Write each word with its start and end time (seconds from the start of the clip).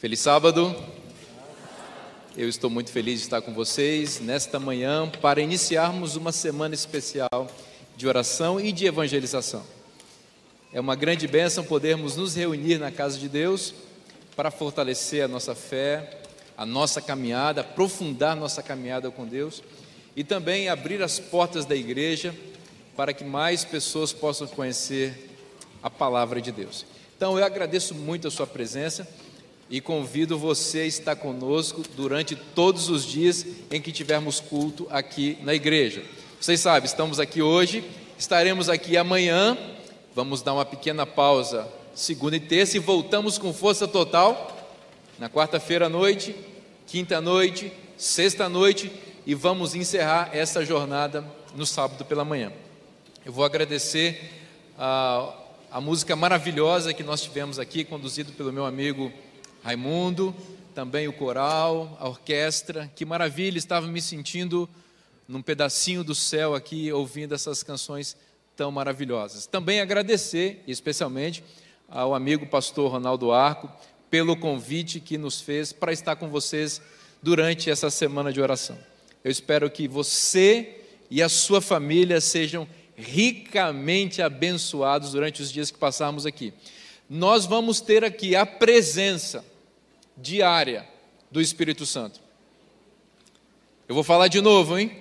Feliz 0.00 0.20
sábado. 0.20 0.74
Eu 2.34 2.48
estou 2.48 2.70
muito 2.70 2.90
feliz 2.90 3.18
de 3.18 3.26
estar 3.26 3.42
com 3.42 3.52
vocês 3.52 4.18
nesta 4.18 4.58
manhã 4.58 5.06
para 5.20 5.42
iniciarmos 5.42 6.16
uma 6.16 6.32
semana 6.32 6.74
especial 6.74 7.46
de 7.98 8.08
oração 8.08 8.58
e 8.58 8.72
de 8.72 8.86
evangelização. 8.86 9.62
É 10.72 10.80
uma 10.80 10.96
grande 10.96 11.28
bênção 11.28 11.62
podermos 11.62 12.16
nos 12.16 12.34
reunir 12.34 12.78
na 12.78 12.90
casa 12.90 13.18
de 13.18 13.28
Deus 13.28 13.74
para 14.34 14.50
fortalecer 14.50 15.22
a 15.22 15.28
nossa 15.28 15.54
fé, 15.54 16.22
a 16.56 16.64
nossa 16.64 17.02
caminhada, 17.02 17.60
aprofundar 17.60 18.34
nossa 18.34 18.62
caminhada 18.62 19.10
com 19.10 19.26
Deus 19.26 19.62
e 20.16 20.24
também 20.24 20.70
abrir 20.70 21.02
as 21.02 21.18
portas 21.18 21.66
da 21.66 21.76
igreja 21.76 22.34
para 22.96 23.12
que 23.12 23.22
mais 23.22 23.66
pessoas 23.66 24.14
possam 24.14 24.46
conhecer 24.46 25.36
a 25.82 25.90
palavra 25.90 26.40
de 26.40 26.50
Deus. 26.50 26.86
Então 27.18 27.38
eu 27.38 27.44
agradeço 27.44 27.94
muito 27.94 28.28
a 28.28 28.30
sua 28.30 28.46
presença 28.46 29.06
e 29.70 29.80
convido 29.80 30.36
você 30.36 30.80
a 30.80 30.86
estar 30.86 31.14
conosco 31.14 31.82
durante 31.94 32.34
todos 32.34 32.90
os 32.90 33.04
dias 33.04 33.46
em 33.70 33.80
que 33.80 33.92
tivermos 33.92 34.40
culto 34.40 34.88
aqui 34.90 35.38
na 35.42 35.54
igreja. 35.54 36.02
Vocês 36.40 36.58
sabem, 36.58 36.86
estamos 36.86 37.20
aqui 37.20 37.40
hoje, 37.40 37.84
estaremos 38.18 38.68
aqui 38.68 38.96
amanhã. 38.96 39.56
Vamos 40.12 40.42
dar 40.42 40.54
uma 40.54 40.64
pequena 40.64 41.06
pausa, 41.06 41.68
segunda 41.94 42.34
e 42.34 42.40
terça, 42.40 42.76
e 42.76 42.80
voltamos 42.80 43.38
com 43.38 43.52
força 43.54 43.86
total 43.86 44.56
na 45.20 45.30
quarta-feira 45.30 45.86
à 45.86 45.88
noite, 45.88 46.34
quinta 46.86 47.18
à 47.18 47.20
noite, 47.20 47.72
sexta 47.96 48.46
à 48.46 48.48
noite, 48.48 48.90
e 49.24 49.34
vamos 49.36 49.76
encerrar 49.76 50.30
essa 50.32 50.64
jornada 50.64 51.24
no 51.54 51.64
sábado 51.64 52.04
pela 52.04 52.24
manhã. 52.24 52.52
Eu 53.24 53.32
vou 53.32 53.44
agradecer 53.44 54.32
a, 54.76 55.32
a 55.70 55.80
música 55.80 56.16
maravilhosa 56.16 56.92
que 56.92 57.04
nós 57.04 57.22
tivemos 57.22 57.58
aqui, 57.60 57.84
conduzido 57.84 58.32
pelo 58.32 58.52
meu 58.52 58.64
amigo 58.64 59.12
Raimundo, 59.62 60.34
também 60.74 61.06
o 61.06 61.12
coral, 61.12 61.96
a 62.00 62.08
orquestra. 62.08 62.90
Que 62.94 63.04
maravilha, 63.04 63.58
estava 63.58 63.86
me 63.86 64.00
sentindo 64.00 64.68
num 65.28 65.42
pedacinho 65.42 66.02
do 66.02 66.14
céu 66.14 66.54
aqui, 66.54 66.90
ouvindo 66.92 67.34
essas 67.34 67.62
canções 67.62 68.16
tão 68.56 68.72
maravilhosas. 68.72 69.46
Também 69.46 69.80
agradecer, 69.80 70.62
especialmente, 70.66 71.44
ao 71.88 72.14
amigo 72.14 72.46
pastor 72.46 72.90
Ronaldo 72.90 73.32
Arco, 73.32 73.70
pelo 74.10 74.36
convite 74.36 74.98
que 74.98 75.18
nos 75.18 75.40
fez 75.40 75.72
para 75.72 75.92
estar 75.92 76.16
com 76.16 76.28
vocês 76.28 76.80
durante 77.22 77.70
essa 77.70 77.90
semana 77.90 78.32
de 78.32 78.40
oração. 78.40 78.78
Eu 79.22 79.30
espero 79.30 79.70
que 79.70 79.86
você 79.86 80.80
e 81.10 81.22
a 81.22 81.28
sua 81.28 81.60
família 81.60 82.20
sejam 82.20 82.66
ricamente 82.96 84.22
abençoados 84.22 85.12
durante 85.12 85.42
os 85.42 85.52
dias 85.52 85.70
que 85.70 85.78
passarmos 85.78 86.26
aqui. 86.26 86.52
Nós 87.08 87.44
vamos 87.44 87.80
ter 87.80 88.04
aqui 88.04 88.34
a 88.34 88.46
presença 88.46 89.44
diária 90.20 90.86
do 91.30 91.40
Espírito 91.40 91.86
Santo. 91.86 92.20
Eu 93.88 93.94
vou 93.94 94.04
falar 94.04 94.28
de 94.28 94.40
novo, 94.40 94.78
hein? 94.78 94.96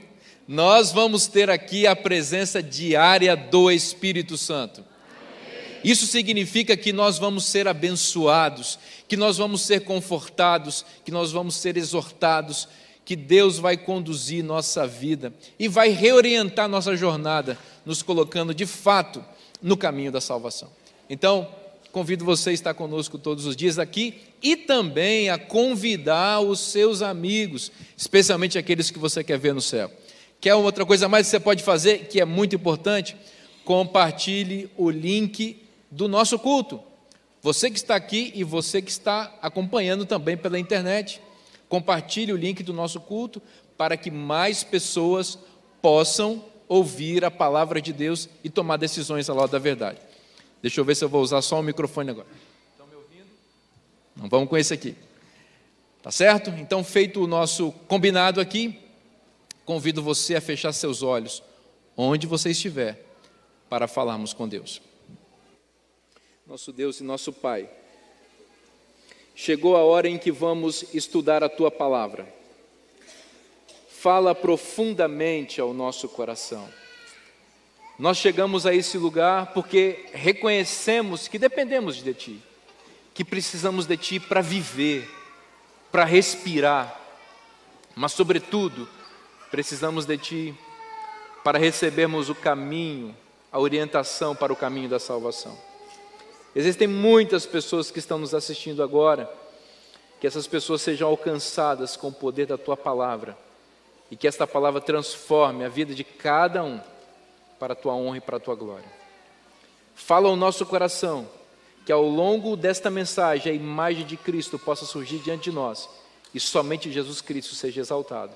Nós 0.47 0.91
vamos 0.91 1.27
ter 1.27 1.49
aqui 1.49 1.85
a 1.85 1.95
presença 1.95 2.61
diária 2.61 3.35
do 3.35 3.69
Espírito 3.69 4.37
Santo. 4.37 4.83
Isso 5.83 6.07
significa 6.07 6.75
que 6.75 6.91
nós 6.91 7.17
vamos 7.17 7.45
ser 7.45 7.67
abençoados, 7.67 8.79
que 9.07 9.15
nós 9.15 9.37
vamos 9.37 9.61
ser 9.61 9.81
confortados, 9.81 10.85
que 11.05 11.11
nós 11.11 11.31
vamos 11.31 11.55
ser 11.55 11.77
exortados, 11.77 12.67
que 13.05 13.15
Deus 13.15 13.57
vai 13.57 13.77
conduzir 13.77 14.43
nossa 14.43 14.85
vida 14.85 15.33
e 15.57 15.67
vai 15.67 15.89
reorientar 15.89 16.67
nossa 16.67 16.95
jornada, 16.95 17.57
nos 17.85 18.03
colocando 18.03 18.53
de 18.53 18.65
fato 18.65 19.23
no 19.61 19.77
caminho 19.77 20.11
da 20.11 20.21
salvação. 20.21 20.69
Então, 21.09 21.47
Convido 21.91 22.23
você 22.23 22.51
a 22.51 22.53
estar 22.53 22.73
conosco 22.73 23.17
todos 23.17 23.45
os 23.45 23.55
dias 23.55 23.79
aqui 23.79 24.15
e 24.41 24.55
também 24.55 25.29
a 25.29 25.37
convidar 25.39 26.39
os 26.39 26.59
seus 26.59 27.01
amigos, 27.01 27.71
especialmente 27.97 28.57
aqueles 28.57 28.91
que 28.91 28.99
você 28.99 29.23
quer 29.23 29.39
ver 29.39 29.53
no 29.53 29.61
céu. 29.61 29.91
Quer 30.39 30.53
outra 30.55 30.85
coisa 30.85 31.09
mais 31.09 31.27
que 31.27 31.31
você 31.31 31.39
pode 31.39 31.63
fazer, 31.63 32.07
que 32.07 32.21
é 32.21 32.25
muito 32.25 32.55
importante? 32.55 33.15
Compartilhe 33.65 34.69
o 34.77 34.89
link 34.89 35.61
do 35.89 36.07
nosso 36.07 36.37
culto. 36.37 36.79
Você 37.41 37.71
que 37.71 37.77
está 37.77 37.95
aqui 37.95 38.31
e 38.35 38.43
você 38.43 38.81
que 38.81 38.91
está 38.91 39.33
acompanhando 39.41 40.05
também 40.05 40.37
pela 40.37 40.59
internet. 40.59 41.21
Compartilhe 41.67 42.33
o 42.33 42.37
link 42.37 42.63
do 42.63 42.73
nosso 42.73 42.99
culto 42.99 43.41
para 43.77 43.95
que 43.95 44.11
mais 44.11 44.63
pessoas 44.63 45.37
possam 45.81 46.43
ouvir 46.67 47.25
a 47.25 47.31
palavra 47.31 47.81
de 47.81 47.91
Deus 47.91 48.29
e 48.43 48.49
tomar 48.49 48.77
decisões 48.77 49.29
ao 49.29 49.35
lado 49.35 49.51
da 49.51 49.59
verdade. 49.59 50.08
Deixa 50.61 50.79
eu 50.79 50.85
ver 50.85 50.95
se 50.95 51.03
eu 51.03 51.09
vou 51.09 51.21
usar 51.21 51.41
só 51.41 51.59
o 51.59 51.63
microfone 51.63 52.09
agora. 52.09 52.27
Estão 52.71 52.87
me 52.87 52.95
ouvindo? 52.95 53.27
Não 54.15 54.27
vamos 54.27 54.49
com 54.49 54.57
esse 54.57 54.73
aqui. 54.73 54.95
Tá 56.01 56.11
certo? 56.11 56.49
Então, 56.51 56.83
feito 56.83 57.23
o 57.23 57.27
nosso 57.27 57.71
combinado 57.87 58.41
aqui, 58.41 58.79
convido 59.65 60.01
você 60.01 60.35
a 60.35 60.41
fechar 60.41 60.71
seus 60.73 61.03
olhos, 61.03 61.43
onde 61.95 62.27
você 62.27 62.51
estiver, 62.51 63.05
para 63.69 63.87
falarmos 63.87 64.33
com 64.33 64.47
Deus. 64.47 64.81
Nosso 66.47 66.71
Deus 66.71 66.99
e 66.99 67.03
nosso 67.03 67.31
Pai, 67.31 67.69
chegou 69.35 69.77
a 69.77 69.83
hora 69.83 70.07
em 70.07 70.17
que 70.17 70.31
vamos 70.31 70.85
estudar 70.93 71.43
a 71.43 71.49
tua 71.49 71.69
palavra. 71.69 72.27
Fala 73.89 74.33
profundamente 74.33 75.59
ao 75.61 75.73
nosso 75.73 76.07
coração 76.07 76.69
nós 77.99 78.17
chegamos 78.17 78.65
a 78.65 78.73
esse 78.73 78.97
lugar 78.97 79.47
porque 79.47 80.05
reconhecemos 80.13 81.27
que 81.27 81.37
dependemos 81.37 82.01
de 82.01 82.13
Ti, 82.13 82.41
que 83.13 83.25
precisamos 83.25 83.85
de 83.85 83.97
Ti 83.97 84.21
para 84.21 84.39
viver, 84.39 85.11
para 85.91 86.05
respirar, 86.05 86.97
mas, 87.93 88.13
sobretudo, 88.13 88.87
precisamos 89.51 90.05
de 90.05 90.17
Ti 90.17 90.55
para 91.43 91.59
recebermos 91.59 92.29
o 92.29 92.35
caminho, 92.35 93.13
a 93.51 93.59
orientação 93.59 94.33
para 94.33 94.53
o 94.53 94.55
caminho 94.55 94.87
da 94.87 94.99
salvação. 94.99 95.57
Existem 96.55 96.87
muitas 96.87 97.45
pessoas 97.45 97.91
que 97.91 97.99
estão 97.99 98.17
nos 98.17 98.33
assistindo 98.33 98.81
agora, 98.81 99.29
que 100.21 100.27
essas 100.27 100.47
pessoas 100.47 100.81
sejam 100.81 101.09
alcançadas 101.09 101.97
com 101.97 102.07
o 102.07 102.13
poder 102.13 102.45
da 102.45 102.57
Tua 102.57 102.77
palavra 102.77 103.37
e 104.09 104.15
que 104.15 104.27
esta 104.27 104.47
palavra 104.47 104.79
transforme 104.79 105.65
a 105.65 105.69
vida 105.69 105.93
de 105.93 106.05
cada 106.05 106.63
um 106.63 106.79
para 107.59 107.73
a 107.73 107.75
tua 107.75 107.93
honra 107.93 108.17
e 108.17 108.21
para 108.21 108.37
a 108.37 108.39
tua 108.39 108.55
glória. 108.55 108.87
Fala 109.93 110.29
ao 110.29 110.35
nosso 110.35 110.65
coração 110.65 111.27
que 111.85 111.91
ao 111.91 112.07
longo 112.07 112.55
desta 112.55 112.89
mensagem 112.89 113.51
a 113.51 113.55
imagem 113.55 114.05
de 114.05 114.15
Cristo 114.15 114.57
possa 114.57 114.85
surgir 114.85 115.19
diante 115.19 115.45
de 115.45 115.51
nós 115.51 115.89
e 116.33 116.39
somente 116.39 116.91
Jesus 116.91 117.21
Cristo 117.21 117.55
seja 117.55 117.81
exaltado. 117.81 118.31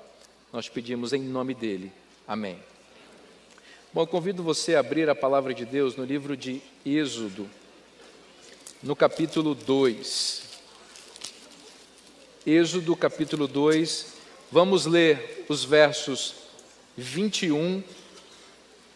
Nós 0.51 0.67
pedimos 0.67 1.13
em 1.13 1.21
nome 1.21 1.53
dele. 1.53 1.91
Amém. 2.27 2.59
Bom, 3.93 4.01
eu 4.01 4.07
convido 4.07 4.43
você 4.43 4.75
a 4.75 4.79
abrir 4.79 5.09
a 5.09 5.15
palavra 5.15 5.53
de 5.53 5.65
Deus 5.65 5.95
no 5.95 6.03
livro 6.03 6.35
de 6.35 6.61
Êxodo, 6.85 7.47
no 8.81 8.95
capítulo 8.95 9.53
2. 9.53 10.43
Êxodo, 12.45 12.95
capítulo 12.95 13.47
2, 13.47 14.13
vamos 14.51 14.85
ler 14.85 15.45
os 15.47 15.63
versos 15.63 16.35
21 16.97 17.83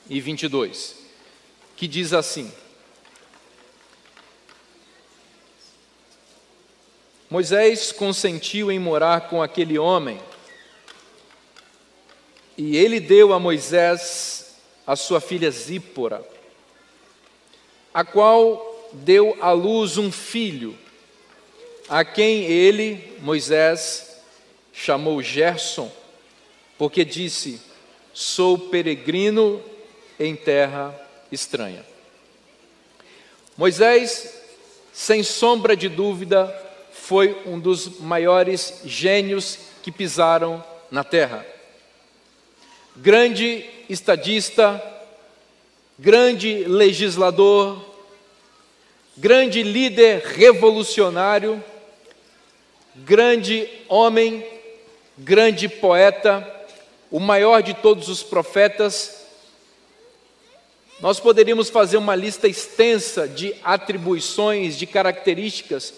e 0.10 0.20
22, 0.20 0.96
que 1.76 1.88
diz 1.88 2.14
assim: 2.14 2.52
Moisés 7.30 7.92
consentiu 7.92 8.72
em 8.72 8.80
morar 8.80 9.30
com 9.30 9.44
aquele 9.44 9.78
homem, 9.78 10.20
e 12.58 12.78
ele 12.78 13.00
deu 13.00 13.34
a 13.34 13.40
Moisés 13.40 14.56
a 14.86 14.96
sua 14.96 15.20
filha 15.20 15.52
Zípora, 15.52 16.26
a 17.94 18.06
qual 18.06 18.90
deu 18.94 19.38
à 19.42 19.52
luz 19.52 19.98
um 19.98 20.12
filho, 20.12 20.78
a 21.90 22.06
quem 22.06 22.46
ele, 22.46 23.18
Moisés, 23.20 24.22
chamou 24.72 25.22
Gerson, 25.22 25.92
porque 26.78 27.04
disse: 27.04 27.60
Sou 28.14 28.58
peregrino 28.58 29.62
em 30.20 30.36
terra 30.36 30.94
estranha. 31.32 31.86
Moisés, 33.58 34.34
sem 34.94 35.24
sombra 35.24 35.76
de 35.76 35.90
dúvida, 35.90 36.54
foi 36.92 37.42
um 37.46 37.60
dos 37.60 38.00
maiores 38.00 38.82
gênios 38.86 39.58
que 39.82 39.92
pisaram 39.92 40.64
na 40.92 41.04
terra. 41.04 41.46
Grande 42.96 43.66
estadista, 43.90 44.82
grande 45.98 46.66
legislador, 46.66 47.84
grande 49.16 49.64
líder 49.64 50.22
revolucionário, 50.22 51.64
grande 52.96 53.68
homem, 53.88 54.46
grande 55.18 55.68
poeta, 55.68 56.48
o 57.10 57.20
maior 57.20 57.64
de 57.64 57.74
todos 57.74 58.10
os 58.10 58.22
profetas, 58.22 59.27
nós 61.00 61.20
poderíamos 61.20 61.70
fazer 61.70 61.98
uma 61.98 62.16
lista 62.16 62.48
extensa 62.48 63.28
de 63.28 63.56
atribuições, 63.64 64.78
de 64.78 64.88
características 64.88 65.94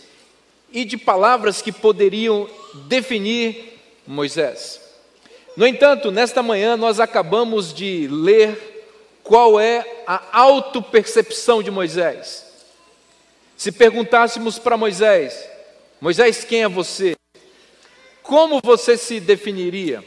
e 0.72 0.84
de 0.84 0.98
palavras 0.98 1.62
que 1.62 1.72
poderiam 1.72 2.50
definir 2.88 3.80
Moisés. 4.06 4.82
No 5.56 5.66
entanto, 5.66 6.12
nesta 6.12 6.44
manhã 6.44 6.76
nós 6.76 7.00
acabamos 7.00 7.74
de 7.74 8.08
ler 8.08 8.86
qual 9.24 9.60
é 9.60 10.04
a 10.06 10.22
autopercepção 10.32 11.64
de 11.64 11.72
Moisés. 11.72 12.46
Se 13.56 13.72
perguntássemos 13.72 14.58
para 14.58 14.78
Moisés, 14.78 15.48
Moisés, 16.02 16.44
quem 16.44 16.64
é 16.64 16.70
você? 16.70 17.16
Como 18.24 18.62
você 18.64 18.96
se 18.96 19.20
definiria? 19.20 20.04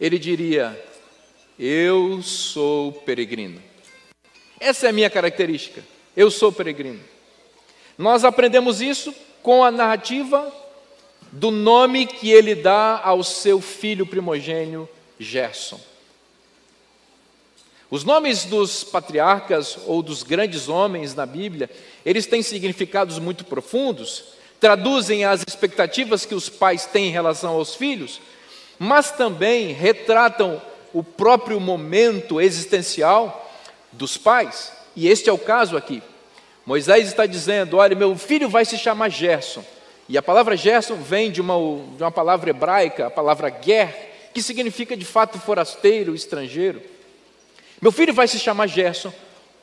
Ele 0.00 0.18
diria: 0.18 0.82
Eu 1.58 2.20
sou 2.22 2.92
peregrino. 2.92 3.62
Essa 4.60 4.86
é 4.86 4.90
a 4.90 4.92
minha 4.92 5.08
característica. 5.08 5.82
Eu 6.14 6.30
sou 6.30 6.52
peregrino. 6.52 7.00
Nós 7.96 8.24
aprendemos 8.24 8.82
isso 8.82 9.14
com 9.42 9.64
a 9.64 9.70
narrativa 9.70 10.52
do 11.32 11.50
nome 11.50 12.06
que 12.06 12.30
ele 12.30 12.54
dá 12.54 13.00
ao 13.02 13.24
seu 13.24 13.60
filho 13.60 14.06
primogênio, 14.06 14.86
Gerson. 15.18 15.80
Os 17.90 18.04
nomes 18.04 18.44
dos 18.44 18.84
patriarcas 18.84 19.78
ou 19.86 20.02
dos 20.02 20.22
grandes 20.22 20.68
homens 20.68 21.14
na 21.14 21.24
Bíblia, 21.24 21.70
eles 22.04 22.26
têm 22.26 22.42
significados 22.42 23.18
muito 23.18 23.44
profundos, 23.44 24.24
traduzem 24.60 25.24
as 25.24 25.42
expectativas 25.46 26.26
que 26.26 26.34
os 26.34 26.50
pais 26.50 26.84
têm 26.84 27.06
em 27.06 27.12
relação 27.12 27.54
aos 27.54 27.74
filhos, 27.74 28.20
mas 28.78 29.10
também 29.10 29.72
retratam 29.72 30.60
o 30.92 31.02
próprio 31.02 31.60
momento 31.60 32.40
existencial 32.40 33.50
dos 33.92 34.16
pais. 34.16 34.72
E 34.94 35.08
este 35.08 35.28
é 35.28 35.32
o 35.32 35.38
caso 35.38 35.76
aqui. 35.76 36.02
Moisés 36.64 37.08
está 37.08 37.26
dizendo: 37.26 37.76
Olha, 37.76 37.94
meu 37.94 38.16
filho 38.16 38.48
vai 38.48 38.64
se 38.64 38.76
chamar 38.76 39.08
Gerson. 39.08 39.64
E 40.08 40.16
a 40.16 40.22
palavra 40.22 40.56
Gerson 40.56 40.96
vem 40.96 41.30
de 41.30 41.40
uma, 41.40 41.54
de 41.96 42.02
uma 42.02 42.12
palavra 42.12 42.50
hebraica, 42.50 43.06
a 43.06 43.10
palavra 43.10 43.54
ger, 43.62 44.30
que 44.32 44.40
significa 44.40 44.96
de 44.96 45.04
fato 45.04 45.38
forasteiro, 45.38 46.14
estrangeiro. 46.14 46.80
Meu 47.80 47.90
filho 47.90 48.14
vai 48.14 48.28
se 48.28 48.38
chamar 48.38 48.68
Gerson, 48.68 49.12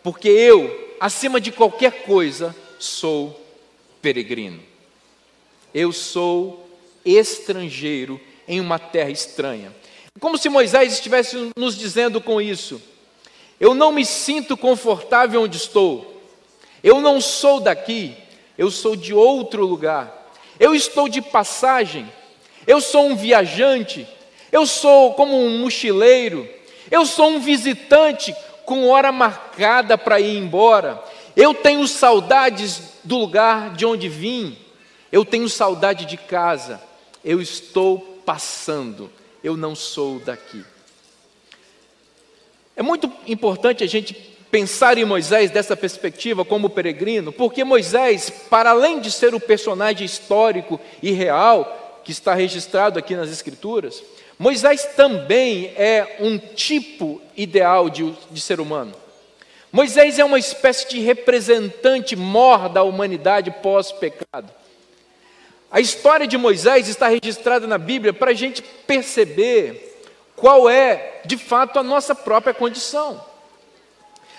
porque 0.04 0.28
eu, 0.28 0.96
acima 1.00 1.40
de 1.40 1.52
qualquer 1.52 2.04
coisa, 2.04 2.56
sou 2.78 3.40
peregrino. 4.02 4.62
Eu 5.74 5.92
sou 5.92 6.70
estrangeiro 7.06 8.20
em 8.48 8.60
uma 8.60 8.78
terra 8.78 9.10
estranha. 9.10 9.74
Como 10.20 10.38
se 10.38 10.48
Moisés 10.50 10.94
estivesse 10.94 11.52
nos 11.56 11.78
dizendo 11.78 12.22
com 12.22 12.40
isso: 12.40 12.82
eu 13.60 13.74
não 13.74 13.92
me 13.92 14.06
sinto 14.06 14.56
confortável 14.56 15.42
onde 15.42 15.58
estou, 15.58 16.22
eu 16.84 17.02
não 17.02 17.20
sou 17.20 17.60
daqui, 17.60 18.16
eu 18.58 18.70
sou 18.70 18.96
de 18.96 19.14
outro 19.14 19.66
lugar. 19.66 20.22
Eu 20.60 20.76
estou 20.76 21.10
de 21.10 21.22
passagem. 21.22 22.12
Eu 22.68 22.80
sou 22.80 23.08
um 23.08 23.16
viajante. 23.16 24.08
Eu 24.52 24.66
sou 24.66 25.14
como 25.14 25.36
um 25.36 25.60
mochileiro. 25.60 26.48
Eu 26.92 27.06
sou 27.06 27.30
um 27.30 27.40
visitante 27.40 28.36
com 28.66 28.88
hora 28.90 29.12
marcada 29.12 29.98
para 29.98 30.20
ir 30.20 30.38
embora. 30.38 31.04
Eu 31.36 31.54
tenho 31.54 31.88
saudades 31.88 32.82
do 33.04 33.18
lugar 33.18 33.74
de 33.74 33.86
onde 33.86 34.08
vim. 34.08 34.58
Eu 35.12 35.26
tenho 35.26 35.50
saudade 35.50 36.06
de 36.06 36.18
casa. 36.18 36.82
Eu 37.26 37.42
estou 37.42 38.00
passando. 38.26 39.10
Eu 39.44 39.58
não 39.58 39.76
sou 39.76 40.20
daqui. 40.20 40.64
É 42.76 42.82
muito 42.82 43.12
importante 43.28 43.84
a 43.84 43.88
gente 43.88 44.14
pensar 44.50 44.98
em 44.98 45.06
Moisés 45.06 45.52
dessa 45.52 45.76
perspectiva 45.76 46.46
como 46.46 46.70
peregrino, 46.70 47.32
porque 47.32 47.64
Moisés, 47.64 48.30
para 48.50 48.70
além 48.70 49.00
de 49.00 49.12
ser 49.12 49.34
o 49.34 49.40
personagem 49.40 50.06
histórico 50.06 50.80
e 51.02 51.12
real 51.12 52.02
que 52.04 52.12
está 52.12 52.34
registrado 52.34 53.00
aqui 53.00 53.16
nas 53.16 53.32
Escrituras, 53.32 54.04
Moisés 54.38 54.86
também 54.96 55.74
é 55.76 56.18
um 56.20 56.38
tipo 56.38 57.22
ideal 57.36 57.90
de, 57.90 58.14
de 58.30 58.42
ser 58.42 58.60
humano. 58.60 58.94
Moisés 59.72 60.20
é 60.20 60.24
uma 60.24 60.38
espécie 60.38 60.88
de 60.88 61.00
representante 61.00 62.16
mor 62.16 62.70
da 62.70 62.84
humanidade 62.84 63.50
pós-pecado. 63.50 64.54
A 65.74 65.82
história 65.82 66.28
de 66.28 66.38
Moisés 66.38 66.88
está 66.88 67.08
registrada 67.08 67.66
na 67.66 67.80
Bíblia 67.80 68.14
para 68.14 68.30
a 68.30 68.36
gente 68.36 68.62
perceber 68.62 69.98
qual 70.36 70.70
é, 70.70 71.22
de 71.26 71.36
fato, 71.36 71.80
a 71.80 71.84
nossa 71.84 72.14
própria 72.14 72.54
condição. 72.54 73.20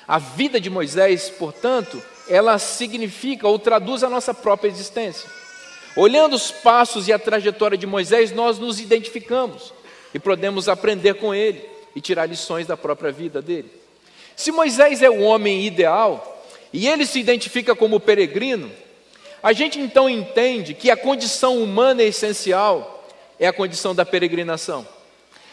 A 0.07 0.17
vida 0.17 0.61
de 0.61 0.71
Moisés, 0.71 1.31
portanto, 1.31 2.01
ela 2.29 2.57
significa 2.61 3.49
ou 3.49 3.59
traduz 3.59 4.05
a 4.05 4.09
nossa 4.09 4.33
própria 4.33 4.69
existência. 4.69 5.29
Olhando 5.97 6.37
os 6.37 6.53
passos 6.53 7.09
e 7.09 7.13
a 7.13 7.19
trajetória 7.19 7.77
de 7.77 7.87
Moisés, 7.87 8.31
nós 8.31 8.61
nos 8.61 8.79
identificamos 8.79 9.75
e 10.15 10.21
podemos 10.21 10.69
aprender 10.69 11.15
com 11.15 11.35
ele 11.35 11.69
e 11.97 12.01
tirar 12.01 12.27
lições 12.27 12.69
da 12.69 12.77
própria 12.77 13.11
vida 13.11 13.43
dele. 13.43 13.73
Se 14.37 14.53
Moisés 14.53 15.03
é 15.03 15.11
o 15.11 15.23
homem 15.23 15.67
ideal 15.67 16.47
e 16.73 16.87
ele 16.87 17.05
se 17.05 17.19
identifica 17.19 17.75
como 17.75 17.99
peregrino, 17.99 18.71
a 19.45 19.53
gente 19.53 19.79
então 19.79 20.09
entende 20.09 20.73
que 20.73 20.91
a 20.91 20.97
condição 20.97 21.63
humana 21.63 22.03
essencial 22.03 23.07
é 23.39 23.47
a 23.47 23.53
condição 23.53 23.95
da 23.95 24.03
peregrinação. 24.03 24.89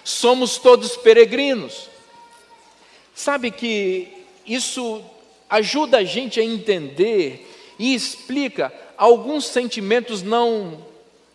Somos 0.01 0.57
todos 0.57 0.95
peregrinos. 0.95 1.89
Sabe 3.13 3.51
que 3.51 4.07
isso 4.47 5.03
ajuda 5.49 5.97
a 5.97 6.03
gente 6.05 6.39
a 6.39 6.43
entender 6.43 7.53
e 7.77 7.93
explica 7.93 8.73
alguns 8.97 9.45
sentimentos 9.47 10.21
não 10.21 10.85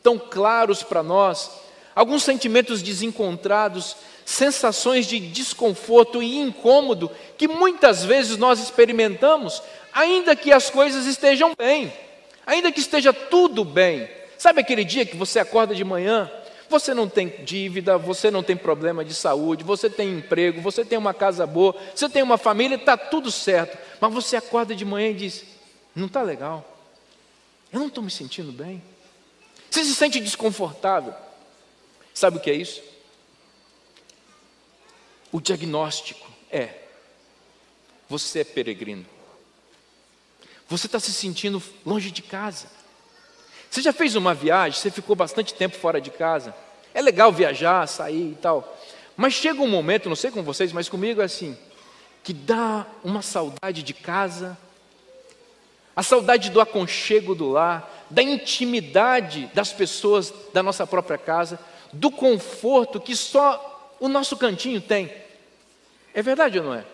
tão 0.03 0.19
claros 0.19 0.82
para 0.82 1.03
nós, 1.03 1.50
alguns 1.94 2.23
sentimentos 2.23 2.81
desencontrados, 2.81 3.99
sensações 4.25 5.06
de 5.06 5.20
desconforto 5.20 6.23
e 6.23 6.38
incômodo 6.38 7.11
que 7.37 7.47
muitas 7.47 8.03
vezes 8.03 8.38
nós 8.38 8.61
experimentamos, 8.61 9.62
ainda 9.93 10.35
que 10.35 10.50
as 10.50 10.70
coisas 10.70 11.05
estejam 11.05 11.53
bem, 11.55 11.93
ainda 12.46 12.72
que 12.72 12.81
esteja 12.81 13.12
tudo 13.12 13.64
bem. 13.64 14.08
Sabe 14.38 14.60
aquele 14.60 14.84
dia 14.84 15.04
que 15.04 15.16
você 15.16 15.38
acorda 15.38 15.75
de 15.75 15.84
manhã 15.84 16.31
você 16.69 16.93
não 16.93 17.08
tem 17.08 17.28
dívida, 17.44 17.96
você 17.96 18.31
não 18.31 18.43
tem 18.43 18.56
problema 18.56 19.04
de 19.04 19.14
saúde, 19.14 19.62
você 19.62 19.88
tem 19.88 20.19
emprego, 20.19 20.60
você 20.60 20.84
tem 20.84 20.98
uma 20.98 21.14
casa 21.14 21.46
boa, 21.46 21.76
você 21.94 22.08
tem 22.08 22.22
uma 22.22 22.37
família, 22.37 22.76
está 22.76 22.96
tudo 22.96 23.31
certo. 23.31 23.78
Mas 24.00 24.12
você 24.12 24.37
acorda 24.37 24.75
de 24.75 24.84
manhã 24.84 25.10
e 25.10 25.14
diz: 25.14 25.44
não 25.94 26.06
está 26.06 26.22
legal, 26.22 26.76
eu 27.72 27.78
não 27.78 27.87
estou 27.87 28.02
me 28.02 28.10
sentindo 28.10 28.52
bem. 28.52 28.82
Você 29.70 29.84
se 29.84 29.94
sente 29.94 30.20
desconfortável. 30.20 31.15
Sabe 32.12 32.38
o 32.38 32.41
que 32.41 32.50
é 32.50 32.55
isso? 32.55 32.82
O 35.31 35.41
diagnóstico 35.41 36.29
é: 36.50 36.70
você 38.08 38.41
é 38.41 38.44
peregrino. 38.44 39.06
Você 40.69 40.87
está 40.87 40.99
se 40.99 41.13
sentindo 41.13 41.63
longe 41.85 42.11
de 42.11 42.23
casa. 42.23 42.67
Você 43.70 43.82
já 43.82 43.93
fez 43.93 44.17
uma 44.17 44.35
viagem, 44.35 44.79
você 44.79 44.91
ficou 44.91 45.15
bastante 45.15 45.55
tempo 45.55 45.77
fora 45.77 46.01
de 46.01 46.11
casa. 46.11 46.55
É 46.94 47.01
legal 47.03 47.32
viajar, 47.32 47.87
sair 47.87 48.32
e 48.32 48.39
tal. 48.41 48.77
Mas 49.17 49.35
chega 49.35 49.61
um 49.61 49.69
momento, 49.69 50.08
não 50.08 50.17
sei 50.17 50.31
com 50.31 50.43
vocês, 50.43 50.73
mas 50.73 50.89
comigo 50.89 51.20
é 51.20 51.25
assim, 51.25 51.56
que 52.23 52.32
dá 52.32 52.87
uma 53.05 53.23
saudade 53.23 53.82
de 53.82 53.94
casa, 53.94 54.58
a 55.94 56.03
saudade 56.03 56.51
do 56.51 56.61
aconchego 56.61 57.35
do 57.35 57.51
lar, 57.51 58.06
da 58.11 58.23
intimidade 58.23 59.51
das 59.55 59.73
pessoas 59.73 60.32
da 60.53 60.63
nossa 60.63 60.87
própria 60.87 61.17
casa, 61.17 61.58
do 61.93 62.11
conforto 62.11 63.01
que 63.01 63.17
só 63.17 63.94
o 63.99 64.08
nosso 64.08 64.37
cantinho 64.37 64.81
tem. 64.81 65.13
É 66.13 66.23
verdade 66.23 66.58
ou 66.58 66.65
não 66.65 66.75
é? 66.75 66.85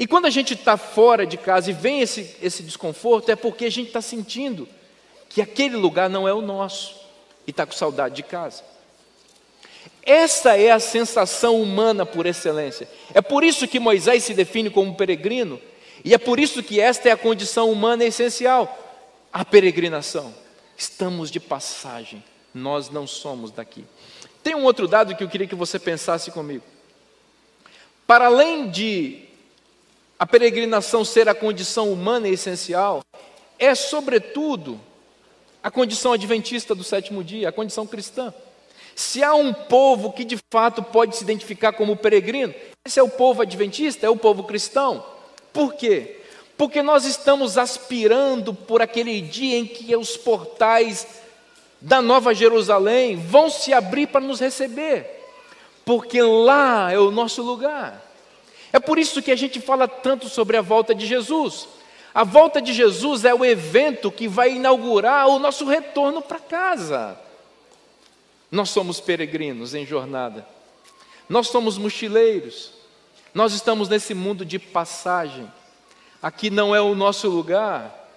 E 0.00 0.06
quando 0.06 0.24
a 0.24 0.30
gente 0.30 0.54
está 0.54 0.78
fora 0.78 1.26
de 1.26 1.36
casa 1.36 1.68
e 1.68 1.74
vem 1.74 2.00
esse, 2.00 2.34
esse 2.40 2.62
desconforto, 2.62 3.30
é 3.30 3.36
porque 3.36 3.66
a 3.66 3.70
gente 3.70 3.88
está 3.88 4.00
sentindo 4.00 4.66
que 5.28 5.42
aquele 5.42 5.76
lugar 5.76 6.08
não 6.08 6.26
é 6.26 6.32
o 6.32 6.40
nosso 6.40 6.96
e 7.46 7.50
está 7.50 7.66
com 7.66 7.72
saudade 7.72 8.16
de 8.16 8.22
casa. 8.22 8.64
Essa 10.02 10.56
é 10.56 10.70
a 10.70 10.80
sensação 10.80 11.60
humana 11.60 12.06
por 12.06 12.24
excelência. 12.24 12.88
É 13.12 13.20
por 13.20 13.44
isso 13.44 13.68
que 13.68 13.78
Moisés 13.78 14.24
se 14.24 14.32
define 14.32 14.70
como 14.70 14.96
peregrino, 14.96 15.60
e 16.02 16.14
é 16.14 16.18
por 16.18 16.40
isso 16.40 16.62
que 16.62 16.80
esta 16.80 17.10
é 17.10 17.12
a 17.12 17.16
condição 17.16 17.70
humana 17.70 18.02
essencial 18.02 18.78
a 19.30 19.44
peregrinação. 19.44 20.34
Estamos 20.78 21.30
de 21.30 21.38
passagem, 21.38 22.24
nós 22.54 22.88
não 22.88 23.06
somos 23.06 23.50
daqui. 23.50 23.84
Tem 24.42 24.54
um 24.54 24.64
outro 24.64 24.88
dado 24.88 25.14
que 25.14 25.22
eu 25.22 25.28
queria 25.28 25.46
que 25.46 25.54
você 25.54 25.78
pensasse 25.78 26.30
comigo. 26.30 26.64
Para 28.06 28.26
além 28.26 28.70
de 28.70 29.29
a 30.20 30.26
peregrinação 30.26 31.04
ser 31.04 31.28
a 31.28 31.34
condição 31.34 31.92
humana 31.92 32.28
essencial, 32.28 33.02
é 33.58 33.74
sobretudo 33.74 34.80
a 35.60 35.70
condição 35.70 36.12
adventista 36.12 36.76
do 36.76 36.84
sétimo 36.84 37.24
dia, 37.24 37.48
a 37.48 37.52
condição 37.52 37.84
cristã. 37.88 38.32
Se 38.94 39.20
há 39.24 39.34
um 39.34 39.52
povo 39.52 40.12
que 40.12 40.24
de 40.24 40.38
fato 40.52 40.80
pode 40.80 41.16
se 41.16 41.24
identificar 41.24 41.72
como 41.72 41.96
peregrino, 41.96 42.54
esse 42.86 43.00
é 43.00 43.02
o 43.02 43.08
povo 43.08 43.42
adventista, 43.42 44.06
é 44.06 44.10
o 44.10 44.16
povo 44.16 44.44
cristão. 44.44 45.04
Por 45.52 45.74
quê? 45.74 46.20
porque 46.60 46.82
nós 46.82 47.06
estamos 47.06 47.56
aspirando 47.56 48.52
por 48.52 48.82
aquele 48.82 49.18
dia 49.22 49.56
em 49.56 49.64
que 49.64 49.96
os 49.96 50.14
portais 50.18 51.06
da 51.80 52.02
Nova 52.02 52.34
Jerusalém 52.34 53.16
vão 53.16 53.48
se 53.48 53.72
abrir 53.72 54.08
para 54.08 54.20
nos 54.20 54.40
receber, 54.40 55.06
porque 55.86 56.20
lá 56.20 56.92
é 56.92 56.98
o 56.98 57.10
nosso 57.10 57.40
lugar. 57.42 58.09
É 58.72 58.78
por 58.78 58.98
isso 58.98 59.22
que 59.22 59.30
a 59.30 59.36
gente 59.36 59.60
fala 59.60 59.88
tanto 59.88 60.28
sobre 60.28 60.56
a 60.56 60.60
volta 60.60 60.94
de 60.94 61.06
Jesus. 61.06 61.68
A 62.14 62.24
volta 62.24 62.60
de 62.60 62.72
Jesus 62.72 63.24
é 63.24 63.34
o 63.34 63.44
evento 63.44 64.10
que 64.10 64.26
vai 64.26 64.54
inaugurar 64.54 65.28
o 65.28 65.38
nosso 65.38 65.64
retorno 65.64 66.20
para 66.20 66.40
casa. 66.40 67.18
Nós 68.50 68.70
somos 68.70 69.00
peregrinos 69.00 69.74
em 69.74 69.86
jornada, 69.86 70.44
nós 71.28 71.46
somos 71.46 71.78
mochileiros, 71.78 72.72
nós 73.32 73.52
estamos 73.52 73.88
nesse 73.88 74.12
mundo 74.12 74.44
de 74.44 74.58
passagem. 74.58 75.50
Aqui 76.20 76.50
não 76.50 76.74
é 76.74 76.80
o 76.80 76.96
nosso 76.96 77.28
lugar, 77.28 78.10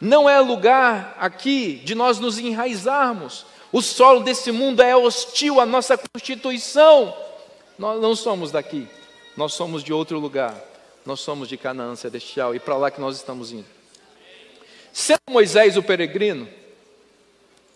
não 0.00 0.28
é 0.28 0.40
lugar 0.40 1.14
aqui 1.20 1.76
de 1.84 1.94
nós 1.94 2.18
nos 2.18 2.38
enraizarmos. 2.38 3.44
O 3.70 3.82
solo 3.82 4.20
desse 4.20 4.50
mundo 4.50 4.80
é 4.80 4.96
hostil 4.96 5.60
à 5.60 5.66
nossa 5.66 5.98
constituição. 5.98 7.14
Nós 7.78 8.00
não 8.00 8.16
somos 8.16 8.50
daqui, 8.50 8.88
nós 9.38 9.54
somos 9.54 9.84
de 9.84 9.92
outro 9.92 10.18
lugar. 10.18 10.52
Nós 11.06 11.20
somos 11.20 11.48
de 11.48 11.56
Canaã 11.56 11.94
celestial 11.94 12.56
e 12.56 12.58
para 12.58 12.76
lá 12.76 12.90
que 12.90 13.00
nós 13.00 13.14
estamos 13.14 13.52
indo. 13.52 13.66
Sendo 14.92 15.20
Moisés 15.30 15.76
o 15.76 15.82
peregrino, 15.82 16.48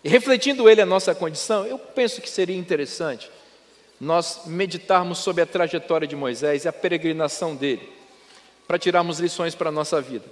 e 0.02 0.08
refletindo 0.08 0.68
ele 0.68 0.80
a 0.80 0.86
nossa 0.86 1.14
condição, 1.14 1.64
eu 1.64 1.78
penso 1.78 2.20
que 2.20 2.28
seria 2.28 2.56
interessante 2.56 3.30
nós 4.00 4.40
meditarmos 4.44 5.18
sobre 5.18 5.40
a 5.40 5.46
trajetória 5.46 6.08
de 6.08 6.16
Moisés 6.16 6.64
e 6.64 6.68
a 6.68 6.72
peregrinação 6.72 7.54
dele, 7.54 7.88
para 8.66 8.76
tirarmos 8.76 9.20
lições 9.20 9.54
para 9.54 9.68
a 9.68 9.72
nossa 9.72 10.00
vida. 10.00 10.24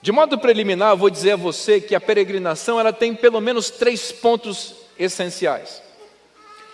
De 0.00 0.10
modo 0.10 0.38
preliminar, 0.38 0.92
eu 0.92 0.96
vou 0.96 1.10
dizer 1.10 1.32
a 1.32 1.36
você 1.36 1.82
que 1.82 1.94
a 1.94 2.00
peregrinação 2.00 2.80
ela 2.80 2.94
tem 2.94 3.14
pelo 3.14 3.42
menos 3.42 3.68
três 3.68 4.10
pontos 4.10 4.74
essenciais. 4.98 5.82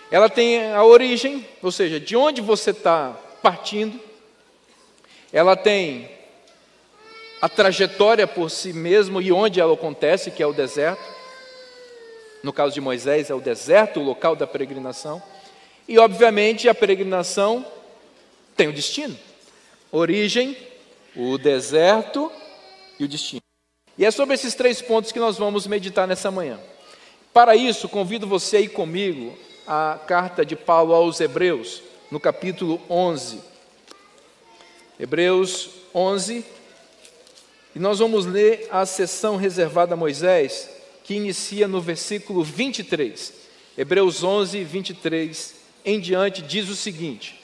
Ela 0.08 0.28
tem 0.28 0.70
a 0.72 0.84
origem, 0.84 1.44
ou 1.60 1.72
seja, 1.72 1.98
de 1.98 2.14
onde 2.14 2.40
você 2.40 2.70
está 2.70 3.23
partindo. 3.44 4.00
Ela 5.30 5.54
tem 5.54 6.10
a 7.42 7.48
trajetória 7.48 8.26
por 8.26 8.50
si 8.50 8.72
mesmo 8.72 9.20
e 9.20 9.30
onde 9.30 9.60
ela 9.60 9.74
acontece, 9.74 10.30
que 10.30 10.42
é 10.42 10.46
o 10.46 10.54
deserto. 10.54 11.04
No 12.42 12.54
caso 12.54 12.72
de 12.72 12.80
Moisés, 12.80 13.28
é 13.28 13.34
o 13.34 13.42
deserto, 13.42 14.00
o 14.00 14.02
local 14.02 14.34
da 14.34 14.46
peregrinação. 14.46 15.22
E, 15.86 15.98
obviamente, 15.98 16.70
a 16.70 16.74
peregrinação 16.74 17.66
tem 18.56 18.68
o 18.68 18.72
destino. 18.72 19.14
Origem, 19.92 20.56
o 21.14 21.36
deserto 21.36 22.32
e 22.98 23.04
o 23.04 23.08
destino. 23.08 23.42
E 23.98 24.06
é 24.06 24.10
sobre 24.10 24.36
esses 24.36 24.54
três 24.54 24.80
pontos 24.80 25.12
que 25.12 25.20
nós 25.20 25.36
vamos 25.36 25.66
meditar 25.66 26.08
nessa 26.08 26.30
manhã. 26.30 26.58
Para 27.30 27.54
isso, 27.54 27.90
convido 27.90 28.26
você 28.26 28.56
a 28.56 28.60
ir 28.60 28.68
comigo 28.68 29.36
à 29.66 30.00
carta 30.06 30.46
de 30.46 30.56
Paulo 30.56 30.94
aos 30.94 31.20
Hebreus, 31.20 31.82
no 32.14 32.20
capítulo 32.20 32.80
11. 32.88 33.40
Hebreus 35.00 35.70
11, 35.92 36.44
e 37.74 37.78
nós 37.80 37.98
vamos 37.98 38.24
ler 38.24 38.68
a 38.70 38.86
sessão 38.86 39.34
reservada 39.34 39.94
a 39.94 39.96
Moisés, 39.96 40.70
que 41.02 41.14
inicia 41.14 41.66
no 41.66 41.80
versículo 41.80 42.44
23. 42.44 43.32
Hebreus 43.76 44.22
11, 44.22 44.62
23 44.62 45.54
em 45.84 45.98
diante, 45.98 46.40
diz 46.40 46.68
o 46.68 46.76
seguinte: 46.76 47.34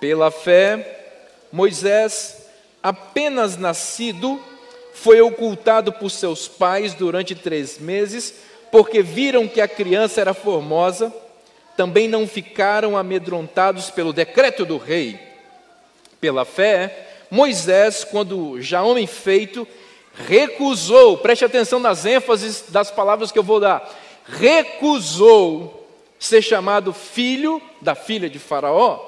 Pela 0.00 0.30
fé, 0.30 1.18
Moisés, 1.52 2.38
apenas 2.82 3.58
nascido, 3.58 4.40
foi 4.94 5.20
ocultado 5.20 5.92
por 5.92 6.10
seus 6.10 6.48
pais 6.48 6.94
durante 6.94 7.34
três 7.34 7.78
meses, 7.78 8.32
porque 8.72 9.02
viram 9.02 9.46
que 9.46 9.60
a 9.60 9.68
criança 9.68 10.22
era 10.22 10.32
formosa, 10.32 11.14
também 11.76 12.08
não 12.08 12.26
ficaram 12.26 12.96
amedrontados 12.96 13.90
pelo 13.90 14.12
decreto 14.12 14.64
do 14.64 14.76
rei. 14.76 15.18
Pela 16.20 16.44
fé, 16.44 17.06
Moisés, 17.30 18.04
quando 18.04 18.60
já 18.60 18.82
homem 18.82 19.06
feito, 19.06 19.66
recusou, 20.14 21.18
preste 21.18 21.44
atenção 21.44 21.78
nas 21.78 22.04
ênfases 22.04 22.64
das 22.68 22.90
palavras 22.90 23.32
que 23.32 23.38
eu 23.38 23.42
vou 23.42 23.60
dar, 23.60 23.92
recusou 24.26 25.88
ser 26.18 26.40
chamado 26.40 26.92
filho 26.92 27.60
da 27.80 27.94
filha 27.94 28.30
de 28.30 28.38
Faraó, 28.38 28.98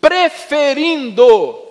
preferindo 0.00 1.66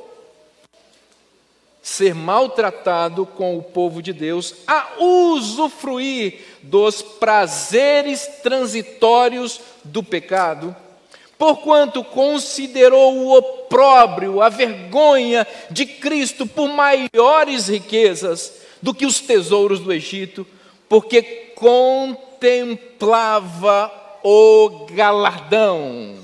ser 1.81 2.13
maltratado 2.13 3.25
com 3.25 3.57
o 3.57 3.63
povo 3.63 4.01
de 4.01 4.11
Deus, 4.11 4.53
a 4.67 5.01
usufruir 5.01 6.41
dos 6.69 7.01
prazeres 7.01 8.27
transitórios 8.43 9.61
do 9.83 10.03
pecado, 10.03 10.75
porquanto 11.37 12.03
considerou 12.03 13.15
o 13.15 13.37
opróbrio, 13.37 14.41
a 14.41 14.49
vergonha 14.49 15.47
de 15.69 15.85
Cristo 15.85 16.45
por 16.45 16.67
maiores 16.67 17.69
riquezas 17.69 18.53
do 18.81 18.93
que 18.93 19.05
os 19.05 19.21
tesouros 19.21 19.79
do 19.79 19.93
Egito, 19.93 20.45
porque 20.89 21.21
contemplava 21.55 22.99
o 24.23 24.87
galardão. 24.91 26.17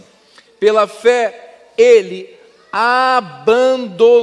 Pela 0.60 0.88
fé, 0.88 1.70
ele 1.78 2.30
abandonou 2.72 4.18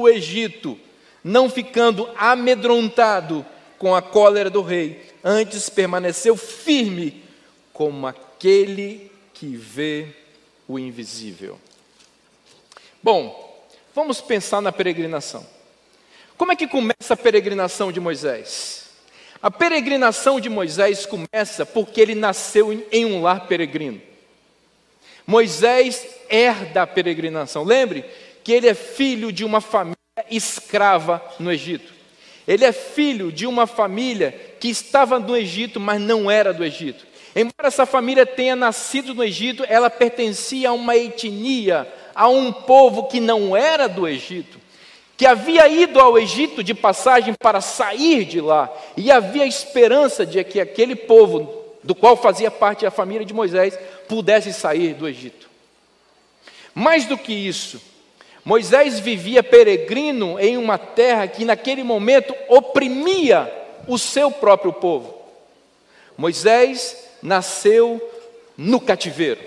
o 0.00 0.08
Egito, 0.08 0.78
não 1.22 1.48
ficando 1.50 2.08
amedrontado 2.16 3.44
com 3.78 3.94
a 3.94 4.00
cólera 4.00 4.48
do 4.48 4.62
rei, 4.62 5.06
antes 5.28 5.68
permaneceu 5.68 6.36
firme 6.36 7.24
como 7.72 8.06
aquele 8.06 9.10
que 9.34 9.56
vê 9.56 10.06
o 10.68 10.78
invisível. 10.78 11.58
Bom, 13.02 13.66
vamos 13.92 14.20
pensar 14.20 14.62
na 14.62 14.70
peregrinação. 14.70 15.44
Como 16.38 16.52
é 16.52 16.56
que 16.56 16.68
começa 16.68 17.14
a 17.14 17.16
peregrinação 17.16 17.90
de 17.90 17.98
Moisés? 17.98 18.86
A 19.42 19.50
peregrinação 19.50 20.38
de 20.38 20.48
Moisés 20.48 21.04
começa 21.04 21.66
porque 21.66 22.00
ele 22.00 22.14
nasceu 22.14 22.86
em 22.92 23.04
um 23.04 23.20
lar 23.20 23.48
peregrino. 23.48 24.00
Moisés 25.26 26.06
herda 26.30 26.82
a 26.82 26.86
peregrinação. 26.86 27.64
Lembre 27.64 28.04
que 28.44 28.52
ele 28.52 28.68
é 28.68 28.74
filho 28.74 29.32
de 29.32 29.44
uma 29.44 29.60
família 29.60 29.96
escrava 30.30 31.20
no 31.40 31.50
Egito. 31.50 31.92
Ele 32.46 32.64
é 32.64 32.72
filho 32.72 33.32
de 33.32 33.44
uma 33.44 33.66
família 33.66 34.32
que 34.58 34.68
estava 34.68 35.18
no 35.18 35.36
Egito, 35.36 35.78
mas 35.78 36.00
não 36.00 36.30
era 36.30 36.52
do 36.52 36.64
Egito. 36.64 37.06
Embora 37.34 37.68
essa 37.68 37.84
família 37.84 38.24
tenha 38.24 38.56
nascido 38.56 39.14
no 39.14 39.22
Egito, 39.22 39.64
ela 39.68 39.90
pertencia 39.90 40.70
a 40.70 40.72
uma 40.72 40.96
etnia, 40.96 41.86
a 42.14 42.28
um 42.28 42.50
povo 42.50 43.08
que 43.08 43.20
não 43.20 43.54
era 43.54 43.86
do 43.86 44.08
Egito, 44.08 44.58
que 45.16 45.26
havia 45.26 45.68
ido 45.68 46.00
ao 46.00 46.18
Egito 46.18 46.64
de 46.64 46.72
passagem 46.72 47.34
para 47.34 47.60
sair 47.60 48.24
de 48.24 48.40
lá, 48.40 48.72
e 48.96 49.10
havia 49.10 49.46
esperança 49.46 50.24
de 50.24 50.42
que 50.44 50.60
aquele 50.60 50.96
povo, 50.96 51.62
do 51.84 51.94
qual 51.94 52.16
fazia 52.16 52.50
parte 52.50 52.86
a 52.86 52.90
família 52.90 53.26
de 53.26 53.34
Moisés, 53.34 53.78
pudesse 54.08 54.52
sair 54.52 54.94
do 54.94 55.06
Egito. 55.06 55.50
Mais 56.74 57.04
do 57.04 57.18
que 57.18 57.32
isso, 57.32 57.80
Moisés 58.46 59.00
vivia 59.00 59.42
peregrino 59.42 60.38
em 60.38 60.56
uma 60.56 60.78
terra 60.78 61.26
que 61.26 61.44
naquele 61.44 61.82
momento 61.82 62.34
oprimia 62.48 63.52
o 63.86 63.98
seu 63.98 64.30
próprio 64.30 64.72
povo. 64.72 65.14
Moisés 66.16 66.96
nasceu 67.22 68.00
no 68.56 68.80
cativeiro, 68.80 69.40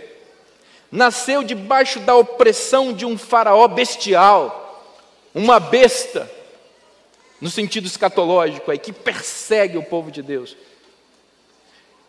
nasceu 0.91 1.43
debaixo 1.43 1.99
da 1.99 2.15
opressão 2.15 2.93
de 2.93 3.05
um 3.05 3.17
faraó 3.17 3.67
bestial, 3.67 4.83
uma 5.33 5.59
besta, 5.59 6.29
no 7.41 7.49
sentido 7.49 7.87
escatológico 7.87 8.69
aí, 8.69 8.77
que 8.77 8.91
persegue 8.91 9.77
o 9.77 9.83
povo 9.83 10.11
de 10.11 10.21
Deus. 10.21 10.55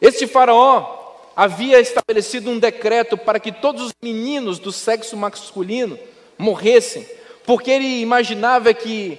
Este 0.01 0.27
faraó 0.27 0.99
havia 1.37 1.81
estabelecido 1.81 2.51
um 2.51 2.59
decreto 2.59 3.17
para 3.17 3.41
que 3.41 3.53
todos 3.53 3.83
os 3.87 3.95
meninos 4.03 4.59
do 4.59 4.73
sexo 4.73 5.17
masculino 5.17 5.99
morressem, 6.37 7.07
porque 7.47 7.71
ele 7.71 8.01
imaginava 8.01 8.75
que 8.75 9.19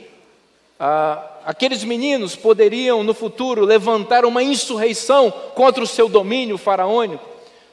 ah, 0.79 1.30
aqueles 1.45 1.83
meninos 1.83 2.35
poderiam 2.35 3.03
no 3.03 3.13
futuro 3.13 3.65
levantar 3.65 4.25
uma 4.25 4.43
insurreição 4.43 5.31
contra 5.55 5.83
o 5.83 5.87
seu 5.87 6.07
domínio 6.07 6.57
faraônico, 6.57 7.23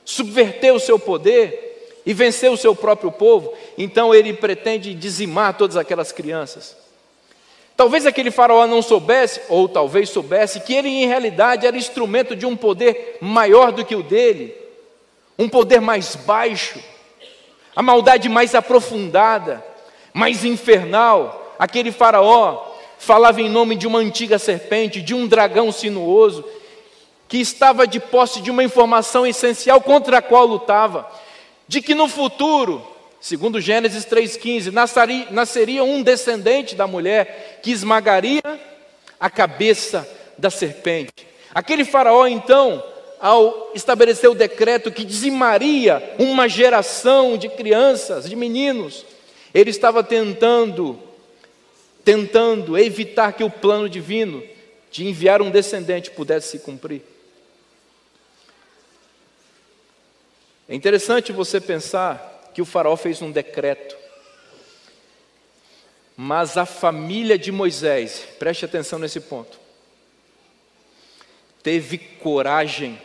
subverter 0.05 0.75
o 0.75 0.81
seu 0.81 0.99
poder 0.99 1.93
e 2.05 2.15
vencer 2.15 2.51
o 2.51 2.57
seu 2.57 2.75
próprio 2.75 3.13
povo. 3.13 3.53
Então 3.77 4.15
ele 4.15 4.33
pretende 4.33 4.95
dizimar 4.95 5.57
todas 5.57 5.77
aquelas 5.77 6.13
crianças. 6.13 6.77
Talvez 7.77 8.07
aquele 8.07 8.31
faraó 8.31 8.67
não 8.67 8.83
soubesse, 8.83 9.41
ou 9.49 9.69
talvez 9.69 10.11
soubesse, 10.11 10.61
que 10.61 10.75
ele 10.75 10.89
em 10.89 11.07
realidade 11.07 11.67
era 11.67 11.77
instrumento 11.77 12.35
de 12.35 12.45
um 12.45 12.57
poder 12.57 13.19
maior 13.21 13.71
do 13.71 13.85
que 13.85 13.95
o 13.95 14.03
dele, 14.03 14.53
um 15.39 15.49
poder 15.49 15.81
mais 15.81 16.17
baixo, 16.17 16.83
a 17.77 17.81
maldade 17.81 18.29
mais 18.29 18.57
aprofundada, 18.57 19.65
mais 20.13 20.45
infernal, 20.45 21.55
aquele 21.57 21.93
faraó 21.93 22.68
falava 22.99 23.41
em 23.41 23.49
nome 23.49 23.77
de 23.77 23.87
uma 23.87 23.99
antiga 23.99 24.39
serpente, 24.39 25.01
de 25.01 25.15
um 25.15 25.27
dragão 25.27 25.71
sinuoso, 25.73 26.45
que 27.29 27.39
estava 27.39 27.87
de 27.87 28.01
posse 28.01 28.41
de 28.41 28.51
uma 28.51 28.65
informação 28.65 29.27
essencial 29.27 29.81
contra 29.81 30.19
a 30.19 30.23
qual 30.23 30.47
lutava, 30.47 31.09
de 31.67 31.83
que 31.83 31.95
no 31.95 32.09
futuro, 32.09 32.83
segundo 33.21 33.61
Gênesis 33.61 34.05
3,15, 34.07 34.73
nasceria, 34.73 35.27
nasceria 35.31 35.85
um 35.85 36.03
descendente 36.03 36.75
da 36.75 36.87
mulher 36.87 37.61
que 37.63 37.71
esmagaria 37.71 38.43
a 39.21 39.29
cabeça 39.29 40.09
da 40.39 40.51
serpente. 40.51 41.13
Aquele 41.55 41.85
faraó, 41.85 42.27
então, 42.27 42.83
ao 43.21 43.73
estabelecer 43.75 44.31
o 44.31 44.35
decreto 44.35 44.93
que 44.93 45.05
dizimaria 45.05 46.15
uma 46.19 46.49
geração 46.49 47.37
de 47.37 47.49
crianças, 47.49 48.29
de 48.29 48.37
meninos, 48.37 49.05
ele 49.53 49.71
estava 49.71 50.03
tentando 50.03 50.99
tentando 52.09 52.79
evitar 52.79 53.35
que 53.35 53.45
o 53.45 53.51
plano 53.51 53.87
divino 53.87 54.43
de 54.91 55.07
enviar 55.07 55.43
um 55.43 55.51
descendente 55.51 56.11
pudesse 56.11 56.53
se 56.53 56.61
cumprir. 56.61 57.03
É 60.67 60.75
interessante 60.75 61.33
você 61.33 61.61
pensar 61.61 62.51
que 62.55 62.63
o 62.63 62.65
faraó 62.65 62.97
fez 62.97 63.21
um 63.21 63.31
decreto, 63.31 63.95
mas 66.17 66.57
a 66.57 66.65
família 66.65 67.39
de 67.39 67.53
Moisés, 67.53 68.27
preste 68.39 68.65
atenção 68.65 68.99
nesse 68.99 69.21
ponto, 69.21 69.61
teve 71.63 71.99
coragem, 71.99 72.99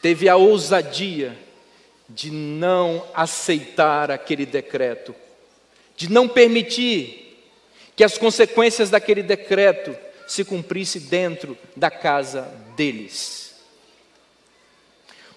teve 0.00 0.26
a 0.26 0.36
ousadia 0.36 1.38
de 2.08 2.30
não 2.30 3.06
aceitar 3.12 4.10
aquele 4.10 4.46
decreto 4.46 5.14
de 5.98 6.08
não 6.08 6.28
permitir 6.28 7.44
que 7.96 8.04
as 8.04 8.16
consequências 8.16 8.88
daquele 8.88 9.20
decreto 9.20 9.94
se 10.28 10.44
cumprissem 10.44 11.02
dentro 11.02 11.58
da 11.74 11.90
casa 11.90 12.42
deles. 12.76 13.56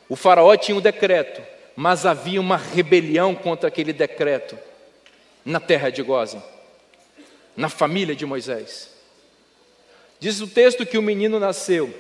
O 0.08 0.16
faraó 0.16 0.56
tinha 0.56 0.78
um 0.78 0.82
decreto, 0.82 1.42
mas 1.76 2.06
havia 2.06 2.40
uma 2.40 2.58
rebelião 2.58 3.34
contra 3.34 3.70
aquele 3.70 3.92
decreto 3.92 4.56
na 5.44 5.60
terra 5.60 5.90
de 5.90 6.04
Gozem, 6.04 6.44
na 7.58 7.68
família 7.68 8.16
de 8.16 8.28
Moisés. 8.28 8.92
Diz 10.20 10.42
o 10.42 10.48
texto 10.48 10.86
que 10.86 11.00
o 11.00 11.02
menino 11.02 11.40
nasceu. 11.40 11.92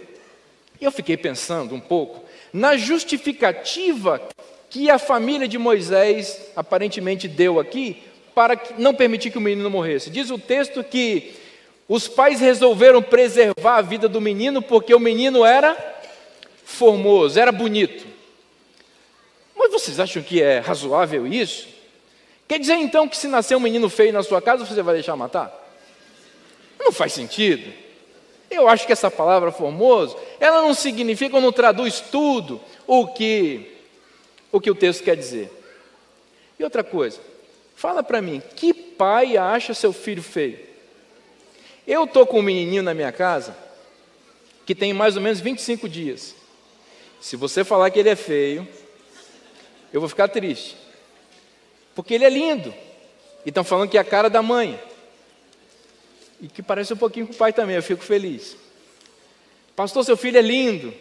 E 0.80 0.86
eu 0.86 0.92
fiquei 0.92 1.18
pensando 1.18 1.74
um 1.74 1.80
pouco 1.80 2.24
na 2.54 2.78
justificativa 2.78 4.22
que 4.70 4.88
a 4.88 5.00
família 5.00 5.48
de 5.48 5.58
Moisés 5.58 6.40
aparentemente 6.56 7.28
deu 7.28 7.60
aqui 7.60 8.04
para 8.34 8.60
não 8.78 8.94
permitir 8.94 9.32
que 9.32 9.38
o 9.38 9.42
menino 9.42 9.70
morresse. 9.70 10.10
Diz 10.10 10.30
o 10.30 10.38
texto 10.38 10.84
que 10.84 11.34
os 11.88 12.08
pais 12.08 12.40
resolveram 12.40 13.02
preservar 13.02 13.78
a 13.78 13.82
vida 13.82 14.08
do 14.08 14.22
menino 14.22 14.62
porque 14.62 14.94
o 14.94 15.00
menino 15.00 15.46
era 15.46 15.76
formoso, 16.64 17.40
era 17.40 17.52
bonito. 17.52 18.06
Mas 19.56 19.72
vocês 19.72 20.00
acham 20.00 20.24
que 20.24 20.42
é 20.42 20.60
razoável 20.60 21.28
isso? 21.28 21.68
Quer 22.48 22.60
dizer 22.60 22.76
então 22.76 23.08
que 23.08 23.18
se 23.18 23.28
nascer 23.28 23.56
um 23.56 23.60
menino 23.60 23.90
feio 23.90 24.14
na 24.14 24.24
sua 24.24 24.42
casa, 24.42 24.66
você 24.66 24.82
vai 24.82 24.96
deixar 24.96 25.16
matar? 25.16 25.58
Não 26.80 26.92
faz 26.92 27.14
sentido. 27.14 27.72
Eu 28.50 28.68
acho 28.68 28.86
que 28.86 28.92
essa 28.92 29.10
palavra 29.10 29.52
formoso, 29.52 30.18
ela 30.40 30.62
não 30.62 30.74
significa 30.74 31.36
ou 31.36 31.42
não 31.42 31.52
traduz 31.52 32.02
tudo 32.02 32.60
o 32.86 33.08
que 33.08 33.72
o 34.52 34.60
que 34.60 34.70
o 34.70 34.76
texto 34.76 35.04
quer 35.04 35.16
dizer. 35.16 35.50
E 36.60 36.64
outra 36.64 36.84
coisa, 36.84 37.20
Fala 37.82 38.04
para 38.04 38.22
mim, 38.22 38.44
que 38.56 38.76
pai 38.76 39.38
acha 39.38 39.74
seu 39.74 39.92
filho 39.92 40.22
feio? 40.22 40.60
Eu 41.88 42.04
estou 42.04 42.28
com 42.28 42.38
um 42.38 42.44
menininho 42.44 42.84
na 42.84 42.94
minha 42.94 43.12
casa 43.12 43.58
que 44.68 44.76
tem 44.76 44.94
mais 44.94 45.16
ou 45.16 45.22
menos 45.24 45.40
25 45.40 45.90
dias. 45.90 46.36
Se 47.20 47.36
você 47.36 47.64
falar 47.64 47.90
que 47.90 47.98
ele 47.98 48.10
é 48.10 48.16
feio, 48.16 48.68
eu 49.92 50.00
vou 50.00 50.08
ficar 50.08 50.28
triste. 50.28 50.78
Porque 51.96 52.14
ele 52.14 52.24
é 52.24 52.30
lindo. 52.30 52.72
E 53.44 53.50
estão 53.50 53.64
falando 53.64 53.90
que 53.90 53.98
é 53.98 54.02
a 54.02 54.06
cara 54.06 54.30
da 54.30 54.44
mãe. 54.44 54.80
E 56.40 56.48
que 56.48 56.62
parece 56.62 56.94
um 56.94 56.98
pouquinho 56.98 57.26
com 57.26 57.34
o 57.34 57.38
pai 57.38 57.52
também, 57.52 57.78
eu 57.78 57.82
fico 57.82 58.04
feliz. 58.04 58.56
Pastor, 59.76 60.06
seu 60.06 60.16
filho 60.16 60.38
é 60.38 60.42
lindo. 60.44 60.94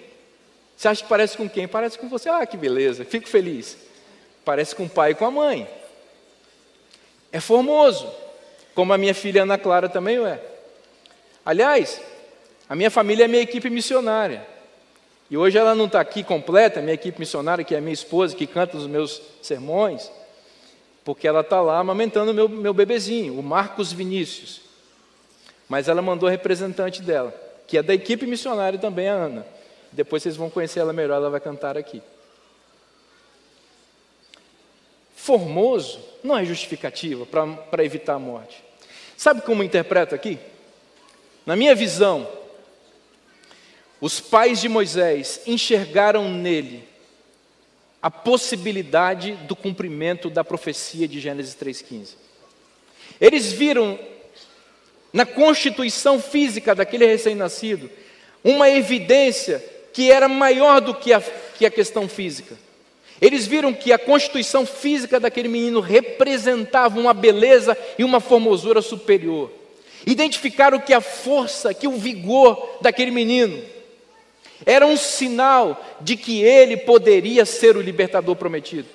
Você 0.75 0.89
acha 0.89 1.03
que 1.03 1.09
parece 1.11 1.37
com 1.37 1.47
quem? 1.47 1.69
Parece 1.69 1.99
com 1.99 2.09
você. 2.09 2.31
Ah, 2.31 2.47
que 2.47 2.57
beleza, 2.57 3.05
fico 3.05 3.29
feliz. 3.29 3.77
Parece 4.47 4.75
com 4.75 4.85
o 4.85 4.89
pai 4.89 5.11
e 5.11 5.15
com 5.15 5.27
a 5.27 5.31
mãe 5.31 5.80
é 7.33 7.41
formoso, 7.41 8.09
como 8.75 8.93
a 8.93 8.99
minha 8.99 9.15
filha 9.15 9.43
Ana 9.43 9.59
Clara 9.59 9.89
também 9.89 10.25
é. 10.25 10.41
Aliás, 11.45 12.01
a 12.69 12.75
minha 12.75 12.91
família 12.91 13.25
é 13.25 13.29
minha 13.29 13.43
equipe 13.43 13.69
missionária. 13.71 14.47
E 15.31 15.37
hoje 15.37 15.57
ela 15.57 15.75
não 15.75 15.87
está 15.87 16.01
aqui 16.01 16.25
completa, 16.25 16.81
minha 16.81 16.95
equipe 16.95 17.21
missionária, 17.21 17.65
que 17.65 17.75
é 17.75 17.79
a 17.79 17.81
minha 17.81 17.93
esposa, 17.93 18.35
que 18.35 18.47
canta 18.47 18.77
os 18.77 18.87
meus 18.87 19.23
sermões, 19.41 20.11
porque 21.05 21.27
ela 21.27 21.41
está 21.41 21.61
lá 21.61 21.79
amamentando 21.79 22.33
o 22.33 22.35
meu, 22.35 22.49
meu 22.49 22.75
bebezinho, 22.75 23.39
o 23.39 23.43
Marcos 23.43 23.93
Vinícius. 23.93 24.61
Mas 25.69 25.89
ela 25.89 26.03
mandou 26.03 26.27
a 26.27 26.31
representante 26.31 27.01
dela, 27.01 27.33
que 27.67 27.79
é 27.79 27.83
da 27.83 27.95
equipe 27.95 28.27
missionária 28.27 28.79
também, 28.79 29.09
a 29.09 29.15
Ana. 29.15 29.47
Depois 29.93 30.23
vocês 30.23 30.37
vão 30.37 30.51
conhecer 30.51 30.81
ela 30.81 30.93
melhor, 30.93 31.17
ela 31.17 31.31
vai 31.31 31.41
cantar 31.41 31.77
aqui. 31.79 32.03
Formoso 35.23 36.01
não 36.25 36.37
é 36.37 36.47
justificativa 36.47 37.27
para 37.27 37.85
evitar 37.85 38.15
a 38.15 38.19
morte. 38.19 38.65
Sabe 39.19 39.43
como 39.43 39.63
interpreto 39.63 40.15
aqui? 40.15 40.39
Na 41.45 41.55
minha 41.55 41.75
visão, 41.75 42.27
os 44.01 44.19
pais 44.19 44.63
de 44.63 44.69
Moisés 44.69 45.43
enxergaram 45.47 46.31
nele 46.31 46.89
a 48.01 48.11
possibilidade 48.11 49.33
do 49.47 49.55
cumprimento 49.55 50.31
da 50.31 50.43
profecia 50.43 51.07
de 51.07 51.21
Gênesis 51.21 51.55
3,15. 51.55 52.15
Eles 53.21 53.53
viram 53.53 53.99
na 55.13 55.27
constituição 55.27 56.19
física 56.19 56.75
daquele 56.75 57.05
recém-nascido 57.05 57.91
uma 58.43 58.71
evidência 58.71 59.63
que 59.93 60.11
era 60.11 60.29
maior 60.29 60.81
do 60.81 60.95
que 60.95 61.13
a, 61.13 61.21
que 61.21 61.67
a 61.67 61.71
questão 61.71 62.09
física. 62.09 62.57
Eles 63.21 63.47
viram 63.47 63.73
que 63.73 63.93
a 63.93 63.99
constituição 63.99 64.65
física 64.65 65.21
daquele 65.21 65.49
menino 65.49 65.81
representava 65.81 66.99
uma 66.99 67.13
beleza 67.13 67.77
e 67.99 68.05
uma 68.05 68.19
formosura 68.19 68.81
superior. 68.81 69.51
Identificaram 70.07 70.79
que 70.81 70.95
a 70.95 71.01
força, 71.01 71.75
que 71.75 71.87
o 71.87 71.93
vigor 71.93 72.79
daquele 72.81 73.11
menino 73.11 73.63
era 74.65 74.87
um 74.87 74.97
sinal 74.97 75.83
de 76.01 76.17
que 76.17 76.43
ele 76.43 76.77
poderia 76.77 77.45
ser 77.45 77.77
o 77.77 77.83
libertador 77.83 78.37
prometido. 78.37 78.89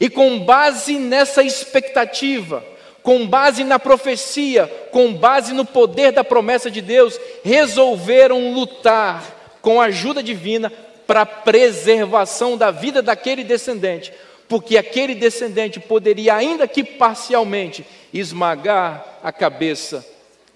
E 0.00 0.08
com 0.08 0.40
base 0.40 0.98
nessa 0.98 1.42
expectativa, 1.42 2.64
com 3.02 3.26
base 3.26 3.62
na 3.62 3.78
profecia, 3.78 4.66
com 4.90 5.12
base 5.12 5.52
no 5.52 5.64
poder 5.64 6.10
da 6.10 6.24
promessa 6.24 6.70
de 6.70 6.80
Deus, 6.80 7.18
resolveram 7.44 8.52
lutar 8.52 9.58
com 9.60 9.80
a 9.80 9.86
ajuda 9.86 10.22
divina 10.22 10.72
para 11.06 11.22
a 11.22 11.26
preservação 11.26 12.56
da 12.56 12.70
vida 12.70 13.02
daquele 13.02 13.44
descendente, 13.44 14.12
porque 14.48 14.76
aquele 14.76 15.14
descendente 15.14 15.80
poderia, 15.80 16.34
ainda 16.34 16.68
que 16.68 16.84
parcialmente, 16.84 17.84
esmagar 18.12 19.18
a 19.22 19.32
cabeça 19.32 20.04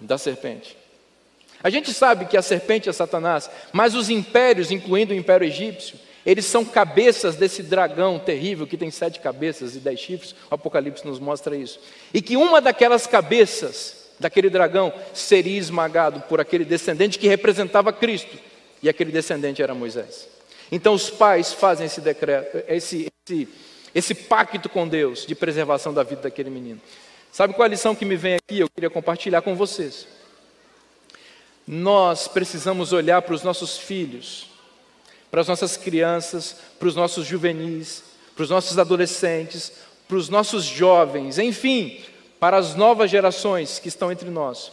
da 0.00 0.16
serpente. 0.18 0.76
A 1.62 1.70
gente 1.70 1.92
sabe 1.92 2.26
que 2.26 2.36
a 2.36 2.42
serpente 2.42 2.88
é 2.88 2.92
Satanás, 2.92 3.50
mas 3.72 3.94
os 3.94 4.08
impérios, 4.08 4.70
incluindo 4.70 5.12
o 5.12 5.16
Império 5.16 5.46
Egípcio, 5.46 5.98
eles 6.24 6.44
são 6.44 6.64
cabeças 6.64 7.36
desse 7.36 7.62
dragão 7.62 8.18
terrível 8.18 8.66
que 8.66 8.76
tem 8.76 8.90
sete 8.90 9.18
cabeças 9.18 9.74
e 9.74 9.78
dez 9.78 9.98
chifres. 9.98 10.34
O 10.50 10.54
Apocalipse 10.54 11.06
nos 11.06 11.18
mostra 11.18 11.56
isso. 11.56 11.80
E 12.12 12.20
que 12.20 12.36
uma 12.36 12.60
daquelas 12.60 13.06
cabeças 13.06 14.10
daquele 14.20 14.50
dragão 14.50 14.92
seria 15.14 15.58
esmagado 15.58 16.20
por 16.28 16.40
aquele 16.40 16.64
descendente 16.64 17.18
que 17.18 17.28
representava 17.28 17.92
Cristo, 17.92 18.36
e 18.82 18.88
aquele 18.88 19.10
descendente 19.10 19.62
era 19.62 19.74
Moisés. 19.74 20.28
Então 20.70 20.94
os 20.94 21.10
pais 21.10 21.52
fazem 21.52 21.86
esse 21.86 22.00
decreto, 22.00 22.62
esse, 22.68 23.10
esse, 23.26 23.48
esse 23.94 24.14
pacto 24.14 24.68
com 24.68 24.86
Deus 24.86 25.26
de 25.26 25.34
preservação 25.34 25.92
da 25.92 26.02
vida 26.02 26.22
daquele 26.22 26.50
menino. 26.50 26.80
Sabe 27.32 27.54
qual 27.54 27.64
é 27.64 27.68
a 27.68 27.70
lição 27.70 27.94
que 27.94 28.04
me 28.04 28.16
vem 28.16 28.34
aqui? 28.34 28.58
Eu 28.58 28.68
queria 28.68 28.90
compartilhar 28.90 29.42
com 29.42 29.54
vocês. 29.54 30.06
Nós 31.66 32.26
precisamos 32.26 32.92
olhar 32.92 33.22
para 33.22 33.34
os 33.34 33.42
nossos 33.42 33.76
filhos, 33.76 34.46
para 35.30 35.40
as 35.40 35.48
nossas 35.48 35.76
crianças, 35.76 36.56
para 36.78 36.88
os 36.88 36.96
nossos 36.96 37.26
juvenis, 37.26 38.02
para 38.34 38.44
os 38.44 38.50
nossos 38.50 38.78
adolescentes, 38.78 39.72
para 40.06 40.16
os 40.16 40.28
nossos 40.28 40.64
jovens, 40.64 41.38
enfim, 41.38 42.00
para 42.40 42.56
as 42.56 42.74
novas 42.74 43.10
gerações 43.10 43.78
que 43.78 43.88
estão 43.88 44.10
entre 44.10 44.30
nós, 44.30 44.72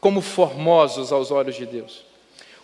como 0.00 0.20
formosos 0.20 1.10
aos 1.10 1.30
olhos 1.32 1.56
de 1.56 1.66
Deus, 1.66 2.04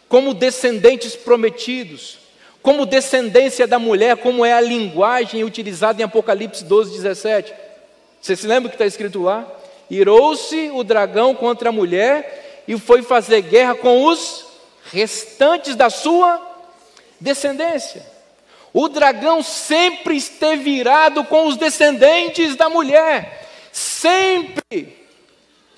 como 0.09 0.35
descendentes 0.35 1.17
prometidos, 1.17 2.19
como 2.62 2.87
descendência 2.87 3.66
da 3.66 3.79
mulher, 3.79 4.16
como 4.18 4.44
é 4.44 4.53
a 4.53 4.61
linguagem 4.61 5.42
utilizada 5.42 6.01
em 6.01 6.05
Apocalipse 6.05 6.64
12, 6.64 6.92
17. 6.92 7.53
Você 8.20 8.37
se 8.37 8.46
lembra 8.46 8.68
o 8.68 8.70
que 8.70 8.77
está 8.77 8.87
escrito 8.87 9.22
lá? 9.22 9.46
Irou-se 9.90 10.70
o 10.72 10.85
dragão 10.85 11.35
contra 11.35 11.70
a 11.70 11.72
mulher 11.72 12.62
e 12.68 12.79
foi 12.79 13.03
fazer 13.03 13.42
guerra 13.42 13.75
com 13.75 14.05
os 14.05 14.46
restantes 14.92 15.75
da 15.75 15.90
sua 15.90 16.40
descendência. 17.20 18.07
O 18.72 18.88
dragão 18.88 19.42
sempre 19.42 20.16
esteve 20.16 20.70
irado 20.70 21.25
com 21.25 21.46
os 21.46 21.57
descendentes 21.57 22.57
da 22.57 22.70
mulher, 22.70 23.48
sempre 23.70 24.96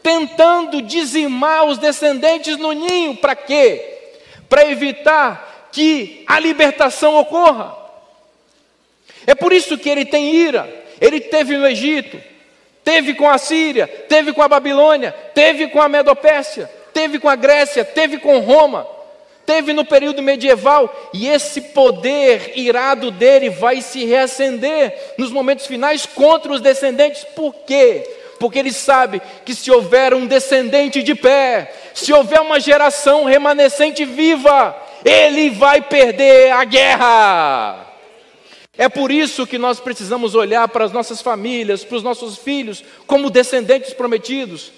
tentando 0.03 0.83
dizimar 0.83 1.65
os 1.65 1.79
descendentes 1.79 2.59
no 2.59 2.73
ninho, 2.73 3.17
para 3.17 3.35
quê? 3.35 4.13
Para 4.49 4.71
evitar 4.71 5.54
que 5.75 6.23
a 6.29 6.39
libertação 6.39 7.17
ocorra. 7.17 7.77
É 9.27 9.35
por 9.35 9.53
isso 9.53 9.77
que 9.77 9.91
ele 9.91 10.05
tem 10.05 10.33
ira. 10.33 10.73
Ele 11.01 11.19
teve 11.19 11.57
no 11.57 11.67
Egito, 11.67 12.17
teve 12.85 13.15
com 13.15 13.29
a 13.29 13.37
Síria, 13.37 13.89
teve 13.89 14.33
com 14.33 14.41
a 14.41 14.49
Babilônia, 14.49 15.13
teve 15.35 15.67
com 15.67 15.83
a 15.83 15.89
Medopérsia, 15.89 16.71
teve 16.93 17.19
com 17.19 17.29
a 17.29 17.35
Grécia, 17.35 17.85
teve 17.85 18.19
com 18.19 18.39
Roma, 18.39 18.87
teve 19.45 19.73
no 19.73 19.85
período 19.85 20.23
medieval, 20.23 21.11
e 21.13 21.27
esse 21.29 21.61
poder 21.61 22.53
irado 22.55 23.11
dele 23.11 23.51
vai 23.51 23.83
se 23.83 24.05
reacender 24.05 25.15
nos 25.19 25.33
momentos 25.33 25.67
finais 25.67 26.07
contra 26.07 26.53
os 26.53 26.61
descendentes. 26.61 27.25
Por 27.25 27.53
quê? 27.67 28.09
Porque 28.39 28.61
ele 28.61 28.73
sabe 28.73 29.21
que 29.45 29.55
se 29.55 29.73
houver 29.73 30.15
um 30.15 30.25
descendente 30.25 31.03
de 31.03 31.17
pé, 31.17 31.73
se 31.93 32.13
houver 32.13 32.41
uma 32.41 32.61
geração 32.61 33.25
remanescente 33.25 34.05
viva, 34.05 34.81
ele 35.05 35.51
vai 35.51 35.83
perder 35.83 36.51
a 36.53 36.65
guerra. 36.65 37.87
É 38.77 38.89
por 38.89 39.13
isso 39.13 39.47
que 39.47 39.59
nós 39.59 39.79
precisamos 39.79 40.35
olhar 40.35 40.67
para 40.69 40.85
as 40.85 40.93
nossas 40.93 41.21
famílias, 41.21 41.85
para 41.85 41.97
os 41.97 42.03
nossos 42.03 42.37
filhos, 42.37 42.83
como 43.07 43.31
descendentes 43.31 43.93
prometidos. 43.93 44.73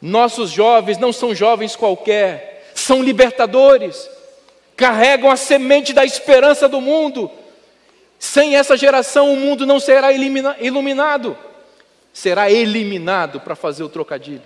Nossos 0.00 0.50
jovens 0.50 0.98
não 0.98 1.12
são 1.12 1.34
jovens 1.34 1.74
qualquer, 1.74 2.70
são 2.74 3.02
libertadores, 3.02 4.08
carregam 4.76 5.30
a 5.30 5.36
semente 5.36 5.92
da 5.92 6.04
esperança 6.04 6.68
do 6.68 6.80
mundo. 6.80 7.30
Sem 8.18 8.56
essa 8.56 8.76
geração, 8.76 9.32
o 9.32 9.36
mundo 9.36 9.66
não 9.66 9.80
será 9.80 10.12
iluminado, 10.12 11.36
será 12.12 12.50
eliminado 12.50 13.40
para 13.40 13.56
fazer 13.56 13.82
o 13.82 13.88
trocadilho. 13.88 14.42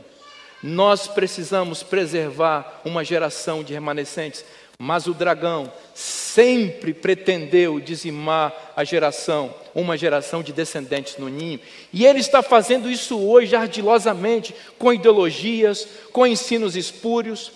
Nós 0.62 1.06
precisamos 1.06 1.82
preservar 1.82 2.80
uma 2.84 3.04
geração 3.04 3.62
de 3.62 3.72
remanescentes, 3.74 4.44
mas 4.80 5.08
o 5.08 5.12
dragão 5.12 5.72
sempre 5.92 6.94
pretendeu 6.94 7.80
dizimar 7.80 8.72
a 8.76 8.84
geração, 8.84 9.52
uma 9.74 9.96
geração 9.96 10.40
de 10.40 10.52
descendentes 10.52 11.16
no 11.18 11.28
ninho. 11.28 11.58
E 11.92 12.06
ele 12.06 12.20
está 12.20 12.42
fazendo 12.42 12.88
isso 12.88 13.18
hoje 13.18 13.56
ardilosamente, 13.56 14.54
com 14.78 14.92
ideologias, 14.92 15.88
com 16.12 16.24
ensinos 16.24 16.76
espúrios, 16.76 17.50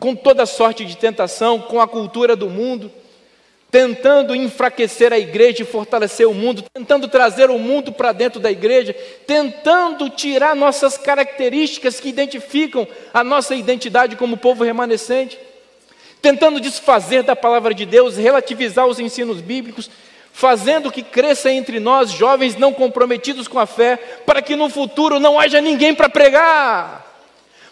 com 0.00 0.14
toda 0.14 0.46
sorte 0.46 0.86
de 0.86 0.96
tentação, 0.96 1.60
com 1.60 1.78
a 1.78 1.86
cultura 1.86 2.34
do 2.34 2.48
mundo, 2.48 2.90
tentando 3.70 4.34
enfraquecer 4.34 5.12
a 5.12 5.18
igreja 5.18 5.62
e 5.62 5.66
fortalecer 5.66 6.26
o 6.26 6.32
mundo, 6.32 6.64
tentando 6.72 7.06
trazer 7.06 7.50
o 7.50 7.58
mundo 7.58 7.92
para 7.92 8.12
dentro 8.12 8.40
da 8.40 8.50
igreja, 8.50 8.94
tentando 9.26 10.08
tirar 10.08 10.56
nossas 10.56 10.96
características 10.96 12.00
que 12.00 12.08
identificam 12.08 12.88
a 13.12 13.22
nossa 13.22 13.54
identidade 13.54 14.16
como 14.16 14.38
povo 14.38 14.64
remanescente 14.64 15.38
tentando 16.24 16.58
desfazer 16.58 17.22
da 17.22 17.36
palavra 17.36 17.74
de 17.74 17.84
Deus, 17.84 18.16
relativizar 18.16 18.86
os 18.86 18.98
ensinos 18.98 19.42
bíblicos, 19.42 19.90
fazendo 20.32 20.90
que 20.90 21.02
cresça 21.02 21.52
entre 21.52 21.78
nós 21.78 22.10
jovens 22.10 22.56
não 22.56 22.72
comprometidos 22.72 23.46
com 23.46 23.58
a 23.58 23.66
fé, 23.66 23.96
para 24.24 24.40
que 24.40 24.56
no 24.56 24.70
futuro 24.70 25.20
não 25.20 25.38
haja 25.38 25.60
ninguém 25.60 25.94
para 25.94 26.08
pregar, 26.08 27.04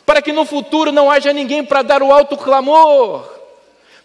para 0.05 0.21
que 0.21 0.33
no 0.33 0.45
futuro 0.45 0.93
não 0.93 1.11
haja 1.11 1.33
ninguém 1.33 1.65
para 1.65 1.81
dar 1.81 2.03
o 2.03 2.13
alto 2.13 2.37
clamor, 2.37 3.27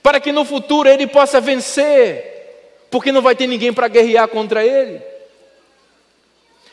para 0.02 0.18
que 0.18 0.32
no 0.32 0.46
futuro 0.46 0.88
ele 0.88 1.08
possa 1.08 1.42
vencer, 1.42 2.86
porque 2.90 3.12
não 3.12 3.22
vai 3.22 3.36
ter 3.36 3.48
ninguém 3.48 3.74
para 3.74 3.90
guerrear 3.90 4.30
contra 4.30 4.66
ele. 4.66 5.02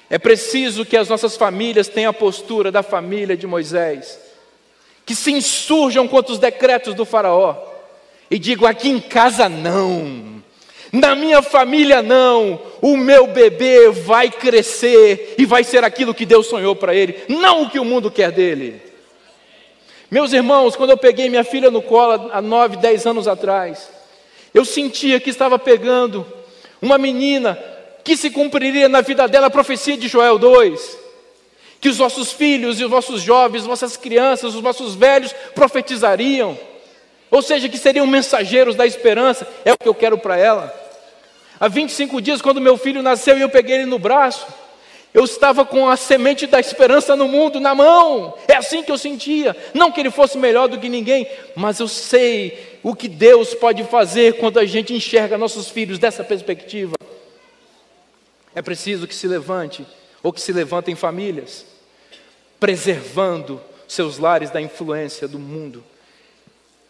É 0.09 0.17
preciso 0.17 0.87
que 0.87 0.97
as 0.97 1.09
nossas 1.09 1.37
famílias 1.37 1.89
tenham 1.89 2.11
a 2.11 2.15
postura 2.15 2.71
da 2.71 2.85
família 2.85 3.37
de 3.37 3.49
Moisés 3.49 4.24
que 5.07 5.15
se 5.15 5.33
insurjam 5.33 6.09
contra 6.09 6.33
os 6.33 6.39
decretos 6.39 6.95
do 6.95 7.05
Faraó. 7.05 7.57
E 8.31 8.39
digam: 8.39 8.67
aqui 8.67 8.89
em 8.89 9.01
casa 9.01 9.49
não, 9.49 10.43
na 10.93 11.15
minha 11.15 11.43
família 11.43 12.03
não, 12.03 12.61
o 12.81 12.97
meu 12.97 13.27
bebê 13.27 13.91
vai 13.91 14.31
crescer 14.31 15.35
e 15.39 15.45
vai 15.45 15.63
ser 15.63 15.85
aquilo 15.85 16.15
que 16.15 16.27
Deus 16.27 16.47
sonhou 16.47 16.75
para 16.75 16.95
ele, 16.95 17.23
não 17.29 17.63
o 17.63 17.71
que 17.71 17.79
o 17.79 17.85
mundo 17.85 18.11
quer 18.11 18.31
dele. 18.31 18.81
Meus 20.11 20.33
irmãos, 20.33 20.77
quando 20.77 20.91
eu 20.91 20.97
peguei 20.97 21.29
minha 21.29 21.45
filha 21.45 21.71
no 21.71 21.83
colo 21.83 22.31
há 22.33 22.41
nove, 22.41 22.77
dez 22.77 23.07
anos 23.07 23.27
atrás, 23.27 23.91
eu 24.53 24.65
sentia 24.65 25.19
que 25.19 25.31
estava 25.31 25.59
pegando 25.59 26.25
uma 26.81 26.97
menina 26.97 27.59
que 28.05 28.17
se 28.17 28.31
cumpriria 28.31 28.89
na 28.89 29.01
vida 29.01 29.27
dela 29.27 29.49
a 29.49 29.51
profecia 29.51 29.97
de 29.97 30.07
Joel 30.07 30.39
2 30.39 31.04
que 31.85 31.89
os 31.91 31.99
vossos 31.99 32.33
filhos 32.33 32.81
e 32.81 32.85
os 32.85 32.91
vossos 32.91 33.21
jovens, 33.21 33.61
as 33.61 33.67
vossas 33.67 33.95
crianças, 33.95 34.55
os 34.55 34.63
vossos 34.63 34.95
velhos 34.95 35.35
profetizariam, 35.55 36.59
ou 37.31 37.43
seja, 37.43 37.69
que 37.69 37.77
seriam 37.77 38.07
mensageiros 38.07 38.75
da 38.75 38.87
esperança, 38.87 39.47
é 39.67 39.73
o 39.75 39.77
que 39.77 39.87
eu 39.87 39.95
quero 39.95 40.17
para 40.17 40.35
ela. 40.35 40.75
Há 41.61 41.69
25 41.69 42.23
dias, 42.23 42.41
quando 42.41 42.59
meu 42.59 42.79
filho 42.79 43.03
nasceu 43.03 43.37
e 43.37 43.43
eu 43.43 43.51
peguei 43.51 43.77
ele 43.77 43.85
no 43.85 43.99
braço, 43.99 44.47
eu 45.13 45.25
estava 45.25 45.63
com 45.63 45.87
a 45.87 45.95
semente 45.95 46.47
da 46.47 46.59
esperança 46.59 47.15
no 47.15 47.29
mundo 47.29 47.61
na 47.61 47.75
mão, 47.75 48.33
é 48.49 48.57
assim 48.57 48.83
que 48.83 48.91
eu 48.91 48.97
sentia. 48.97 49.55
Não 49.75 49.93
que 49.93 50.01
ele 50.01 50.11
fosse 50.11 50.39
melhor 50.39 50.69
do 50.69 50.79
que 50.79 50.89
ninguém, 50.89 51.29
mas 51.55 51.81
eu 51.81 51.87
sei 51.87 52.79
o 52.83 52.97
que 52.97 53.09
Deus 53.09 53.53
pode 53.53 53.85
fazer 53.85 54.39
quando 54.39 54.59
a 54.59 54.65
gente 54.65 54.95
enxerga 54.95 55.37
nossos 55.37 55.69
filhos 55.69 55.99
dessa 55.99 56.25
perspectiva. 56.25 56.95
É 58.55 58.63
preciso 58.63 59.07
que 59.07 59.15
se 59.15 59.29
levante, 59.29 59.85
ou 60.23 60.33
que 60.33 60.41
se 60.41 60.51
levantem 60.51 60.95
famílias, 60.95 61.74
preservando 62.65 63.61
seus 63.87 64.17
lares 64.17 64.49
da 64.49 64.59
influência 64.59 65.29
do 65.29 65.39
mundo 65.39 65.85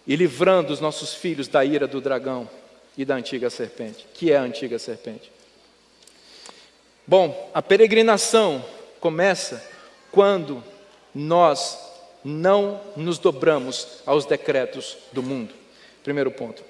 e 0.06 0.14
livrando 0.14 0.72
os 0.72 0.78
nossos 0.78 1.14
filhos 1.14 1.48
da 1.48 1.64
ira 1.64 1.88
do 1.88 2.00
dragão 2.00 2.48
e 2.96 3.04
da 3.04 3.16
antiga 3.16 3.50
serpente, 3.50 4.06
que 4.14 4.30
é 4.30 4.36
a 4.36 4.42
antiga 4.42 4.78
serpente. 4.78 5.32
Bom, 7.04 7.50
a 7.52 7.60
peregrinação 7.60 8.64
começa 9.00 9.68
quando 10.12 10.62
nós 11.12 11.76
não 12.22 12.80
nos 12.94 13.18
dobramos 13.18 13.98
aos 14.06 14.24
decretos 14.24 14.96
do 15.10 15.24
mundo. 15.24 15.52
Primeiro 16.04 16.30
ponto. 16.30 16.62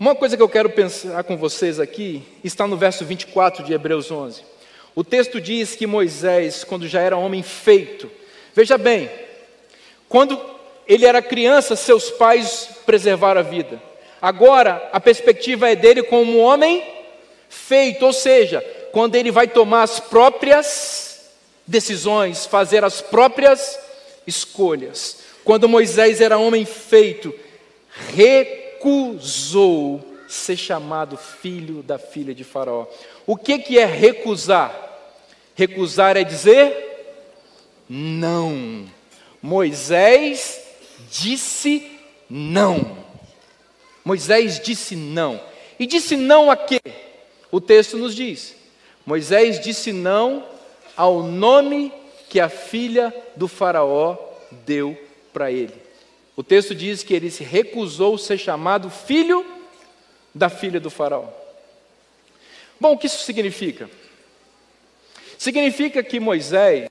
Uma 0.00 0.14
coisa 0.14 0.38
que 0.38 0.42
eu 0.42 0.48
quero 0.48 0.70
pensar 0.70 1.22
com 1.24 1.36
vocês 1.36 1.78
aqui 1.78 2.22
está 2.42 2.66
no 2.66 2.78
verso 2.78 3.04
24 3.04 3.62
de 3.62 3.74
Hebreus 3.74 4.10
11. 4.10 4.53
O 4.94 5.02
texto 5.02 5.40
diz 5.40 5.74
que 5.74 5.86
Moisés, 5.86 6.62
quando 6.62 6.86
já 6.86 7.00
era 7.00 7.16
homem 7.16 7.42
feito, 7.42 8.10
veja 8.54 8.78
bem, 8.78 9.10
quando 10.08 10.40
ele 10.86 11.04
era 11.04 11.20
criança, 11.20 11.74
seus 11.74 12.10
pais 12.10 12.68
preservaram 12.86 13.40
a 13.40 13.44
vida. 13.44 13.82
Agora, 14.22 14.88
a 14.92 15.00
perspectiva 15.00 15.68
é 15.70 15.74
dele 15.74 16.02
como 16.02 16.38
homem 16.38 16.82
feito, 17.48 18.06
ou 18.06 18.12
seja, 18.12 18.60
quando 18.92 19.16
ele 19.16 19.30
vai 19.30 19.48
tomar 19.48 19.82
as 19.82 19.98
próprias 19.98 21.30
decisões, 21.66 22.46
fazer 22.46 22.84
as 22.84 23.00
próprias 23.00 23.78
escolhas. 24.26 25.18
Quando 25.44 25.68
Moisés 25.68 26.20
era 26.20 26.38
homem 26.38 26.64
feito, 26.64 27.34
recusou 28.14 30.02
ser 30.28 30.56
chamado 30.56 31.16
filho 31.16 31.82
da 31.82 31.98
filha 31.98 32.34
de 32.34 32.44
Faraó. 32.44 32.86
O 33.26 33.36
que, 33.36 33.58
que 33.58 33.78
é 33.78 33.84
recusar? 33.84 34.74
Recusar 35.54 36.16
é 36.16 36.24
dizer 36.24 36.84
não. 37.88 38.86
Moisés 39.42 40.60
disse 41.10 41.90
não. 42.28 42.98
Moisés 44.04 44.60
disse 44.60 44.96
não. 44.96 45.40
E 45.78 45.86
disse 45.86 46.16
não 46.16 46.50
a 46.50 46.56
quê? 46.56 46.80
O 47.50 47.60
texto 47.60 47.96
nos 47.96 48.14
diz: 48.14 48.54
Moisés 49.06 49.60
disse 49.60 49.92
não 49.92 50.44
ao 50.96 51.22
nome 51.22 51.92
que 52.28 52.40
a 52.40 52.48
filha 52.48 53.14
do 53.36 53.48
Faraó 53.48 54.16
deu 54.66 54.98
para 55.32 55.50
ele. 55.50 55.74
O 56.36 56.42
texto 56.42 56.74
diz 56.74 57.02
que 57.02 57.14
ele 57.14 57.30
se 57.30 57.44
recusou 57.44 58.18
ser 58.18 58.38
chamado 58.38 58.90
filho 58.90 59.44
da 60.34 60.48
filha 60.48 60.80
do 60.80 60.90
Faraó. 60.90 61.43
Bom, 62.80 62.92
o 62.92 62.98
que 62.98 63.06
isso 63.06 63.24
significa? 63.24 63.88
Significa 65.38 66.02
que 66.02 66.18
Moisés 66.18 66.88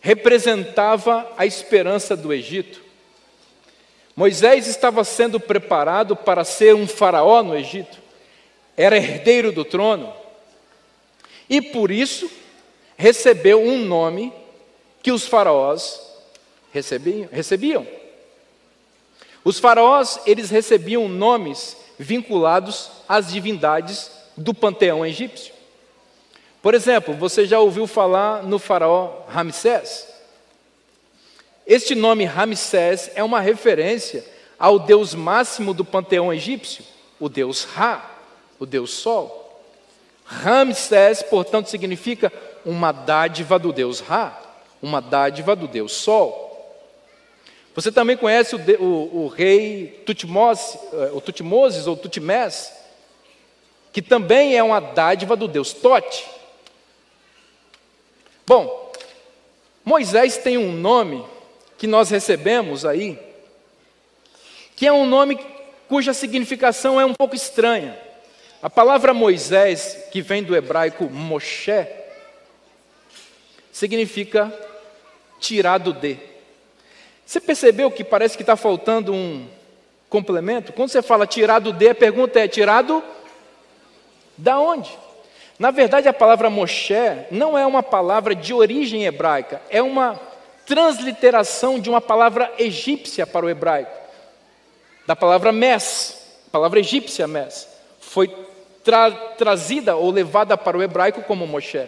representava 0.00 1.32
a 1.36 1.44
esperança 1.44 2.16
do 2.16 2.32
Egito. 2.32 2.82
Moisés 4.14 4.66
estava 4.66 5.04
sendo 5.04 5.38
preparado 5.38 6.16
para 6.16 6.44
ser 6.44 6.74
um 6.74 6.86
faraó 6.86 7.42
no 7.42 7.56
Egito, 7.56 7.98
era 8.76 8.96
herdeiro 8.96 9.52
do 9.52 9.64
trono. 9.64 10.12
E 11.48 11.60
por 11.60 11.90
isso 11.90 12.30
recebeu 12.96 13.62
um 13.62 13.78
nome 13.78 14.32
que 15.02 15.12
os 15.12 15.26
faraós 15.26 16.00
recebiam. 16.72 17.86
Os 19.44 19.58
faraós, 19.58 20.18
eles 20.26 20.50
recebiam 20.50 21.08
nomes 21.08 21.76
vinculados 21.98 22.90
às 23.08 23.32
divindades 23.32 24.10
do 24.36 24.52
panteão 24.52 25.04
egípcio. 25.04 25.54
Por 26.60 26.74
exemplo, 26.74 27.14
você 27.14 27.46
já 27.46 27.60
ouviu 27.60 27.86
falar 27.86 28.42
no 28.42 28.58
faraó 28.58 29.22
Ramsés? 29.28 30.08
Este 31.66 31.94
nome 31.94 32.24
Ramsés 32.24 33.10
é 33.14 33.22
uma 33.22 33.40
referência 33.40 34.24
ao 34.58 34.78
deus 34.78 35.14
máximo 35.14 35.74
do 35.74 35.84
panteão 35.84 36.32
egípcio, 36.32 36.84
o 37.20 37.28
deus 37.28 37.64
Ra, 37.64 38.10
o 38.58 38.66
deus 38.66 38.90
Sol. 38.90 39.60
Ramsés, 40.24 41.22
portanto, 41.22 41.68
significa 41.68 42.32
uma 42.64 42.90
dádiva 42.90 43.58
do 43.58 43.72
deus 43.72 44.00
Ra, 44.00 44.40
uma 44.82 45.00
dádiva 45.00 45.54
do 45.54 45.68
deus 45.68 45.92
Sol. 45.92 46.46
Você 47.74 47.92
também 47.92 48.16
conhece 48.16 48.56
o, 48.56 48.82
o, 48.82 49.24
o 49.24 49.28
rei 49.28 50.02
Tutmoses, 50.06 50.78
eh, 50.92 51.10
o 51.12 51.20
Tutmoses 51.20 51.86
ou 51.86 51.96
Tutmés, 51.96 52.72
que 53.96 54.02
também 54.02 54.54
é 54.54 54.62
uma 54.62 54.78
dádiva 54.78 55.34
do 55.34 55.48
deus 55.48 55.72
Tote. 55.72 56.28
Bom, 58.46 58.92
Moisés 59.82 60.36
tem 60.36 60.58
um 60.58 60.70
nome 60.70 61.24
que 61.78 61.86
nós 61.86 62.10
recebemos 62.10 62.84
aí, 62.84 63.18
que 64.76 64.86
é 64.86 64.92
um 64.92 65.06
nome 65.06 65.38
cuja 65.88 66.12
significação 66.12 67.00
é 67.00 67.06
um 67.06 67.14
pouco 67.14 67.34
estranha. 67.34 67.98
A 68.60 68.68
palavra 68.68 69.14
Moisés, 69.14 69.96
que 70.12 70.20
vem 70.20 70.42
do 70.42 70.54
hebraico 70.54 71.04
Moshe, 71.04 71.86
significa 73.72 74.52
tirado 75.40 75.94
de. 75.94 76.18
Você 77.24 77.40
percebeu 77.40 77.90
que 77.90 78.04
parece 78.04 78.36
que 78.36 78.42
está 78.42 78.56
faltando 78.56 79.14
um 79.14 79.48
complemento? 80.10 80.74
Quando 80.74 80.90
você 80.90 81.00
fala 81.00 81.26
tirado 81.26 81.72
de, 81.72 81.88
a 81.88 81.94
pergunta 81.94 82.38
é: 82.38 82.46
tirado 82.46 83.02
da 84.36 84.58
onde? 84.58 84.90
Na 85.58 85.70
verdade, 85.70 86.08
a 86.08 86.12
palavra 86.12 86.50
Moshe 86.50 86.94
não 87.30 87.56
é 87.56 87.66
uma 87.66 87.82
palavra 87.82 88.34
de 88.34 88.52
origem 88.52 89.04
hebraica, 89.04 89.60
é 89.70 89.82
uma 89.82 90.20
transliteração 90.66 91.78
de 91.78 91.88
uma 91.88 92.00
palavra 92.00 92.52
egípcia 92.58 93.26
para 93.26 93.46
o 93.46 93.48
hebraico, 93.48 93.96
da 95.06 95.16
palavra 95.16 95.52
mes, 95.52 96.40
palavra 96.50 96.80
egípcia 96.80 97.26
mes, 97.26 97.68
foi 98.00 98.28
tra 98.84 99.10
trazida 99.10 99.96
ou 99.96 100.10
levada 100.10 100.56
para 100.56 100.76
o 100.76 100.82
hebraico 100.82 101.22
como 101.22 101.46
Moshe. 101.46 101.86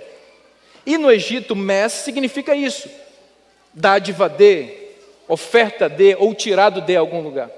E 0.86 0.96
no 0.96 1.10
Egito, 1.10 1.54
mes 1.54 1.92
significa 1.92 2.54
isso, 2.54 2.88
dádiva 3.74 4.28
de, 4.28 4.68
oferta 5.28 5.88
de 5.88 6.16
ou 6.16 6.34
tirado 6.34 6.80
de 6.80 6.96
algum 6.96 7.20
lugar. 7.20 7.50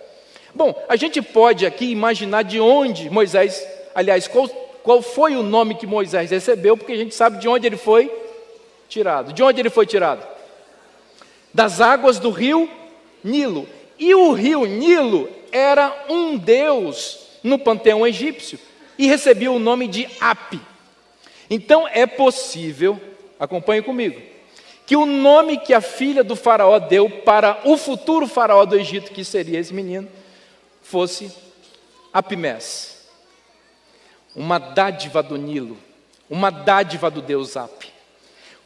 Bom, 0.53 0.75
a 0.89 0.97
gente 0.97 1.23
pode 1.23 1.65
aqui 1.65 1.93
imaginar 1.93 2.43
de 2.43 2.59
onde 2.59 3.09
Moisés, 3.09 3.65
aliás, 3.95 4.27
qual 4.27 4.49
qual 4.83 5.03
foi 5.03 5.37
o 5.37 5.43
nome 5.43 5.75
que 5.75 5.87
Moisés 5.87 6.31
recebeu, 6.31 6.77
porque 6.77 6.93
a 6.93 6.97
gente 6.97 7.15
sabe 7.15 7.39
de 7.39 7.49
onde 7.49 7.67
ele 7.67 7.77
foi 7.77 8.11
tirado. 8.89 9.33
De 9.33 9.43
onde 9.43 9.61
ele 9.61 9.71
foi 9.71 9.87
tirado? 9.87 10.27
Das 11.53 11.81
águas 11.81 12.19
do 12.19 12.31
rio 12.31 12.69
Nilo. 13.23 13.69
E 13.99 14.15
o 14.15 14.33
rio 14.33 14.65
Nilo 14.65 15.29
era 15.53 16.07
um 16.09 16.37
deus 16.37 17.19
no 17.43 17.59
panteão 17.59 18.07
egípcio 18.07 18.59
e 18.99 19.07
recebia 19.07 19.51
o 19.51 19.59
nome 19.59 19.87
de 19.87 20.09
Api. 20.21 20.61
Então 21.49 21.87
é 21.89 22.07
possível, 22.07 23.01
acompanhe 23.39 23.83
comigo, 23.83 24.21
que 24.87 24.97
o 24.97 25.07
nome 25.07 25.59
que 25.59 25.75
a 25.75 25.81
filha 25.81 26.25
do 26.25 26.35
faraó 26.35 26.79
deu 26.79 27.09
para 27.09 27.61
o 27.65 27.77
futuro 27.77 28.27
faraó 28.27 28.65
do 28.65 28.77
Egito, 28.77 29.13
que 29.13 29.25
seria 29.25 29.59
esse 29.59 29.73
menino, 29.73 30.09
fosse 30.83 31.31
Apimés 32.13 33.00
uma 34.35 34.59
dádiva 34.59 35.23
do 35.23 35.37
Nilo, 35.37 35.77
uma 36.29 36.51
dádiva 36.51 37.11
do 37.11 37.21
Deus 37.21 37.57
Ap. 37.57 37.85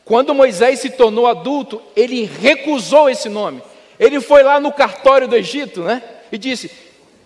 Quando 0.05 0.35
Moisés 0.35 0.81
se 0.81 0.91
tornou 0.91 1.27
adulto, 1.27 1.81
ele 1.97 2.25
recusou 2.25 3.09
esse 3.09 3.29
nome. 3.29 3.63
Ele 3.99 4.21
foi 4.21 4.43
lá 4.43 4.61
no 4.61 4.73
cartório 4.73 5.27
do 5.27 5.37
Egito, 5.37 5.83
né? 5.83 6.03
E 6.31 6.37
disse: 6.37 6.71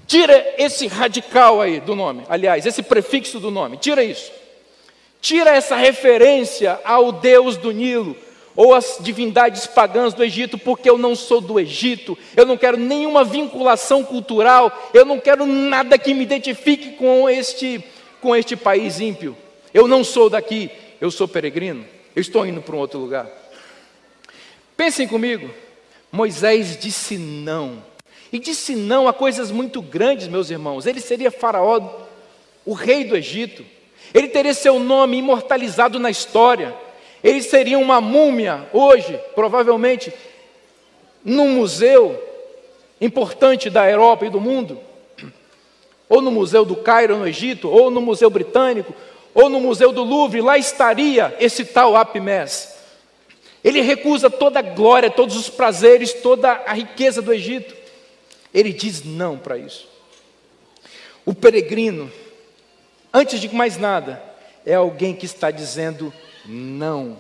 tira 0.07 0.55
esse 0.57 0.87
radical 0.87 1.61
aí 1.61 1.81
do 1.81 1.95
nome, 1.95 2.25
aliás, 2.29 2.67
esse 2.67 2.83
prefixo 2.83 3.41
do 3.41 3.51
nome, 3.51 3.77
tira 3.77 4.05
isso. 4.05 4.31
Tira 5.21 5.51
essa 5.51 5.75
referência 5.75 6.81
ao 6.85 7.11
Deus 7.11 7.57
do 7.57 7.73
Nilo 7.73 8.17
ou 8.55 8.75
às 8.75 8.99
divindades 9.01 9.67
pagãs 9.67 10.15
do 10.15 10.25
Egito, 10.25 10.59
porque 10.59 10.91
eu 10.91 10.99
não 10.99 11.15
sou 11.15 11.41
do 11.41 11.61
Egito, 11.61 12.19
eu 12.37 12.45
não 12.45 12.57
quero 12.57 12.77
nenhuma 12.77 13.23
vinculação 13.23 14.03
cultural, 14.03 14.91
eu 14.93 15.05
não 15.05 15.21
quero 15.21 15.47
nada 15.47 15.97
que 15.97 16.13
me 16.13 16.25
identifique 16.25 16.93
com 16.93 17.29
este 17.31 17.85
com 18.21 18.35
este 18.35 18.57
país 18.57 19.01
ímpio. 19.01 19.37
Eu 19.73 19.87
não 19.87 20.03
sou 20.03 20.31
daqui, 20.31 20.71
eu 21.01 21.11
sou 21.11 21.29
peregrino, 21.29 21.85
eu 22.15 22.21
estou 22.21 22.47
indo 22.47 22.61
para 22.61 22.75
um 22.75 22.79
outro 22.79 22.99
lugar. 22.99 23.27
Pensem 24.77 25.07
comigo, 25.07 25.51
Moisés 26.11 26.77
disse 26.79 27.19
não, 27.19 27.83
e 28.33 28.39
disse 28.39 28.75
não 28.75 29.09
a 29.09 29.13
coisas 29.13 29.51
muito 29.51 29.83
grandes, 29.83 30.29
meus 30.29 30.51
irmãos. 30.51 30.87
Ele 30.87 31.01
seria 31.01 31.31
Faraó, 31.31 32.07
o 32.65 32.73
rei 32.73 33.05
do 33.05 33.17
Egito, 33.17 33.65
ele 34.15 34.29
teria 34.29 34.55
seu 34.55 34.79
nome 34.79 35.19
imortalizado 35.19 35.99
na 35.99 36.11
história, 36.11 36.75
ele 37.23 37.43
seria 37.43 37.79
uma 37.79 38.01
múmia 38.01 38.69
hoje, 38.73 39.19
provavelmente, 39.35 40.13
num 41.25 41.51
museu 41.51 42.25
importante 43.01 43.69
da 43.69 43.89
Europa 43.89 44.27
e 44.27 44.31
do 44.31 44.41
mundo 44.41 44.88
ou 46.09 46.23
no 46.23 46.31
Museu 46.31 46.65
do 46.65 46.77
Cairo, 46.77 47.17
no 47.17 47.27
Egito, 47.27 47.69
ou 47.69 47.91
no 47.91 48.01
Museu 48.01 48.31
Britânico, 48.31 48.95
ou 49.35 49.49
no 49.49 49.61
Museu 49.61 49.93
do 49.93 50.03
Louvre, 50.03 50.41
lá 50.41 50.57
estaria 50.57 51.37
esse 51.39 51.65
tal 51.65 51.97
Apimés. 51.97 52.77
Ele 53.63 53.81
recusa 53.81 54.31
toda 54.31 54.61
a 54.61 54.63
glória, 54.63 55.11
todos 55.11 55.37
os 55.37 55.51
prazeres, 55.51 56.13
toda 56.13 56.51
a 56.51 56.73
riqueza 56.73 57.21
do 57.21 57.33
Egito. 57.33 57.77
Ele 58.55 58.73
diz 58.73 59.05
não 59.05 59.37
para 59.37 59.59
isso. 59.59 59.89
O 61.27 61.35
peregrino, 61.35 62.11
antes 63.13 63.41
de 63.41 63.55
mais 63.55 63.77
nada, 63.77 64.23
é 64.65 64.75
alguém 64.75 65.15
que 65.15 65.27
está 65.27 65.51
dizendo 65.51 66.13
não. 66.47 67.17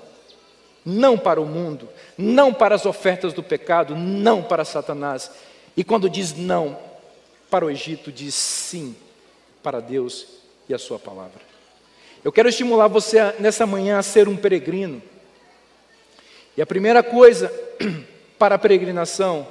Não 0.84 1.18
para 1.18 1.40
o 1.40 1.44
mundo, 1.44 1.88
não 2.16 2.54
para 2.54 2.74
as 2.74 2.86
ofertas 2.86 3.34
do 3.34 3.42
pecado, 3.42 3.94
não 3.94 4.42
para 4.42 4.64
Satanás. 4.64 5.30
E 5.76 5.84
quando 5.84 6.08
diz 6.08 6.34
não, 6.34 6.78
para 7.50 7.64
o 7.64 7.70
Egito 7.70 8.12
diz 8.12 8.34
sim 8.34 8.96
para 9.62 9.80
Deus 9.80 10.26
e 10.68 10.74
a 10.74 10.78
Sua 10.78 10.98
palavra. 10.98 11.40
Eu 12.24 12.32
quero 12.32 12.48
estimular 12.48 12.88
você 12.88 13.18
a, 13.18 13.34
nessa 13.38 13.66
manhã 13.66 13.98
a 13.98 14.02
ser 14.02 14.28
um 14.28 14.36
peregrino. 14.36 15.02
E 16.56 16.62
a 16.62 16.66
primeira 16.66 17.02
coisa 17.02 17.52
para 18.38 18.56
a 18.56 18.58
peregrinação 18.58 19.46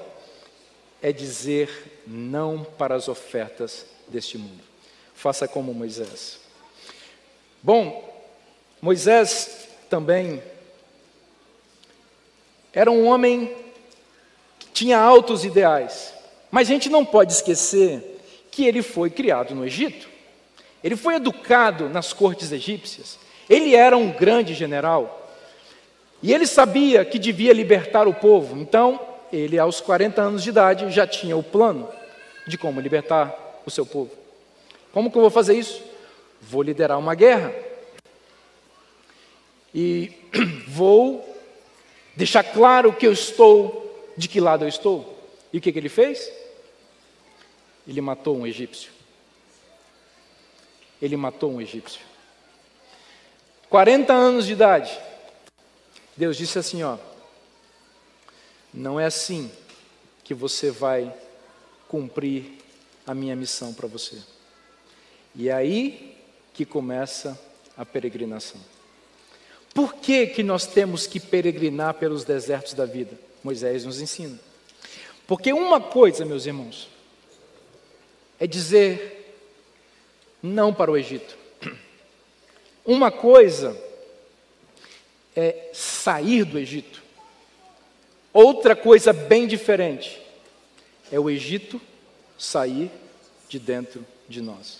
é 1.01 1.11
dizer 1.11 2.01
não 2.05 2.63
para 2.63 2.95
as 2.95 3.07
ofertas 3.07 3.85
deste 4.07 4.37
mundo. 4.37 4.63
Faça 5.15 5.47
como 5.47 5.73
Moisés. 5.73 6.39
Bom, 7.63 8.25
Moisés 8.81 9.67
também 9.89 10.41
era 12.71 12.91
um 12.91 13.07
homem 13.07 13.55
que 14.59 14.67
tinha 14.67 14.99
altos 14.99 15.43
ideais. 15.43 16.13
Mas 16.49 16.67
a 16.67 16.71
gente 16.71 16.89
não 16.89 17.05
pode 17.05 17.33
esquecer 17.33 18.19
que 18.51 18.65
ele 18.65 18.81
foi 18.81 19.09
criado 19.09 19.53
no 19.53 19.65
Egito. 19.65 20.07
Ele 20.83 20.95
foi 20.95 21.15
educado 21.15 21.89
nas 21.89 22.13
cortes 22.13 22.51
egípcias. 22.51 23.19
Ele 23.49 23.75
era 23.75 23.97
um 23.97 24.11
grande 24.11 24.53
general. 24.53 25.29
E 26.21 26.33
ele 26.33 26.47
sabia 26.47 27.05
que 27.05 27.19
devia 27.19 27.53
libertar 27.53 28.07
o 28.07 28.13
povo. 28.13 28.57
Então, 28.57 28.99
ele, 29.31 29.59
aos 29.59 29.81
40 29.81 30.21
anos 30.21 30.43
de 30.43 30.49
idade, 30.49 30.89
já 30.91 31.05
tinha 31.05 31.35
o 31.37 31.43
plano 31.43 31.87
de 32.47 32.57
como 32.57 32.79
libertar 32.79 33.61
o 33.65 33.71
seu 33.71 33.85
povo. 33.85 34.11
Como 34.91 35.11
que 35.11 35.17
eu 35.17 35.21
vou 35.21 35.29
fazer 35.29 35.55
isso? 35.55 35.83
Vou 36.41 36.61
liderar 36.61 36.97
uma 36.97 37.13
guerra. 37.13 37.53
E 39.73 40.11
vou 40.67 41.37
deixar 42.15 42.43
claro 42.43 42.93
que 42.93 43.05
eu 43.05 43.11
estou, 43.11 44.11
de 44.17 44.27
que 44.27 44.39
lado 44.39 44.63
eu 44.63 44.69
estou. 44.69 45.16
E 45.51 45.57
o 45.57 45.61
que, 45.61 45.71
que 45.71 45.79
ele 45.79 45.89
fez? 45.89 46.31
Ele 47.87 48.01
matou 48.01 48.37
um 48.37 48.45
egípcio. 48.45 48.91
Ele 51.01 51.15
matou 51.15 51.51
um 51.51 51.61
egípcio. 51.61 52.01
40 53.69 54.13
anos 54.13 54.45
de 54.45 54.53
idade. 54.53 54.99
Deus 56.15 56.35
disse 56.35 56.59
assim: 56.59 56.83
ó, 56.83 56.97
não 58.73 58.99
é 58.99 59.05
assim 59.05 59.51
que 60.23 60.33
você 60.33 60.71
vai 60.71 61.13
cumprir 61.87 62.57
a 63.05 63.13
minha 63.13 63.35
missão 63.35 63.73
para 63.73 63.87
você. 63.87 64.17
E 65.33 65.49
é 65.49 65.53
aí 65.53 66.17
que 66.53 66.65
começa 66.65 67.39
a 67.77 67.85
peregrinação. 67.85 68.59
Por 69.73 69.93
que, 69.95 70.27
que 70.27 70.41
nós 70.41 70.65
temos 70.65 71.05
que 71.05 71.19
peregrinar 71.19 71.93
pelos 71.93 72.23
desertos 72.23 72.73
da 72.73 72.85
vida? 72.85 73.17
Moisés 73.43 73.85
nos 73.85 74.01
ensina. 74.01 74.39
Porque 75.27 75.51
uma 75.51 75.81
coisa, 75.81 76.25
meus 76.25 76.45
irmãos, 76.45 76.87
é 78.39 78.47
dizer 78.47 79.17
não 80.41 80.73
para 80.73 80.89
o 80.89 80.97
Egito. 80.97 81.37
Uma 82.85 83.11
coisa 83.11 83.77
é 85.35 85.69
sair 85.73 86.45
do 86.45 86.57
Egito. 86.57 87.03
Outra 88.31 88.75
coisa 88.75 89.11
bem 89.11 89.45
diferente 89.45 90.21
é 91.11 91.19
o 91.19 91.29
Egito 91.29 91.81
sair 92.37 92.89
de 93.49 93.59
dentro 93.59 94.05
de 94.29 94.41
nós. 94.41 94.79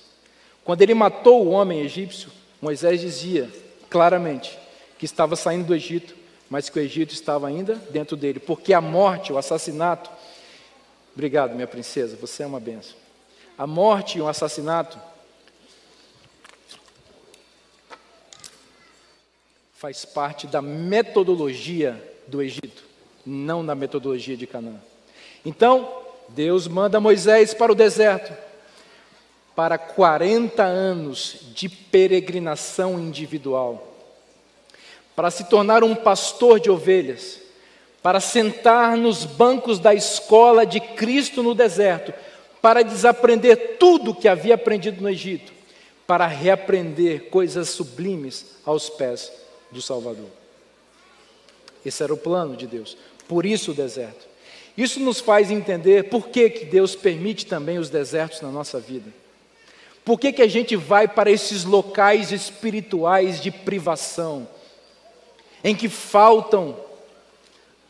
Quando 0.63 0.81
ele 0.81 0.93
matou 0.93 1.45
o 1.45 1.49
homem 1.49 1.81
egípcio, 1.81 2.29
Moisés 2.61 3.01
dizia 3.01 3.49
claramente 3.89 4.57
que 4.97 5.05
estava 5.05 5.35
saindo 5.35 5.67
do 5.67 5.75
Egito, 5.75 6.15
mas 6.49 6.69
que 6.69 6.79
o 6.79 6.81
Egito 6.81 7.13
estava 7.13 7.47
ainda 7.47 7.75
dentro 7.89 8.15
dele, 8.15 8.39
porque 8.39 8.73
a 8.73 8.81
morte, 8.81 9.31
o 9.31 9.37
assassinato. 9.37 10.09
Obrigado, 11.17 11.55
minha 11.55 11.65
princesa, 11.65 12.15
você 12.15 12.43
é 12.43 12.45
uma 12.45 12.59
benção. 12.59 12.95
A 13.57 13.65
morte 13.65 14.19
e 14.19 14.21
o 14.21 14.27
assassinato 14.27 14.99
faz 19.73 20.05
parte 20.05 20.45
da 20.45 20.61
metodologia 20.61 21.99
do 22.27 22.39
Egito 22.39 22.83
não 23.25 23.63
na 23.63 23.73
metodologia 23.73 24.37
de 24.37 24.45
Canaã. 24.45 24.79
Então, 25.43 25.91
Deus 26.29 26.67
manda 26.67 26.99
Moisés 26.99 27.51
para 27.51 27.71
o 27.71 27.75
deserto 27.75 28.31
para 29.55 29.79
40 29.79 30.61
anos 30.61 31.37
de 31.51 31.67
peregrinação 31.67 32.99
individual, 32.99 33.91
para 35.15 35.31
se 35.31 35.45
tornar 35.45 35.83
um 35.83 35.95
pastor 35.95 36.59
de 36.59 36.69
ovelhas, 36.69 37.46
para 38.07 38.21
sentar 38.21 38.95
nos 38.95 39.25
bancos 39.25 39.79
da 39.79 39.93
escola 39.93 40.65
de 40.65 40.79
Cristo 40.79 41.43
no 41.43 41.53
deserto, 41.53 42.13
para 42.61 42.81
desaprender 42.81 43.75
tudo 43.77 44.15
que 44.15 44.29
havia 44.29 44.55
aprendido 44.55 45.01
no 45.01 45.09
Egito, 45.09 45.51
para 46.07 46.25
reaprender 46.25 47.25
coisas 47.25 47.67
sublimes 47.67 48.45
aos 48.65 48.89
pés 48.89 49.29
do 49.69 49.81
Salvador. 49.81 50.29
Esse 51.85 52.01
era 52.01 52.13
o 52.13 52.17
plano 52.17 52.55
de 52.55 52.65
Deus. 52.65 52.95
Por 53.27 53.45
isso 53.45 53.71
o 53.71 53.75
deserto. 53.75 54.25
Isso 54.77 55.01
nos 55.01 55.19
faz 55.19 55.51
entender 55.51 56.03
por 56.05 56.29
que, 56.29 56.49
que 56.49 56.63
Deus 56.63 56.95
permite 56.95 57.45
também 57.45 57.77
os 57.77 57.89
desertos 57.89 58.39
na 58.39 58.49
nossa 58.49 58.79
vida. 58.79 59.13
Por 60.05 60.17
que, 60.17 60.31
que 60.31 60.41
a 60.41 60.47
gente 60.47 60.77
vai 60.77 61.09
para 61.09 61.29
esses 61.29 61.65
locais 61.65 62.31
espirituais 62.31 63.41
de 63.41 63.51
privação, 63.51 64.47
em 65.61 65.75
que 65.75 65.89
faltam 65.89 66.86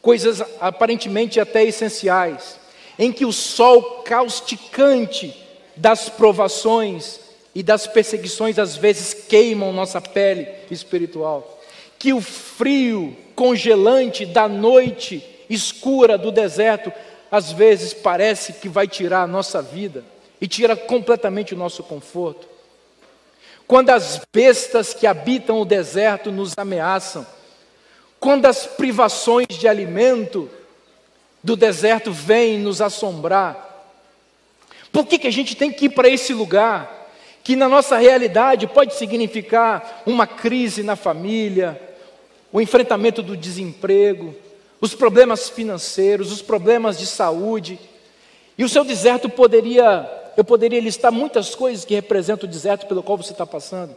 coisas 0.08 0.42
aparentemente 0.62 1.38
até 1.38 1.66
essenciais, 1.66 2.58
em 2.98 3.12
que 3.12 3.26
o 3.26 3.34
sol 3.34 4.04
causticante 4.06 5.36
das 5.76 6.08
provações 6.08 7.20
e 7.54 7.62
das 7.62 7.88
perseguições 7.88 8.58
às 8.58 8.78
vezes 8.78 9.14
queimam 9.14 9.74
nossa 9.74 10.00
pele 10.00 10.48
espiritual, 10.72 11.60
que 12.00 12.14
o 12.14 12.22
frio 12.22 13.18
congelante 13.36 14.26
da 14.26 14.48
noite 14.48 15.22
escura 15.50 16.18
do 16.18 16.32
deserto, 16.32 16.90
às 17.30 17.52
vezes 17.52 17.94
parece 17.94 18.54
que 18.54 18.70
vai 18.70 18.88
tirar 18.88 19.24
a 19.24 19.28
nossa 19.28 19.62
vida 19.62 20.06
e 20.40 20.48
tira 20.48 20.78
completamente 20.78 21.54
o 21.54 21.58
nosso 21.58 21.84
conforto. 21.84 22.48
Quando 23.68 23.90
as 23.90 24.22
bestas 24.34 24.94
que 24.94 25.06
habitam 25.06 25.60
o 25.60 25.66
deserto 25.66 26.32
nos 26.32 26.54
ameaçam, 26.58 27.28
quando 28.28 28.46
as 28.46 28.66
privações 28.66 29.48
de 29.48 29.70
alimento 29.70 30.50
do 31.42 31.56
deserto 31.56 32.12
vêm 32.12 32.60
nos 32.60 32.82
assombrar, 32.82 33.88
por 34.92 35.06
que, 35.06 35.18
que 35.18 35.28
a 35.28 35.32
gente 35.32 35.56
tem 35.56 35.72
que 35.72 35.86
ir 35.86 35.92
para 35.92 36.10
esse 36.10 36.34
lugar? 36.34 37.08
Que 37.42 37.56
na 37.56 37.70
nossa 37.70 37.96
realidade 37.96 38.68
pode 38.68 38.96
significar 38.96 40.04
uma 40.06 40.28
crise 40.28 40.84
na 40.84 40.98
família, 40.98 41.82
o 42.52 42.60
enfrentamento 42.60 43.24
do 43.24 43.38
desemprego, 43.38 44.36
os 44.82 44.94
problemas 44.94 45.48
financeiros, 45.48 46.30
os 46.30 46.42
problemas 46.42 47.00
de 47.00 47.06
saúde. 47.06 47.80
E 48.58 48.64
o 48.66 48.68
seu 48.68 48.84
deserto 48.84 49.30
poderia, 49.30 50.06
eu 50.36 50.44
poderia 50.44 50.82
listar 50.82 51.14
muitas 51.14 51.56
coisas 51.56 51.86
que 51.86 51.96
representam 51.96 52.46
o 52.46 52.52
deserto 52.52 52.88
pelo 52.88 53.02
qual 53.02 53.18
você 53.18 53.32
está 53.32 53.46
passando. 53.46 53.96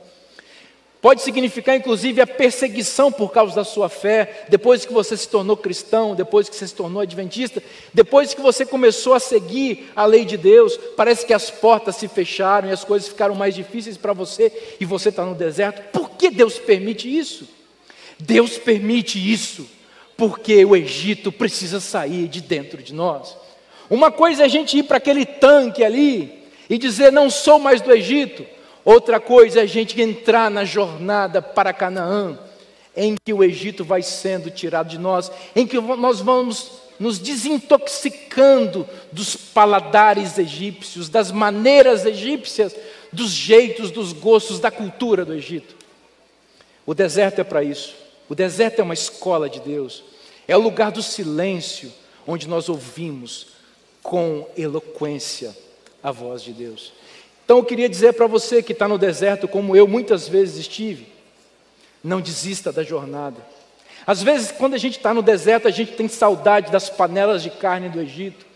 Pode 1.00 1.22
significar, 1.22 1.76
inclusive, 1.76 2.20
a 2.20 2.26
perseguição 2.26 3.10
por 3.10 3.32
causa 3.32 3.54
da 3.54 3.64
sua 3.64 3.88
fé, 3.88 4.44
depois 4.50 4.84
que 4.84 4.92
você 4.92 5.16
se 5.16 5.26
tornou 5.26 5.56
cristão, 5.56 6.14
depois 6.14 6.46
que 6.46 6.54
você 6.54 6.68
se 6.68 6.74
tornou 6.74 7.00
adventista, 7.00 7.62
depois 7.94 8.34
que 8.34 8.40
você 8.42 8.66
começou 8.66 9.14
a 9.14 9.20
seguir 9.20 9.90
a 9.96 10.04
lei 10.04 10.26
de 10.26 10.36
Deus, 10.36 10.78
parece 10.96 11.24
que 11.24 11.32
as 11.32 11.50
portas 11.50 11.96
se 11.96 12.06
fecharam 12.06 12.68
e 12.68 12.72
as 12.72 12.84
coisas 12.84 13.08
ficaram 13.08 13.34
mais 13.34 13.54
difíceis 13.54 13.96
para 13.96 14.12
você 14.12 14.52
e 14.78 14.84
você 14.84 15.08
está 15.08 15.24
no 15.24 15.34
deserto. 15.34 15.90
Por 15.90 16.10
que 16.10 16.28
Deus 16.28 16.58
permite 16.58 17.08
isso? 17.08 17.48
Deus 18.18 18.58
permite 18.58 19.18
isso 19.18 19.66
porque 20.18 20.62
o 20.66 20.76
Egito 20.76 21.32
precisa 21.32 21.80
sair 21.80 22.28
de 22.28 22.42
dentro 22.42 22.82
de 22.82 22.92
nós. 22.92 23.38
Uma 23.88 24.12
coisa 24.12 24.42
é 24.42 24.44
a 24.44 24.48
gente 24.48 24.76
ir 24.76 24.82
para 24.82 24.98
aquele 24.98 25.24
tanque 25.24 25.82
ali 25.82 26.44
e 26.68 26.76
dizer: 26.76 27.10
Não 27.10 27.30
sou 27.30 27.58
mais 27.58 27.80
do 27.80 27.90
Egito. 27.90 28.44
Outra 28.84 29.20
coisa 29.20 29.60
é 29.60 29.62
a 29.62 29.66
gente 29.66 30.00
entrar 30.00 30.50
na 30.50 30.64
jornada 30.64 31.42
para 31.42 31.72
Canaã, 31.72 32.38
em 32.96 33.14
que 33.24 33.32
o 33.32 33.44
Egito 33.44 33.84
vai 33.84 34.02
sendo 34.02 34.50
tirado 34.50 34.88
de 34.88 34.98
nós, 34.98 35.30
em 35.54 35.66
que 35.66 35.80
nós 35.80 36.20
vamos 36.20 36.72
nos 36.98 37.18
desintoxicando 37.18 38.86
dos 39.10 39.34
paladares 39.34 40.36
egípcios, 40.36 41.08
das 41.08 41.30
maneiras 41.32 42.04
egípcias, 42.04 42.76
dos 43.10 43.30
jeitos, 43.30 43.90
dos 43.90 44.12
gostos, 44.12 44.60
da 44.60 44.70
cultura 44.70 45.24
do 45.24 45.32
Egito. 45.32 45.74
O 46.84 46.94
deserto 46.94 47.40
é 47.40 47.44
para 47.44 47.64
isso. 47.64 47.94
O 48.28 48.34
deserto 48.34 48.80
é 48.80 48.82
uma 48.82 48.94
escola 48.94 49.48
de 49.48 49.60
Deus, 49.60 50.04
é 50.46 50.56
o 50.56 50.60
lugar 50.60 50.92
do 50.92 51.02
silêncio, 51.02 51.92
onde 52.26 52.46
nós 52.46 52.68
ouvimos 52.68 53.48
com 54.02 54.46
eloquência 54.56 55.56
a 56.02 56.12
voz 56.12 56.42
de 56.42 56.52
Deus. 56.52 56.92
Então 57.50 57.58
eu 57.58 57.64
queria 57.64 57.88
dizer 57.88 58.12
para 58.12 58.28
você 58.28 58.62
que 58.62 58.70
está 58.70 58.86
no 58.86 58.96
deserto, 58.96 59.48
como 59.48 59.74
eu 59.74 59.88
muitas 59.88 60.28
vezes 60.28 60.56
estive, 60.58 61.08
não 62.00 62.20
desista 62.20 62.70
da 62.70 62.84
jornada. 62.84 63.44
Às 64.06 64.22
vezes, 64.22 64.52
quando 64.52 64.74
a 64.74 64.78
gente 64.78 64.98
está 64.98 65.12
no 65.12 65.20
deserto, 65.20 65.66
a 65.66 65.72
gente 65.72 65.94
tem 65.94 66.06
saudade 66.06 66.70
das 66.70 66.88
panelas 66.88 67.42
de 67.42 67.50
carne 67.50 67.88
do 67.88 68.00
Egito. 68.00 68.46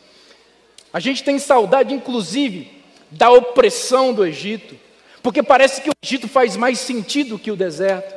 A 0.93 1.01
gente 1.01 1.25
tem 1.25 1.41
saudade, 1.41 1.93
inclusive, 1.93 2.71
da 3.11 3.33
opressão 3.33 4.15
do 4.15 4.25
Egito, 4.25 4.77
porque 5.25 5.43
parece 5.43 5.81
que 5.81 5.91
o 5.91 5.95
Egito 6.01 6.29
faz 6.29 6.57
mais 6.57 6.79
sentido 6.79 7.37
que 7.37 7.51
o 7.51 7.57
deserto. 7.57 8.15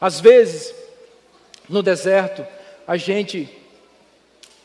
Às 0.00 0.18
vezes, 0.18 0.74
no 1.68 1.82
deserto, 1.82 2.46
a 2.88 2.96
gente 2.96 3.46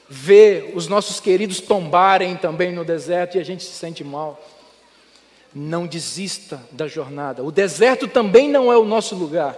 vê 0.08 0.72
os 0.74 0.88
nossos 0.88 1.20
queridos 1.20 1.60
tombarem 1.60 2.38
também 2.38 2.72
no 2.72 2.86
deserto 2.86 3.36
e 3.36 3.42
a 3.42 3.44
gente 3.44 3.66
se 3.66 3.74
sente 3.74 4.06
mal. 4.06 4.42
Não 5.60 5.88
desista 5.88 6.62
da 6.72 6.88
jornada. 6.88 7.44
O 7.44 7.52
deserto 7.52 8.08
também 8.08 8.48
não 8.48 8.72
é 8.72 8.78
o 8.78 8.86
nosso 8.86 9.16
lugar. 9.16 9.58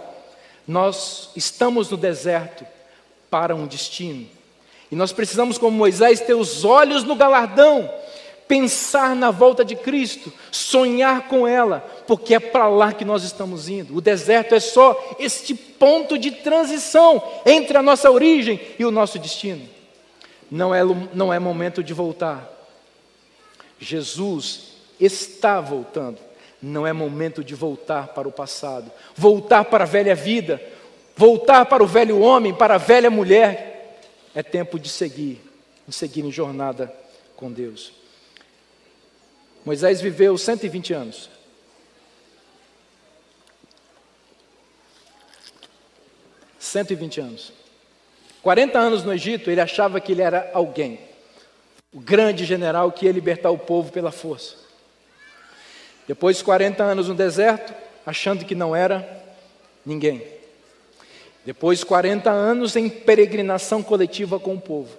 Nós 0.66 1.28
estamos 1.36 1.90
no 1.90 1.96
deserto 1.98 2.64
para 3.28 3.54
um 3.54 3.66
destino. 3.66 4.26
E 4.90 4.96
nós 4.96 5.12
precisamos, 5.12 5.58
como 5.58 5.76
Moisés, 5.76 6.20
ter 6.20 6.34
os 6.34 6.64
olhos 6.64 7.04
no 7.04 7.14
galardão 7.14 7.90
pensar 8.48 9.14
na 9.14 9.30
volta 9.30 9.64
de 9.64 9.76
Cristo, 9.76 10.32
sonhar 10.50 11.28
com 11.28 11.46
ela, 11.46 11.78
porque 12.04 12.34
é 12.34 12.40
para 12.40 12.66
lá 12.66 12.92
que 12.92 13.04
nós 13.04 13.22
estamos 13.22 13.68
indo. 13.68 13.96
O 13.96 14.00
deserto 14.00 14.56
é 14.56 14.58
só 14.58 15.14
este 15.20 15.54
ponto 15.54 16.18
de 16.18 16.32
transição 16.32 17.22
entre 17.46 17.78
a 17.78 17.82
nossa 17.82 18.10
origem 18.10 18.60
e 18.76 18.84
o 18.84 18.90
nosso 18.90 19.20
destino. 19.20 19.68
Não 20.50 20.74
é, 20.74 20.80
não 21.14 21.32
é 21.32 21.38
momento 21.38 21.80
de 21.80 21.94
voltar. 21.94 22.50
Jesus 23.78 24.69
está 25.00 25.60
voltando. 25.60 26.18
Não 26.62 26.86
é 26.86 26.92
momento 26.92 27.42
de 27.42 27.54
voltar 27.54 28.08
para 28.08 28.28
o 28.28 28.32
passado, 28.32 28.90
voltar 29.16 29.64
para 29.64 29.84
a 29.84 29.86
velha 29.86 30.14
vida, 30.14 30.60
voltar 31.16 31.64
para 31.66 31.82
o 31.82 31.86
velho 31.86 32.20
homem, 32.20 32.54
para 32.54 32.74
a 32.74 32.78
velha 32.78 33.10
mulher. 33.10 33.98
É 34.34 34.42
tempo 34.42 34.78
de 34.78 34.88
seguir, 34.88 35.40
de 35.88 35.94
seguir 35.94 36.24
em 36.24 36.30
jornada 36.30 36.92
com 37.34 37.50
Deus. 37.50 37.92
Moisés 39.64 40.00
viveu 40.00 40.36
120 40.36 40.92
anos. 40.92 41.30
Cento 46.70 46.92
e 46.92 46.94
vinte 46.94 47.20
anos. 47.20 47.52
40 48.42 48.78
anos 48.78 49.02
no 49.02 49.12
Egito, 49.12 49.50
ele 49.50 49.60
achava 49.60 50.00
que 50.00 50.12
ele 50.12 50.22
era 50.22 50.50
alguém. 50.54 51.00
O 51.92 51.98
grande 51.98 52.44
general 52.44 52.92
que 52.92 53.06
ia 53.06 53.12
libertar 53.12 53.50
o 53.50 53.58
povo 53.58 53.90
pela 53.90 54.12
força. 54.12 54.54
Depois 56.06 56.38
de 56.38 56.44
40 56.44 56.82
anos 56.82 57.08
no 57.08 57.14
deserto, 57.14 57.74
achando 58.04 58.44
que 58.44 58.54
não 58.54 58.74
era 58.74 59.24
ninguém. 59.84 60.22
Depois 61.44 61.82
40 61.82 62.30
anos 62.30 62.76
em 62.76 62.88
peregrinação 62.88 63.82
coletiva 63.82 64.38
com 64.38 64.54
o 64.54 64.60
povo, 64.60 64.96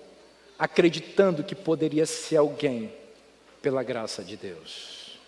acreditando 0.57 1.43
que 1.43 1.55
poderia 1.55 2.05
ser 2.05 2.37
alguém 2.37 2.91
pela 3.61 3.83
graça 3.83 4.23
de 4.23 4.35
Deus. 4.35 5.19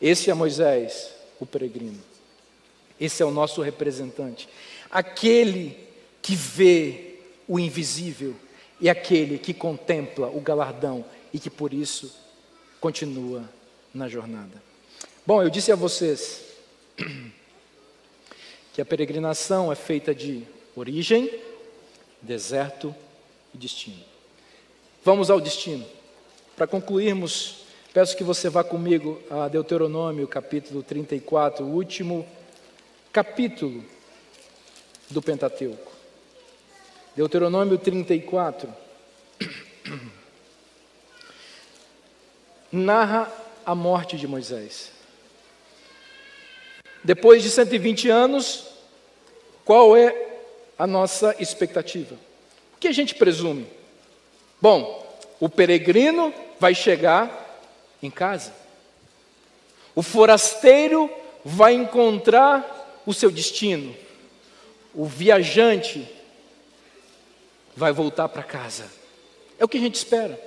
Esse 0.00 0.30
é 0.30 0.34
Moisés, 0.34 1.12
o 1.38 1.46
peregrino. 1.46 2.00
Esse 3.00 3.22
é 3.22 3.26
o 3.26 3.30
nosso 3.30 3.62
representante. 3.62 4.48
Aquele 4.90 5.76
que 6.20 6.34
vê 6.34 7.14
o 7.48 7.58
invisível 7.58 8.34
e 8.80 8.88
aquele 8.88 9.38
que 9.38 9.54
contempla 9.54 10.28
o 10.28 10.40
galardão 10.40 11.04
e 11.32 11.38
que 11.38 11.48
por 11.48 11.72
isso 11.72 12.14
continua 12.80 13.48
na 13.94 14.08
jornada. 14.08 14.69
Bom, 15.30 15.40
eu 15.44 15.48
disse 15.48 15.70
a 15.70 15.76
vocês 15.76 16.42
que 18.74 18.82
a 18.82 18.84
peregrinação 18.84 19.70
é 19.70 19.76
feita 19.76 20.12
de 20.12 20.42
origem, 20.74 21.32
deserto 22.20 22.92
e 23.54 23.56
destino. 23.56 24.02
Vamos 25.04 25.30
ao 25.30 25.40
destino. 25.40 25.86
Para 26.56 26.66
concluirmos, 26.66 27.62
peço 27.94 28.16
que 28.16 28.24
você 28.24 28.48
vá 28.48 28.64
comigo 28.64 29.22
a 29.30 29.46
Deuteronômio, 29.46 30.26
capítulo 30.26 30.82
34, 30.82 31.64
o 31.64 31.76
último 31.76 32.26
capítulo 33.12 33.84
do 35.08 35.22
Pentateuco. 35.22 35.92
Deuteronômio 37.14 37.78
34 37.78 38.68
narra 42.72 43.32
a 43.64 43.76
morte 43.76 44.16
de 44.16 44.26
Moisés. 44.26 44.98
Depois 47.02 47.42
de 47.42 47.50
120 47.50 48.08
anos, 48.08 48.66
qual 49.64 49.96
é 49.96 50.14
a 50.78 50.86
nossa 50.86 51.34
expectativa? 51.38 52.14
O 52.74 52.78
que 52.78 52.88
a 52.88 52.92
gente 52.92 53.14
presume? 53.14 53.66
Bom, 54.60 55.18
o 55.38 55.48
peregrino 55.48 56.32
vai 56.58 56.74
chegar 56.74 57.62
em 58.02 58.10
casa. 58.10 58.52
O 59.94 60.02
forasteiro 60.02 61.10
vai 61.44 61.74
encontrar 61.74 63.02
o 63.06 63.14
seu 63.14 63.30
destino. 63.30 63.94
O 64.94 65.06
viajante 65.06 66.06
vai 67.74 67.92
voltar 67.92 68.28
para 68.28 68.42
casa. 68.42 68.84
É 69.58 69.64
o 69.64 69.68
que 69.68 69.78
a 69.78 69.80
gente 69.80 69.94
espera. 69.94 70.38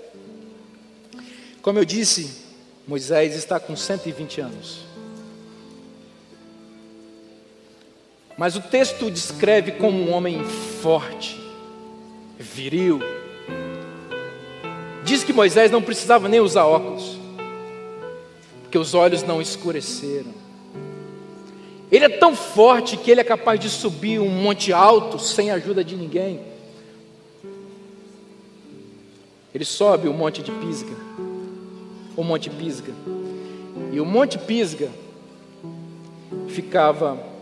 Como 1.62 1.80
eu 1.80 1.86
disse, 1.86 2.43
Moisés 2.88 3.36
está 3.36 3.60
com 3.60 3.76
120 3.76 4.41
anos. 4.41 4.93
Mas 8.38 8.56
o 8.56 8.62
texto 8.62 9.12
descreve 9.12 9.74
como 9.74 9.98
um 9.98 10.12
homem 10.12 10.44
forte, 10.82 11.40
viril. 12.40 13.00
Diz 15.04 15.24
que 15.24 15.32
Moisés 15.32 15.70
não 15.70 15.82
precisava 15.82 16.28
nem 16.28 16.40
usar 16.40 16.66
óculos, 16.66 17.18
porque 18.64 18.78
os 18.78 18.94
olhos 18.94 19.22
não 19.24 19.42
escureceram. 19.42 20.34
Ele 21.92 22.06
é 22.06 22.10
tão 22.10 22.36
forte 22.36 22.98
que 22.98 23.12
ele 23.12 23.22
é 23.22 23.24
capaz 23.24 23.60
de 23.60 23.70
subir 23.70 24.20
um 24.20 24.30
monte 24.30 24.74
alto 24.74 25.20
sem 25.20 25.52
a 25.52 25.56
ajuda 25.56 25.84
de 25.84 25.96
ninguém. 25.96 26.42
Ele 29.54 29.64
sobe 29.64 30.08
o 30.08 30.14
monte 30.14 30.42
de 30.42 30.52
Pisga, 30.52 30.96
o 32.18 32.24
monte 32.24 32.50
Pisga. 32.50 32.92
E 33.92 34.00
o 34.00 34.06
monte 34.06 34.40
Pisga 34.40 34.90
ficava 36.48 37.33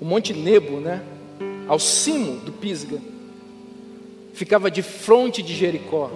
o 0.00 0.04
Monte 0.04 0.32
Nebo, 0.32 0.80
né? 0.80 1.04
Ao 1.68 1.78
cimo 1.78 2.40
do 2.40 2.50
Pisga, 2.50 3.00
ficava 4.32 4.70
de 4.70 4.82
fronte 4.82 5.42
de 5.42 5.54
Jericó, 5.54 6.10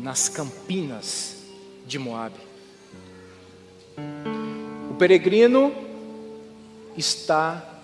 nas 0.00 0.28
campinas 0.28 1.38
de 1.86 1.98
Moabe. 1.98 2.38
O 4.90 4.94
peregrino 4.94 5.72
está 6.96 7.82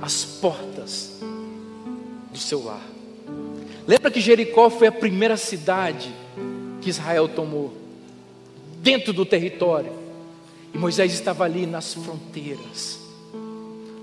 às 0.00 0.24
portas 0.24 1.18
do 2.30 2.38
seu 2.38 2.62
lar. 2.62 2.86
Lembra 3.86 4.10
que 4.10 4.20
Jericó 4.20 4.70
foi 4.70 4.86
a 4.86 4.92
primeira 4.92 5.36
cidade 5.36 6.14
que 6.80 6.90
Israel 6.90 7.28
tomou, 7.28 7.74
dentro 8.80 9.12
do 9.12 9.26
território, 9.26 9.92
e 10.72 10.78
Moisés 10.78 11.12
estava 11.12 11.44
ali 11.44 11.66
nas 11.66 11.94
fronteiras 11.94 13.07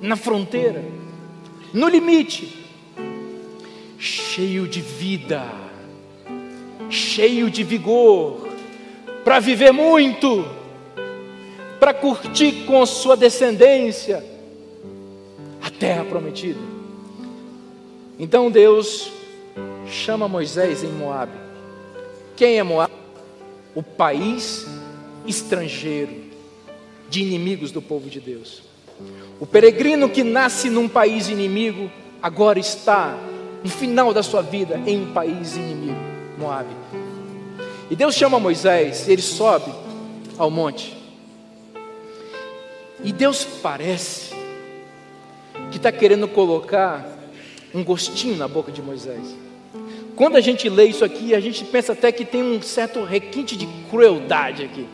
na 0.01 0.15
fronteira, 0.15 0.83
no 1.73 1.87
limite, 1.87 2.65
cheio 3.97 4.67
de 4.67 4.81
vida, 4.81 5.43
cheio 6.89 7.49
de 7.49 7.63
vigor, 7.63 8.47
para 9.23 9.39
viver 9.39 9.71
muito, 9.71 10.45
para 11.79 11.93
curtir 11.93 12.65
com 12.65 12.85
sua 12.85 13.17
descendência 13.17 14.23
a 15.61 15.69
terra 15.69 16.05
prometida. 16.05 16.59
Então 18.17 18.49
Deus 18.51 19.11
chama 19.87 20.27
Moisés 20.27 20.83
em 20.83 20.91
Moabe. 20.91 21.37
Quem 22.35 22.59
é 22.59 22.63
Moabe? 22.63 22.93
O 23.73 23.83
país 23.83 24.65
estrangeiro 25.25 26.13
de 27.09 27.21
inimigos 27.21 27.71
do 27.71 27.81
povo 27.81 28.09
de 28.09 28.19
Deus. 28.19 28.64
O 29.39 29.45
peregrino 29.45 30.09
que 30.09 30.23
nasce 30.23 30.69
num 30.69 30.87
país 30.87 31.29
inimigo, 31.29 31.91
agora 32.21 32.59
está 32.59 33.17
no 33.63 33.69
final 33.69 34.13
da 34.13 34.23
sua 34.23 34.41
vida 34.41 34.81
em 34.85 35.01
um 35.01 35.13
país 35.13 35.55
inimigo, 35.57 35.99
Moabe. 36.37 36.73
E 37.89 37.95
Deus 37.95 38.15
chama 38.15 38.39
Moisés, 38.39 39.07
ele 39.09 39.21
sobe 39.21 39.71
ao 40.37 40.49
monte. 40.49 40.95
E 43.03 43.11
Deus 43.11 43.45
parece 43.61 44.33
que 45.69 45.77
está 45.77 45.91
querendo 45.91 46.27
colocar 46.27 47.05
um 47.73 47.83
gostinho 47.83 48.37
na 48.37 48.47
boca 48.47 48.71
de 48.71 48.81
Moisés. 48.81 49.35
Quando 50.15 50.37
a 50.37 50.41
gente 50.41 50.69
lê 50.69 50.85
isso 50.85 51.03
aqui, 51.03 51.35
a 51.35 51.39
gente 51.39 51.65
pensa 51.65 51.91
até 51.91 52.11
que 52.11 52.23
tem 52.23 52.41
um 52.41 52.61
certo 52.61 53.03
requinte 53.03 53.57
de 53.57 53.67
crueldade 53.89 54.63
aqui 54.63 54.87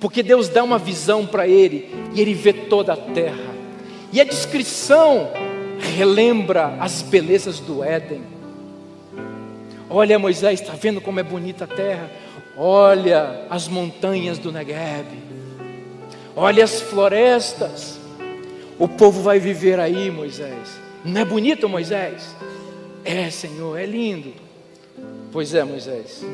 porque 0.00 0.22
Deus 0.22 0.48
dá 0.48 0.62
uma 0.62 0.78
visão 0.78 1.26
para 1.26 1.48
ele 1.48 1.88
e 2.14 2.20
ele 2.20 2.34
vê 2.34 2.52
toda 2.52 2.92
a 2.92 2.96
terra. 2.96 3.54
E 4.12 4.20
a 4.20 4.24
descrição 4.24 5.30
relembra 5.78 6.76
as 6.80 7.02
belezas 7.02 7.60
do 7.60 7.82
Éden. 7.82 8.22
Olha, 9.88 10.18
Moisés, 10.18 10.60
está 10.60 10.74
vendo 10.74 11.00
como 11.00 11.20
é 11.20 11.22
bonita 11.22 11.64
a 11.64 11.66
terra? 11.66 12.10
Olha 12.56 13.46
as 13.48 13.68
montanhas 13.68 14.38
do 14.38 14.52
Negueb. 14.52 15.06
Olha 16.34 16.64
as 16.64 16.80
florestas. 16.80 17.98
O 18.78 18.88
povo 18.88 19.22
vai 19.22 19.38
viver 19.38 19.80
aí, 19.80 20.10
Moisés. 20.10 20.78
Não 21.04 21.20
é 21.20 21.24
bonito, 21.24 21.68
Moisés? 21.68 22.34
É, 23.04 23.30
Senhor, 23.30 23.78
é 23.78 23.86
lindo. 23.86 24.34
Pois 25.32 25.54
é, 25.54 25.64
Moisés. 25.64 26.24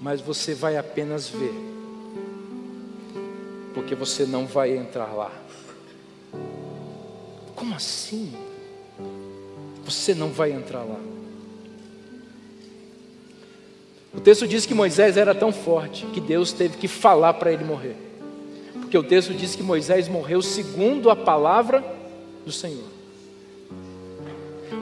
Mas 0.00 0.20
você 0.20 0.54
vai 0.54 0.76
apenas 0.76 1.28
ver 1.28 1.75
porque 3.76 3.94
você 3.94 4.24
não 4.24 4.46
vai 4.46 4.74
entrar 4.74 5.12
lá. 5.12 5.30
Como 7.54 7.74
assim? 7.74 8.32
Você 9.84 10.14
não 10.14 10.30
vai 10.30 10.50
entrar 10.50 10.82
lá. 10.82 10.98
O 14.14 14.20
texto 14.20 14.48
diz 14.48 14.64
que 14.64 14.72
Moisés 14.72 15.18
era 15.18 15.34
tão 15.34 15.52
forte 15.52 16.06
que 16.06 16.22
Deus 16.22 16.54
teve 16.54 16.78
que 16.78 16.88
falar 16.88 17.34
para 17.34 17.52
ele 17.52 17.64
morrer. 17.64 17.96
Porque 18.80 18.96
o 18.96 19.02
texto 19.02 19.34
diz 19.34 19.54
que 19.54 19.62
Moisés 19.62 20.08
morreu 20.08 20.40
segundo 20.40 21.10
a 21.10 21.14
palavra 21.14 21.84
do 22.46 22.52
Senhor. 22.52 22.88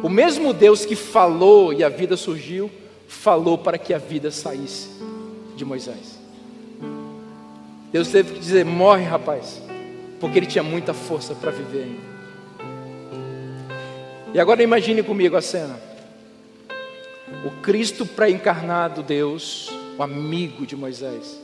O 0.05 0.09
mesmo 0.09 0.53
Deus 0.53 0.87
que 0.87 0.95
falou 0.95 1.73
e 1.73 1.83
a 1.83 1.89
vida 1.89 2.17
surgiu, 2.17 2.71
falou 3.09 3.59
para 3.59 3.77
que 3.77 3.93
a 3.93 3.99
vida 3.99 4.31
saísse 4.31 4.89
de 5.57 5.65
Moisés. 5.65 6.14
Deus 7.95 8.09
teve 8.09 8.33
que 8.33 8.41
dizer: 8.41 8.65
morre, 8.65 9.05
rapaz, 9.05 9.63
porque 10.19 10.41
ele 10.41 10.47
tinha 10.47 10.65
muita 10.65 10.93
força 10.93 11.33
para 11.33 11.53
viver 11.53 11.85
ainda. 11.85 12.15
E 14.35 14.41
agora 14.41 14.65
imagine 14.65 15.01
comigo 15.01 15.37
a 15.37 15.41
cena: 15.41 15.79
o 17.47 17.63
Cristo 17.63 18.05
pré-encarnado, 18.05 19.01
Deus, 19.01 19.71
o 19.97 20.03
amigo 20.03 20.67
de 20.67 20.75
Moisés, 20.75 21.39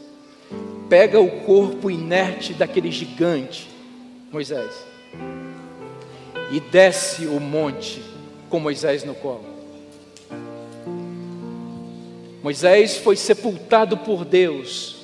pega 0.88 1.20
o 1.20 1.30
corpo 1.42 1.88
inerte 1.88 2.52
daquele 2.52 2.90
gigante, 2.90 3.70
Moisés, 4.32 4.72
e 6.50 6.58
desce 6.58 7.28
o 7.28 7.38
monte 7.38 8.02
com 8.48 8.58
Moisés 8.58 9.04
no 9.04 9.14
colo. 9.14 9.46
Moisés 12.42 12.96
foi 12.96 13.14
sepultado 13.14 13.98
por 13.98 14.24
Deus 14.24 14.99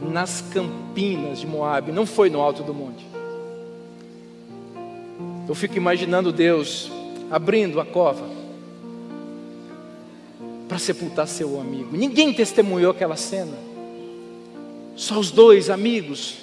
nas 0.00 0.40
campinas 0.52 1.40
de 1.40 1.46
Moabe, 1.46 1.92
não 1.92 2.06
foi 2.06 2.30
no 2.30 2.40
alto 2.40 2.62
do 2.62 2.72
monte. 2.72 3.06
Eu 5.48 5.54
fico 5.54 5.76
imaginando 5.76 6.32
Deus 6.32 6.90
abrindo 7.30 7.80
a 7.80 7.84
cova 7.84 8.28
para 10.68 10.78
sepultar 10.78 11.26
seu 11.26 11.60
amigo. 11.60 11.96
Ninguém 11.96 12.32
testemunhou 12.32 12.92
aquela 12.92 13.16
cena. 13.16 13.56
Só 14.94 15.18
os 15.18 15.30
dois 15.30 15.68
amigos. 15.68 16.36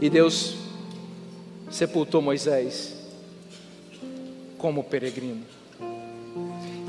E 0.00 0.10
Deus 0.10 0.56
sepultou 1.70 2.20
Moisés 2.20 2.96
como 4.58 4.82
peregrino. 4.82 5.59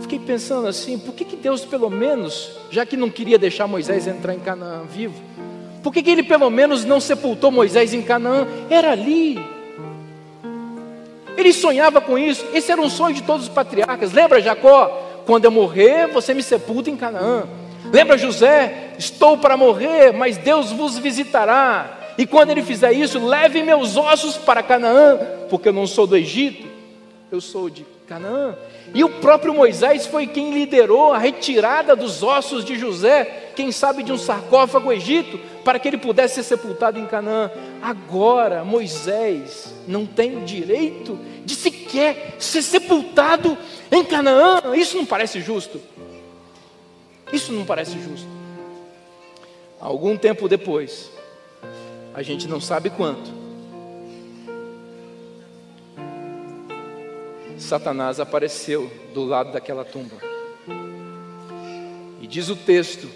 Fiquei 0.01 0.19
pensando 0.19 0.67
assim, 0.67 0.97
por 0.97 1.13
que, 1.13 1.23
que 1.23 1.35
Deus 1.35 1.63
pelo 1.63 1.89
menos, 1.89 2.51
já 2.69 2.85
que 2.85 2.97
não 2.97 3.09
queria 3.09 3.37
deixar 3.37 3.67
Moisés 3.67 4.07
entrar 4.07 4.33
em 4.33 4.39
Canaã 4.39 4.83
vivo, 4.83 5.21
por 5.83 5.91
que, 5.91 6.03
que 6.03 6.09
ele 6.09 6.23
pelo 6.23 6.49
menos 6.49 6.85
não 6.85 6.99
sepultou 6.99 7.51
Moisés 7.51 7.93
em 7.93 8.01
Canaã? 8.01 8.47
Era 8.69 8.91
ali. 8.91 9.39
Ele 11.35 11.53
sonhava 11.53 11.99
com 11.99 12.19
isso. 12.19 12.45
Esse 12.53 12.71
era 12.71 12.79
um 12.79 12.89
sonho 12.89 13.15
de 13.15 13.23
todos 13.23 13.47
os 13.47 13.49
patriarcas. 13.49 14.11
Lembra 14.11 14.41
Jacó? 14.41 15.07
Quando 15.25 15.45
eu 15.45 15.51
morrer, 15.51 16.07
você 16.07 16.33
me 16.33 16.43
sepulta 16.43 16.89
em 16.89 16.95
Canaã. 16.95 17.45
Lembra 17.91 18.17
José? 18.17 18.93
Estou 18.97 19.37
para 19.37 19.57
morrer, 19.57 20.11
mas 20.13 20.37
Deus 20.37 20.71
vos 20.71 20.97
visitará. 20.97 22.13
E 22.17 22.25
quando 22.25 22.51
ele 22.51 22.61
fizer 22.61 22.91
isso, 22.91 23.25
leve 23.25 23.63
meus 23.63 23.97
ossos 23.97 24.37
para 24.37 24.61
Canaã, 24.61 25.17
porque 25.49 25.69
eu 25.69 25.73
não 25.73 25.87
sou 25.87 26.05
do 26.05 26.15
Egito, 26.15 26.67
eu 27.31 27.41
sou 27.41 27.69
de 27.69 27.85
Canaã. 28.11 28.57
E 28.93 29.05
o 29.05 29.09
próprio 29.09 29.53
Moisés 29.53 30.05
foi 30.05 30.27
quem 30.27 30.53
liderou 30.53 31.13
a 31.13 31.17
retirada 31.17 31.95
dos 31.95 32.21
ossos 32.21 32.65
de 32.65 32.77
José, 32.77 33.51
quem 33.55 33.71
sabe 33.71 34.03
de 34.03 34.11
um 34.11 34.17
sarcófago 34.17 34.91
Egito, 34.91 35.39
para 35.63 35.79
que 35.79 35.87
ele 35.87 35.97
pudesse 35.97 36.35
ser 36.35 36.43
sepultado 36.43 36.99
em 36.99 37.05
Canaã. 37.05 37.49
Agora, 37.81 38.65
Moisés 38.65 39.73
não 39.87 40.05
tem 40.05 40.43
direito 40.43 41.17
de 41.45 41.55
sequer 41.55 42.35
ser 42.37 42.61
sepultado 42.61 43.57
em 43.89 44.03
Canaã. 44.03 44.75
Isso 44.75 44.97
não 44.97 45.05
parece 45.05 45.39
justo. 45.39 45.79
Isso 47.31 47.53
não 47.53 47.63
parece 47.63 47.93
justo. 47.93 48.27
Algum 49.79 50.17
tempo 50.17 50.49
depois, 50.49 51.09
a 52.13 52.21
gente 52.21 52.45
não 52.45 52.59
sabe 52.59 52.89
quanto, 52.89 53.40
Satanás 57.61 58.19
apareceu 58.19 58.91
do 59.13 59.23
lado 59.23 59.51
daquela 59.51 59.85
tumba. 59.85 60.17
E 62.19 62.27
diz 62.27 62.49
o 62.49 62.55
texto 62.55 63.07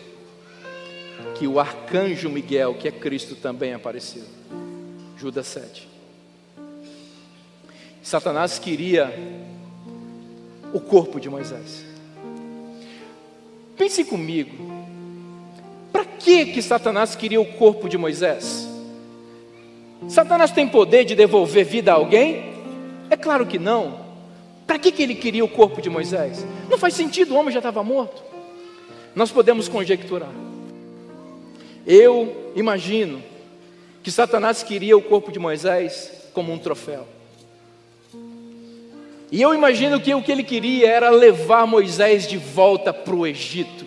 que 1.38 1.48
o 1.48 1.60
arcanjo 1.60 2.30
Miguel, 2.30 2.76
que 2.76 2.88
é 2.88 2.92
Cristo, 2.92 3.36
também 3.36 3.74
apareceu. 3.74 4.24
Judas 5.18 5.48
7. 5.48 5.90
Satanás 8.04 8.60
queria 8.60 9.12
o 10.72 10.80
corpo 10.80 11.20
de 11.20 11.28
Moisés. 11.28 11.84
Pense 13.76 14.06
comigo. 14.06 14.86
Para 15.92 16.06
que 16.06 16.46
que 16.46 16.62
Satanás 16.62 17.16
queria 17.16 17.42
o 17.42 17.54
corpo 17.54 17.90
de 17.90 17.98
Moisés? 17.98 18.68
Satanás 20.08 20.52
tem 20.52 20.68
poder 20.68 21.04
de 21.04 21.16
devolver 21.16 21.66
vida 21.66 21.92
a 21.92 21.96
alguém? 21.96 22.54
É 23.10 23.18
claro 23.18 23.48
que 23.48 23.58
não. 23.58 24.05
Para 24.66 24.80
que, 24.80 24.92
que 24.92 25.04
ele 25.04 25.16
queria 25.16 25.46
o 25.46 25.50
corpo 25.50 25.82
de 25.82 25.90
Moisés? 25.90 26.46
Não 26.70 26.78
faz 26.78 26.94
sentido, 26.94 27.34
o 27.34 27.38
homem 27.38 27.52
já 27.54 27.60
estava 27.60 27.84
morto. 27.84 28.24
Nós 29.16 29.32
podemos 29.32 29.70
conjecturar. 29.70 30.32
Eu 31.86 32.52
imagino 32.56 33.22
que 34.02 34.12
Satanás 34.12 34.64
queria 34.64 34.98
o 34.98 35.02
corpo 35.02 35.32
de 35.32 35.40
Moisés 35.40 36.12
como 36.34 36.52
um 36.52 36.58
troféu. 36.58 37.08
E 39.32 39.42
eu 39.42 39.54
imagino 39.54 40.00
que 40.00 40.14
o 40.14 40.22
que 40.22 40.32
ele 40.32 40.44
queria 40.44 40.90
era 40.90 41.10
levar 41.10 41.66
Moisés 41.66 42.28
de 42.28 42.38
volta 42.38 42.94
para 42.94 43.16
o 43.16 43.26
Egito. 43.26 43.86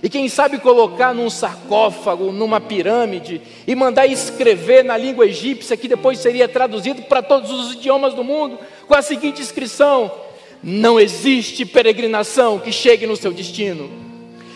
E 0.00 0.08
quem 0.08 0.28
sabe 0.28 0.58
colocar 0.58 1.12
num 1.12 1.28
sarcófago, 1.28 2.30
numa 2.30 2.60
pirâmide, 2.60 3.42
e 3.66 3.74
mandar 3.74 4.06
escrever 4.06 4.84
na 4.84 4.96
língua 4.96 5.26
egípcia, 5.26 5.76
que 5.76 5.88
depois 5.88 6.20
seria 6.20 6.46
traduzido 6.46 7.02
para 7.02 7.20
todos 7.20 7.50
os 7.50 7.74
idiomas 7.74 8.14
do 8.14 8.22
mundo, 8.22 8.58
com 8.88 8.94
a 8.94 9.02
seguinte 9.02 9.42
inscrição: 9.42 10.10
Não 10.62 10.98
existe 10.98 11.64
peregrinação 11.64 12.58
que 12.58 12.72
chegue 12.72 13.06
no 13.06 13.14
seu 13.14 13.32
destino. 13.32 13.90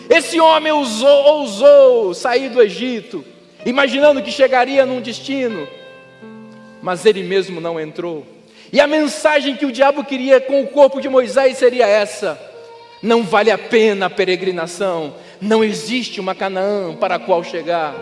Esse 0.09 0.39
homem 0.39 0.71
ousou, 0.71 1.23
ousou 1.37 2.13
sair 2.13 2.49
do 2.49 2.61
Egito, 2.61 3.23
imaginando 3.65 4.21
que 4.21 4.31
chegaria 4.31 4.85
num 4.85 4.99
destino, 4.99 5.65
mas 6.81 7.05
ele 7.05 7.23
mesmo 7.23 7.61
não 7.61 7.79
entrou. 7.79 8.25
E 8.71 8.81
a 8.81 8.87
mensagem 8.87 9.55
que 9.55 9.65
o 9.65 9.71
diabo 9.71 10.03
queria 10.03 10.41
com 10.41 10.61
o 10.61 10.67
corpo 10.67 10.99
de 10.99 11.07
Moisés 11.07 11.57
seria 11.57 11.87
essa: 11.87 12.39
não 13.01 13.23
vale 13.23 13.51
a 13.51 13.57
pena 13.57 14.07
a 14.07 14.09
peregrinação, 14.09 15.13
não 15.39 15.63
existe 15.63 16.19
uma 16.19 16.35
Canaã 16.35 16.95
para 16.95 17.15
a 17.15 17.19
qual 17.19 17.43
chegar. 17.43 17.95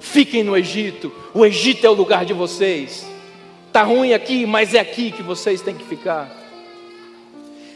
Fiquem 0.00 0.42
no 0.42 0.56
Egito, 0.56 1.12
o 1.34 1.44
Egito 1.44 1.86
é 1.86 1.90
o 1.90 1.94
lugar 1.94 2.24
de 2.24 2.32
vocês. 2.32 3.15
Está 3.76 3.84
ruim 3.84 4.14
aqui, 4.14 4.46
mas 4.46 4.72
é 4.72 4.80
aqui 4.80 5.10
que 5.10 5.22
vocês 5.22 5.60
têm 5.60 5.74
que 5.74 5.84
ficar. 5.84 6.34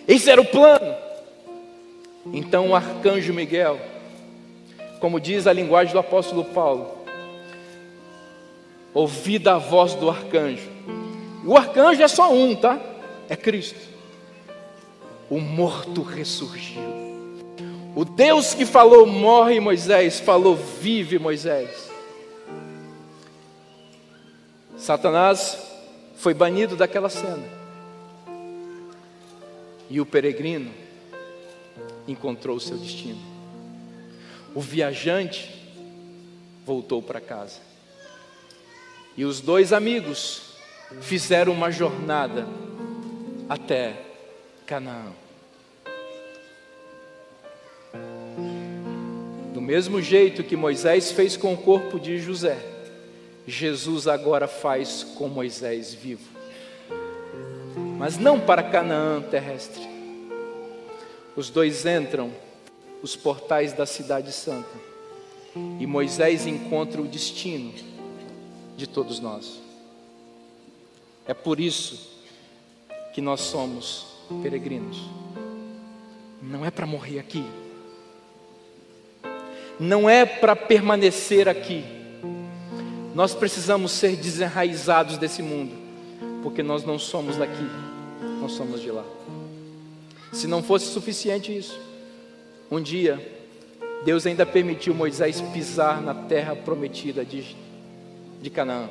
Esse 0.08 0.30
era 0.30 0.40
o 0.40 0.46
plano. 0.46 0.96
Então 2.32 2.70
o 2.70 2.74
arcanjo 2.74 3.34
Miguel, 3.34 3.78
como 4.98 5.20
diz 5.20 5.46
a 5.46 5.52
linguagem 5.52 5.92
do 5.92 5.98
apóstolo 5.98 6.42
Paulo, 6.42 7.04
ouvida 8.94 9.56
a 9.56 9.58
voz 9.58 9.92
do 9.92 10.08
arcanjo. 10.08 10.70
O 11.44 11.54
arcanjo 11.54 12.02
é 12.02 12.08
só 12.08 12.32
um, 12.32 12.56
tá? 12.56 12.80
É 13.28 13.36
Cristo. 13.36 13.86
O 15.28 15.38
morto 15.38 16.00
ressurgiu. 16.00 16.80
O 17.94 18.06
Deus 18.06 18.54
que 18.54 18.64
falou 18.64 19.04
morre 19.06 19.60
Moisés, 19.60 20.18
falou 20.18 20.56
vive 20.56 21.18
Moisés. 21.18 21.90
Satanás 24.78 25.68
foi 26.20 26.34
banido 26.34 26.76
daquela 26.76 27.08
cena. 27.08 27.48
E 29.88 29.98
o 30.02 30.04
peregrino 30.06 30.70
encontrou 32.06 32.56
o 32.56 32.60
seu 32.60 32.76
destino. 32.76 33.18
O 34.54 34.60
viajante 34.60 35.50
voltou 36.66 37.00
para 37.02 37.22
casa. 37.22 37.60
E 39.16 39.24
os 39.24 39.40
dois 39.40 39.72
amigos 39.72 40.42
fizeram 41.00 41.54
uma 41.54 41.70
jornada 41.70 42.46
até 43.48 43.96
Canaã. 44.66 45.12
Do 49.54 49.60
mesmo 49.62 50.02
jeito 50.02 50.44
que 50.44 50.54
Moisés 50.54 51.12
fez 51.12 51.34
com 51.34 51.54
o 51.54 51.56
corpo 51.56 51.98
de 51.98 52.18
José, 52.18 52.69
Jesus 53.46 54.06
agora 54.06 54.46
faz 54.46 55.02
com 55.16 55.28
Moisés 55.28 55.94
vivo. 55.94 56.28
Mas 57.98 58.16
não 58.16 58.38
para 58.40 58.62
Canaã 58.62 59.20
terrestre. 59.22 59.82
Os 61.36 61.50
dois 61.50 61.86
entram 61.86 62.32
os 63.02 63.16
portais 63.16 63.72
da 63.72 63.86
Cidade 63.86 64.32
Santa 64.32 64.78
e 65.78 65.86
Moisés 65.86 66.46
encontra 66.46 67.00
o 67.00 67.08
destino 67.08 67.72
de 68.76 68.86
todos 68.86 69.20
nós. 69.20 69.60
É 71.26 71.34
por 71.34 71.60
isso 71.60 72.10
que 73.14 73.20
nós 73.20 73.40
somos 73.40 74.06
peregrinos. 74.42 74.98
Não 76.42 76.64
é 76.64 76.70
para 76.70 76.86
morrer 76.86 77.18
aqui. 77.18 77.44
Não 79.78 80.08
é 80.08 80.26
para 80.26 80.54
permanecer 80.54 81.48
aqui 81.48 81.99
nós 83.14 83.34
precisamos 83.34 83.92
ser 83.92 84.16
desenraizados 84.16 85.18
desse 85.18 85.42
mundo, 85.42 85.72
porque 86.42 86.62
nós 86.62 86.84
não 86.84 86.98
somos 86.98 87.36
daqui, 87.36 87.66
nós 88.40 88.52
somos 88.52 88.80
de 88.80 88.90
lá. 88.90 89.04
Se 90.32 90.46
não 90.46 90.62
fosse 90.62 90.86
suficiente 90.86 91.56
isso, 91.56 91.78
um 92.70 92.80
dia 92.80 93.18
Deus 94.04 94.26
ainda 94.26 94.46
permitiu 94.46 94.94
Moisés 94.94 95.40
pisar 95.52 96.00
na 96.00 96.14
terra 96.14 96.56
prometida 96.56 97.24
de, 97.24 97.54
de 98.40 98.48
Canaã, 98.48 98.88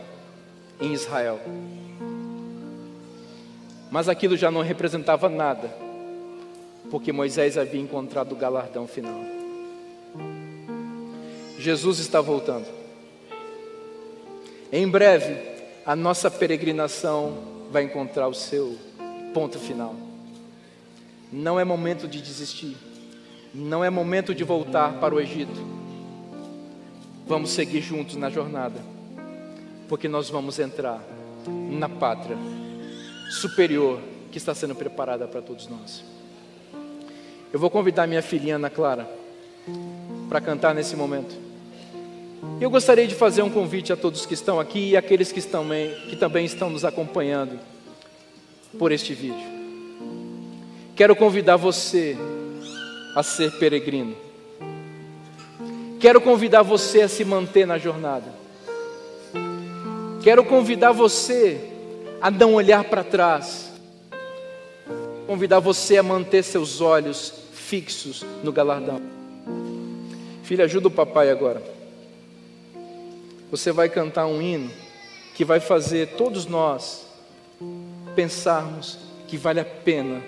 em 0.80 0.93
Israel. 0.93 1.39
Mas 3.89 4.07
aquilo 4.07 4.38
já 4.38 4.51
não 4.51 4.61
representava 4.61 5.28
nada, 5.28 5.74
porque 6.91 7.11
Moisés 7.11 7.57
havia 7.57 7.82
encontrado 7.82 8.34
o 8.34 8.36
galardão 8.36 8.88
final. 8.88 9.20
Jesus 11.57 11.97
está 11.99 12.22
voltando. 12.22 12.78
Em 14.72 14.88
breve, 14.88 15.36
a 15.86 15.95
nossa 15.95 16.30
peregrinação 16.30 17.38
vai 17.72 17.84
encontrar 17.84 18.28
o 18.28 18.34
seu 18.34 18.78
ponto 19.34 19.57
final. 19.57 19.95
Não 21.32 21.59
é 21.59 21.63
momento 21.63 22.07
de 22.07 22.22
desistir. 22.22 22.78
Não 23.53 23.84
é 23.84 23.89
momento 23.89 24.34
de 24.36 24.43
voltar 24.43 24.99
para 24.99 25.15
o 25.15 25.20
Egito. 25.20 25.59
Vamos 27.26 27.49
seguir 27.49 27.82
juntos 27.82 28.15
na 28.15 28.30
jornada, 28.30 28.80
porque 29.88 30.07
nós 30.07 30.30
vamos 30.30 30.59
entrar 30.59 31.01
na 31.47 31.89
pátria 31.89 32.38
superior 33.32 33.99
que 34.32 34.38
está 34.38 34.53
sendo 34.53 34.76
preparada 34.76 35.28
para 35.28 35.41
todos 35.41 35.67
nós. 35.67 36.03
Eu 37.51 37.59
vou 37.59 37.72
convidar 37.72 38.05
minha 38.05 38.22
filhinha 38.22 38.57
Ana 38.57 38.70
Clara 38.70 39.09
para 40.28 40.39
cantar 40.39 40.76
nesse 40.76 40.95
momento. 40.95 41.48
Eu 42.61 42.69
gostaria 42.69 43.07
de 43.07 43.15
fazer 43.15 43.41
um 43.41 43.49
convite 43.49 43.91
a 43.91 43.97
todos 43.97 44.25
que 44.25 44.33
estão 44.33 44.59
aqui 44.59 44.89
e 44.89 44.97
aqueles 44.97 45.31
que, 45.31 45.39
estão, 45.39 45.65
que 46.09 46.15
também 46.15 46.45
estão 46.45 46.69
nos 46.69 46.83
acompanhando 46.83 47.59
por 48.77 48.91
este 48.91 49.13
vídeo. 49.13 49.47
Quero 50.95 51.15
convidar 51.15 51.55
você 51.55 52.17
a 53.15 53.23
ser 53.23 53.51
peregrino. 53.53 54.15
Quero 55.99 56.21
convidar 56.21 56.61
você 56.61 57.01
a 57.01 57.09
se 57.09 57.25
manter 57.25 57.65
na 57.65 57.77
jornada. 57.77 58.33
Quero 60.21 60.43
convidar 60.43 60.91
você 60.91 61.59
a 62.21 62.29
não 62.29 62.53
olhar 62.53 62.83
para 62.83 63.03
trás. 63.03 63.71
Convidar 65.25 65.59
você 65.59 65.97
a 65.97 66.03
manter 66.03 66.43
seus 66.43 66.81
olhos 66.81 67.33
fixos 67.53 68.25
no 68.43 68.51
galardão. 68.51 69.01
Filha, 70.43 70.65
ajuda 70.65 70.87
o 70.87 70.91
papai 70.91 71.29
agora. 71.29 71.78
Você 73.51 73.71
vai 73.71 73.89
cantar 73.89 74.27
um 74.27 74.41
hino 74.41 74.69
que 75.33 75.43
vai 75.43 75.59
fazer 75.59 76.09
todos 76.17 76.45
nós 76.45 77.05
pensarmos 78.15 78.97
que 79.27 79.37
vale 79.37 79.59
a 79.59 79.65
pena 79.65 80.21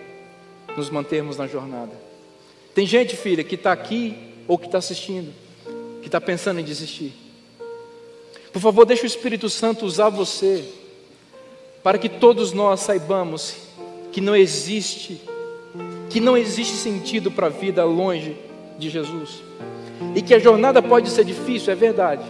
nos 0.75 0.89
mantermos 0.89 1.37
na 1.37 1.47
jornada. 1.47 1.91
Tem 2.73 2.85
gente, 2.85 3.15
filha, 3.15 3.43
que 3.43 3.55
está 3.55 3.71
aqui 3.71 4.15
ou 4.47 4.57
que 4.57 4.65
está 4.65 4.77
assistindo, 4.77 5.33
que 6.01 6.07
está 6.07 6.21
pensando 6.21 6.59
em 6.59 6.63
desistir. 6.63 7.13
Por 8.51 8.61
favor, 8.61 8.85
deixe 8.85 9.03
o 9.03 9.07
Espírito 9.07 9.49
Santo 9.49 9.85
usar 9.85 10.09
você, 10.09 10.63
para 11.83 11.97
que 11.97 12.09
todos 12.09 12.53
nós 12.53 12.81
saibamos 12.81 13.55
que 14.11 14.21
não 14.21 14.35
existe, 14.35 15.21
que 16.09 16.19
não 16.19 16.37
existe 16.37 16.75
sentido 16.75 17.31
para 17.31 17.47
a 17.47 17.49
vida 17.49 17.83
longe 17.83 18.35
de 18.77 18.89
Jesus. 18.89 19.41
E 20.15 20.21
que 20.21 20.33
a 20.33 20.39
jornada 20.39 20.81
pode 20.81 21.09
ser 21.09 21.23
difícil, 21.23 21.71
é 21.71 21.75
verdade, 21.75 22.23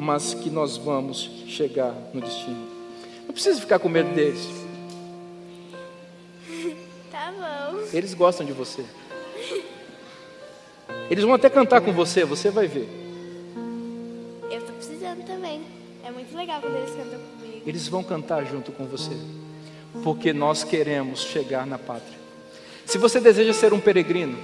mas 0.00 0.32
que 0.32 0.48
nós 0.48 0.78
vamos 0.78 1.30
chegar 1.46 1.94
no 2.14 2.22
destino. 2.22 2.66
Não 3.26 3.34
precisa 3.34 3.60
ficar 3.60 3.78
com 3.78 3.88
medo 3.88 4.14
deles. 4.14 4.40
Tá 7.10 7.32
bom. 7.32 7.80
Eles 7.92 8.14
gostam 8.14 8.46
de 8.46 8.52
você. 8.52 8.82
Eles 11.10 11.22
vão 11.24 11.34
até 11.34 11.50
cantar 11.50 11.80
com 11.82 11.92
você, 11.92 12.24
você 12.24 12.48
vai 12.48 12.66
ver. 12.66 12.88
Eu 14.50 14.62
tô 14.62 14.72
precisando 14.72 15.26
também. 15.26 15.60
É 16.02 16.10
muito 16.10 16.34
legal 16.34 16.60
quando 16.62 16.76
eles 16.76 16.90
cantam 16.90 17.20
comigo. 17.38 17.62
Eles 17.66 17.88
vão 17.88 18.02
cantar 18.02 18.46
junto 18.46 18.72
com 18.72 18.86
você, 18.86 19.12
porque 20.02 20.32
nós 20.32 20.64
queremos 20.64 21.20
chegar 21.20 21.66
na 21.66 21.78
pátria. 21.78 22.18
Se 22.86 22.96
você 22.96 23.20
deseja 23.20 23.52
ser 23.52 23.74
um 23.74 23.80
peregrino 23.80 24.38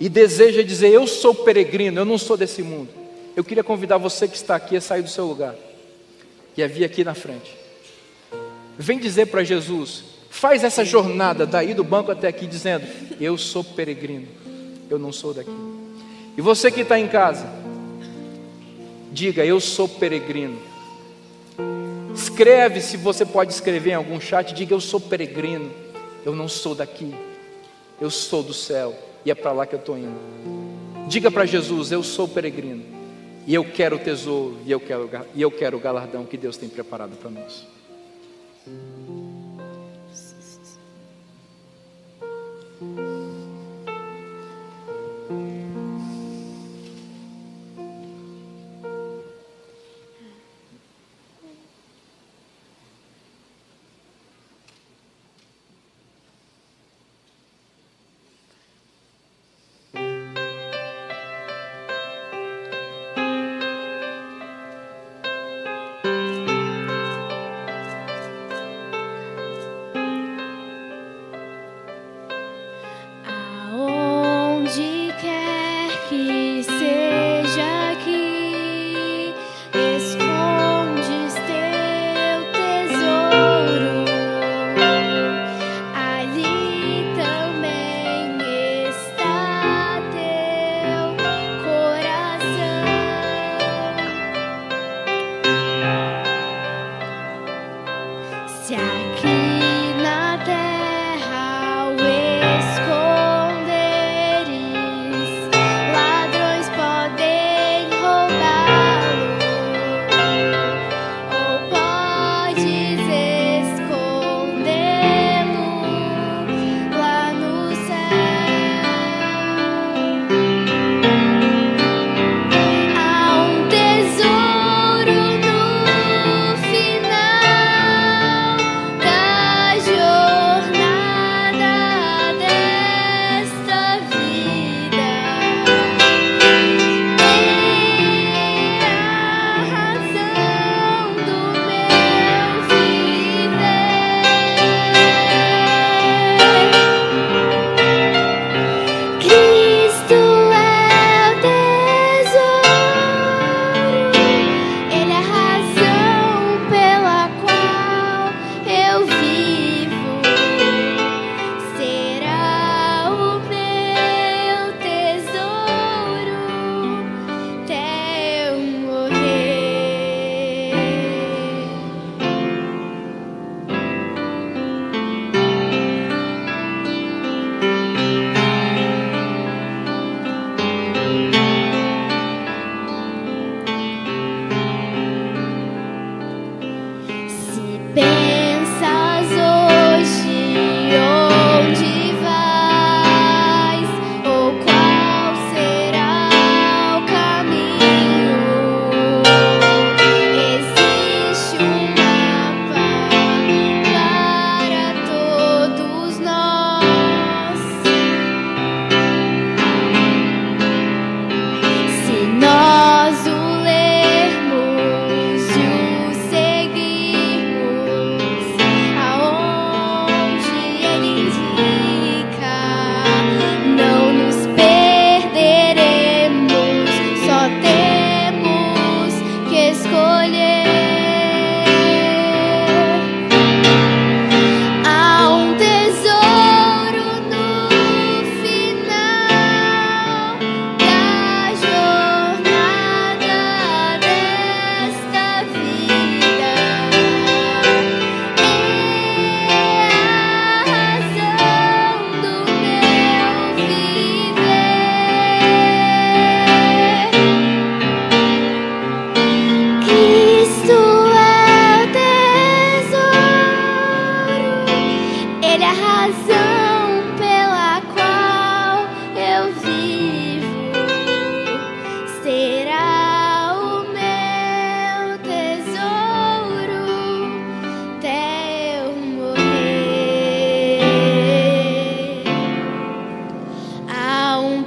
e 0.00 0.08
deseja 0.08 0.62
dizer 0.62 0.88
eu 0.88 1.06
sou 1.06 1.34
peregrino, 1.34 2.00
eu 2.00 2.04
não 2.04 2.18
sou 2.18 2.36
desse 2.36 2.62
mundo, 2.62 3.05
eu 3.36 3.44
queria 3.44 3.62
convidar 3.62 3.98
você 3.98 4.26
que 4.26 4.34
está 4.34 4.56
aqui 4.56 4.78
a 4.78 4.80
sair 4.80 5.02
do 5.02 5.10
seu 5.10 5.26
lugar 5.26 5.54
e 6.56 6.62
a 6.62 6.66
vir 6.66 6.84
aqui 6.84 7.04
na 7.04 7.12
frente. 7.12 7.54
Vem 8.78 8.98
dizer 8.98 9.26
para 9.26 9.44
Jesus, 9.44 10.04
faz 10.30 10.64
essa 10.64 10.82
jornada 10.82 11.46
daí 11.46 11.74
do 11.74 11.84
banco 11.84 12.10
até 12.10 12.28
aqui, 12.28 12.46
dizendo: 12.46 12.86
Eu 13.20 13.36
sou 13.36 13.62
peregrino, 13.62 14.26
eu 14.88 14.98
não 14.98 15.12
sou 15.12 15.34
daqui. 15.34 15.50
E 16.34 16.40
você 16.40 16.70
que 16.70 16.80
está 16.80 16.98
em 16.98 17.08
casa, 17.08 17.46
diga: 19.12 19.44
Eu 19.44 19.60
sou 19.60 19.86
peregrino. 19.86 20.58
Escreve, 22.14 22.80
se 22.80 22.96
você 22.96 23.26
pode 23.26 23.52
escrever 23.52 23.90
em 23.90 23.94
algum 23.94 24.18
chat, 24.18 24.54
diga: 24.54 24.72
Eu 24.72 24.80
sou 24.80 24.98
peregrino, 24.98 25.70
eu 26.24 26.34
não 26.34 26.48
sou 26.48 26.74
daqui, 26.74 27.14
eu 28.00 28.10
sou 28.10 28.42
do 28.42 28.54
céu 28.54 28.94
e 29.26 29.30
é 29.30 29.34
para 29.34 29.52
lá 29.52 29.66
que 29.66 29.74
eu 29.74 29.78
estou 29.78 29.98
indo. 29.98 30.18
Diga 31.06 31.30
para 31.30 31.44
Jesus: 31.44 31.92
Eu 31.92 32.02
sou 32.02 32.26
peregrino 32.26 32.95
e 33.46 33.54
eu 33.54 33.64
quero 33.64 33.96
o 33.96 33.98
tesouro 33.98 34.58
e 34.66 34.72
eu 34.72 34.80
quero, 34.80 35.08
e 35.34 35.40
eu 35.40 35.50
quero 35.50 35.76
o 35.76 35.80
galardão 35.80 36.24
que 36.24 36.36
Deus 36.36 36.56
tem 36.56 36.68
preparado 36.68 37.16
para 37.16 37.30
nós. 37.30 37.66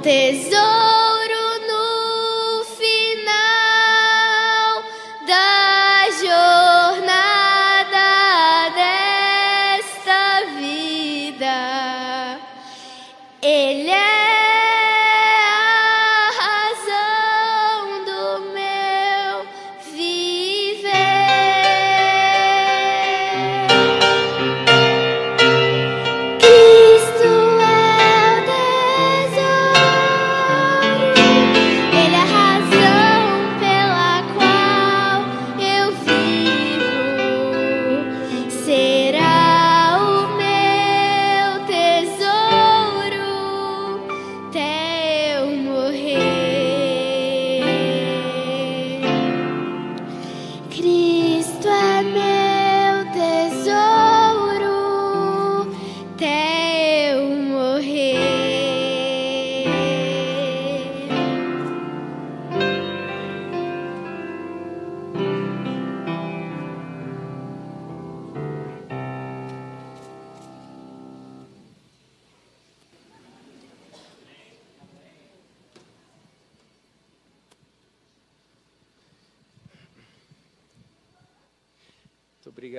tesouro. 0.02 0.79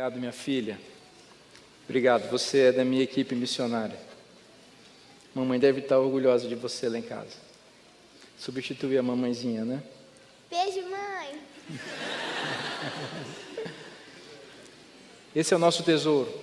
Obrigado, 0.02 0.20
minha 0.20 0.32
filha. 0.32 0.80
Obrigado, 1.84 2.28
você 2.32 2.70
é 2.70 2.72
da 2.72 2.84
minha 2.84 3.04
equipe 3.04 3.36
missionária. 3.36 3.99
Mamãe 5.36 5.60
deve 5.60 5.82
estar 5.82 5.99
orgulhosa 5.99 6.47
de 6.47 6.56
você 6.56 6.89
lá 6.89 6.97
em 6.97 7.04
casa. 7.04 7.38
Substituir 8.36 8.97
a 8.97 9.04
mamãezinha, 9.04 9.64
né? 9.64 9.84
Beijo, 10.49 10.82
mãe. 10.89 11.39
Esse 15.36 15.54
é 15.54 15.58
o 15.58 15.60
nosso 15.60 15.84
tesouro. 15.84 16.34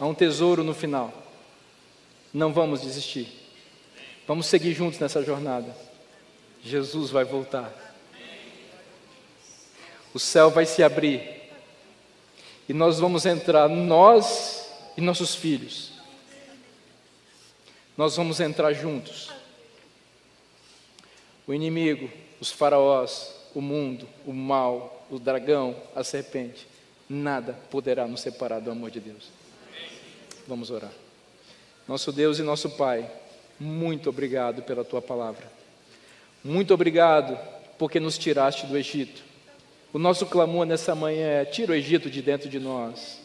Há 0.00 0.06
um 0.06 0.14
tesouro 0.14 0.64
no 0.64 0.72
final. 0.72 1.12
Não 2.32 2.50
vamos 2.50 2.80
desistir. 2.80 3.28
Vamos 4.26 4.46
seguir 4.46 4.72
juntos 4.72 4.98
nessa 4.98 5.22
jornada. 5.22 5.76
Jesus 6.62 7.10
vai 7.10 7.26
voltar. 7.26 7.70
O 10.14 10.18
céu 10.18 10.50
vai 10.50 10.64
se 10.64 10.82
abrir. 10.82 11.35
E 12.68 12.72
nós 12.72 12.98
vamos 12.98 13.26
entrar, 13.26 13.68
nós 13.68 14.68
e 14.96 15.00
nossos 15.00 15.34
filhos. 15.34 15.92
Nós 17.96 18.16
vamos 18.16 18.40
entrar 18.40 18.72
juntos. 18.72 19.30
O 21.46 21.54
inimigo, 21.54 22.10
os 22.40 22.50
faraós, 22.50 23.32
o 23.54 23.60
mundo, 23.60 24.08
o 24.26 24.32
mal, 24.32 25.06
o 25.10 25.18
dragão, 25.18 25.76
a 25.94 26.02
serpente, 26.02 26.66
nada 27.08 27.54
poderá 27.70 28.06
nos 28.06 28.20
separar 28.20 28.60
do 28.60 28.70
amor 28.70 28.90
de 28.90 29.00
Deus. 29.00 29.30
Vamos 30.46 30.70
orar. 30.70 30.92
Nosso 31.86 32.12
Deus 32.12 32.38
e 32.38 32.42
nosso 32.42 32.70
Pai, 32.70 33.08
muito 33.58 34.10
obrigado 34.10 34.62
pela 34.62 34.84
tua 34.84 35.00
palavra. 35.00 35.50
Muito 36.42 36.74
obrigado 36.74 37.38
porque 37.78 38.00
nos 38.00 38.18
tiraste 38.18 38.66
do 38.66 38.76
Egito. 38.76 39.22
O 39.92 39.98
nosso 39.98 40.26
clamor 40.26 40.66
nessa 40.66 40.94
manhã 40.94 41.26
é: 41.26 41.44
tira 41.44 41.72
o 41.72 41.74
Egito 41.74 42.10
de 42.10 42.20
dentro 42.20 42.48
de 42.48 42.58
nós 42.58 43.20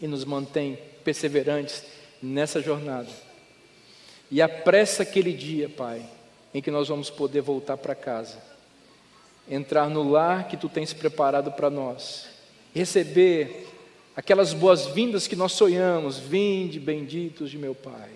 e 0.00 0.06
nos 0.06 0.24
mantém 0.24 0.78
perseverantes 1.04 1.84
nessa 2.22 2.60
jornada. 2.60 3.08
E 4.30 4.40
apressa 4.40 5.02
aquele 5.02 5.32
dia, 5.32 5.68
Pai, 5.68 6.04
em 6.54 6.62
que 6.62 6.70
nós 6.70 6.88
vamos 6.88 7.10
poder 7.10 7.40
voltar 7.40 7.76
para 7.76 7.94
casa, 7.94 8.38
entrar 9.48 9.88
no 9.88 10.08
lar 10.08 10.48
que 10.48 10.56
tu 10.56 10.68
tens 10.68 10.92
preparado 10.92 11.52
para 11.52 11.68
nós, 11.68 12.28
receber 12.74 13.68
aquelas 14.16 14.52
boas-vindas 14.52 15.26
que 15.26 15.36
nós 15.36 15.52
sonhamos, 15.52 16.18
vinde 16.18 16.78
benditos 16.78 17.50
de 17.50 17.58
meu 17.58 17.74
Pai. 17.74 18.10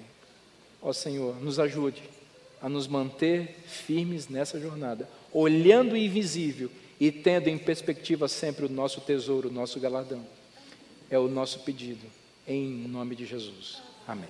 Ó 0.81 0.93
Senhor, 0.93 1.37
nos 1.43 1.59
ajude 1.59 2.03
a 2.61 2.69
nos 2.69 2.87
manter 2.87 3.57
firmes 3.67 4.29
nessa 4.29 4.59
jornada, 4.59 5.09
olhando 5.33 5.93
o 5.93 5.97
invisível 5.97 6.71
e 6.99 7.13
tendo 7.13 7.49
em 7.49 7.59
perspectiva 7.59 8.27
sempre 8.29 8.65
o 8.67 8.69
nosso 8.69 9.01
tesouro, 9.01 9.49
o 9.49 9.53
nosso 9.53 9.79
galardão. 9.79 10.25
É 11.11 11.19
o 11.19 11.29
nosso 11.29 11.61
pedido, 11.61 12.07
em 12.47 12.89
nome 12.89 13.15
de 13.15 13.27
Jesus. 13.27 13.83
Amém. 14.07 14.29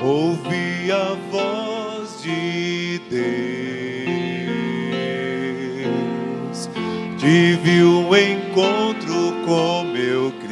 Ouvi 0.00 0.92
a 0.92 1.14
voz 1.30 2.22
de 2.22 2.98
Deus, 3.08 3.48
tive 7.18 7.82
um 7.82 8.14
encontro 8.14 9.32
com 9.46 9.84
meu 9.84 10.30
Criador. 10.32 10.43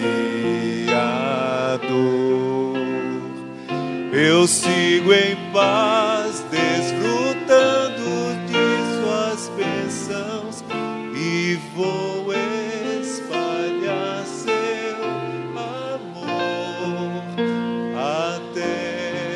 Eu 4.42 4.48
sigo 4.48 5.12
em 5.12 5.36
paz, 5.52 6.44
desfrutando 6.50 8.34
de 8.48 8.64
Suas 8.98 9.48
bênçãos 9.56 10.64
e 11.14 11.56
vou 11.76 12.32
espalhar 13.00 14.26
Seu 14.26 14.98
amor 15.56 17.22
até 17.96 19.30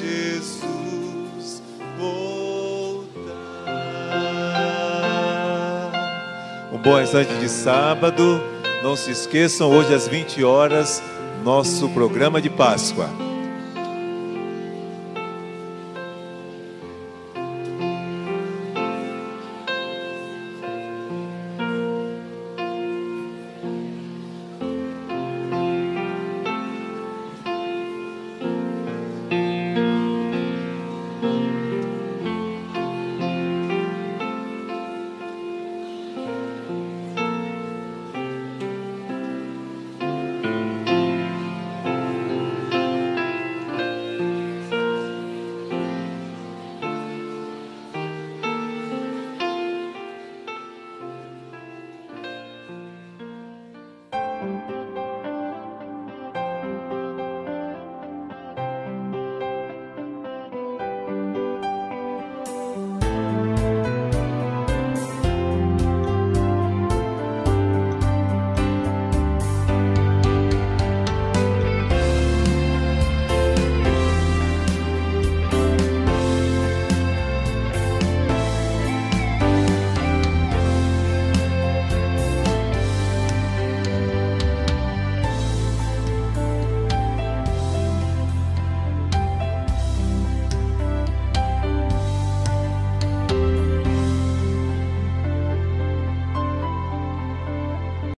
Jesus 0.00 1.60
voltar. 1.98 3.10
Um 6.72 6.78
bom 6.78 7.00
instante 7.00 7.34
de 7.40 7.48
sábado. 7.48 8.40
Não 8.84 8.94
se 8.94 9.10
esqueçam, 9.10 9.68
hoje 9.68 9.92
às 9.92 10.06
20 10.06 10.44
horas, 10.44 11.02
nosso 11.42 11.88
programa 11.88 12.40
de 12.40 12.48
Páscoa. 12.48 13.21